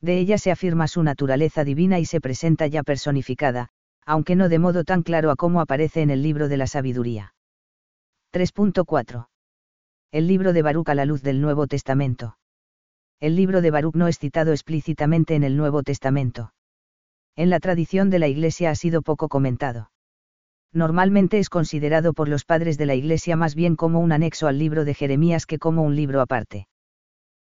De 0.00 0.18
ella 0.18 0.38
se 0.38 0.50
afirma 0.50 0.88
su 0.88 1.02
naturaleza 1.02 1.62
divina 1.64 1.98
y 1.98 2.07
se 2.07 2.20
presenta 2.20 2.66
ya 2.66 2.82
personificada, 2.82 3.68
aunque 4.05 4.34
no 4.34 4.48
de 4.48 4.59
modo 4.59 4.84
tan 4.84 5.02
claro 5.02 5.30
a 5.30 5.36
cómo 5.36 5.61
aparece 5.61 6.02
en 6.02 6.11
el 6.11 6.22
libro 6.22 6.48
de 6.48 6.57
la 6.57 6.66
sabiduría. 6.66 7.34
3.4. 8.32 9.28
El 10.11 10.26
libro 10.26 10.52
de 10.52 10.62
Baruch 10.62 10.88
a 10.88 10.94
la 10.94 11.05
luz 11.05 11.22
del 11.22 11.40
Nuevo 11.40 11.66
Testamento. 11.66 12.36
El 13.20 13.36
libro 13.36 13.62
de 13.62 13.70
Baruch 13.70 13.94
no 13.94 14.09
es 14.09 14.18
citado 14.18 14.52
explícitamente 14.52 15.34
en 15.34 15.44
el 15.44 15.57
Nuevo 15.57 15.82
Testamento. 15.82 16.52
En 17.36 17.50
la 17.50 17.61
tradición 17.61 18.11
de 18.11 18.18
la 18.18 18.28
Iglesia 18.28 18.70
ha 18.70 18.74
sido 18.74 19.02
poco 19.02 19.28
comentado. 19.28 19.90
Normalmente 20.75 21.39
es 21.39 21.49
considerado 21.49 22.12
por 22.12 22.29
los 22.29 22.45
padres 22.45 22.77
de 22.79 22.87
la 22.87 22.97
Iglesia 22.97 23.37
más 23.37 23.55
bien 23.55 23.77
como 23.77 24.01
un 24.01 24.11
anexo 24.11 24.49
al 24.49 24.59
libro 24.59 24.85
de 24.85 24.93
Jeremías 24.93 25.47
que 25.47 25.61
como 25.61 25.83
un 25.83 25.95
libro 25.95 26.20
aparte. 26.20 26.66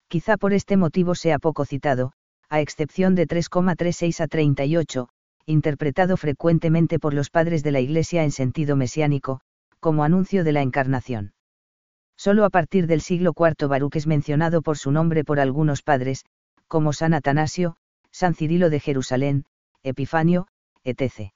Quizá 0.08 0.36
por 0.36 0.52
este 0.52 0.76
motivo 0.76 1.14
sea 1.14 1.38
poco 1.38 1.64
citado, 1.64 2.12
a 2.48 2.60
excepción 2.60 3.14
de 3.14 3.28
3,36 3.28 4.20
a 4.20 4.26
38, 4.26 5.08
interpretado 5.46 6.16
frecuentemente 6.16 6.98
por 6.98 7.14
los 7.14 7.30
padres 7.30 7.62
de 7.62 7.70
la 7.70 7.78
Iglesia 7.78 8.24
en 8.24 8.32
sentido 8.32 8.74
mesiánico, 8.74 9.40
como 9.78 10.02
anuncio 10.02 10.42
de 10.42 10.50
la 10.50 10.62
encarnación. 10.62 11.32
Solo 12.16 12.44
a 12.44 12.50
partir 12.50 12.88
del 12.88 13.00
siglo 13.00 13.32
IV 13.38 13.68
Baruch 13.68 13.94
es 13.94 14.08
mencionado 14.08 14.60
por 14.60 14.76
su 14.76 14.90
nombre 14.90 15.22
por 15.22 15.38
algunos 15.38 15.82
padres, 15.82 16.24
como 16.66 16.92
San 16.92 17.14
Atanasio, 17.14 17.76
San 18.10 18.34
Cirilo 18.34 18.70
de 18.70 18.80
Jerusalén, 18.80 19.44
Epifanio, 19.84 20.48
etc. 20.82 21.32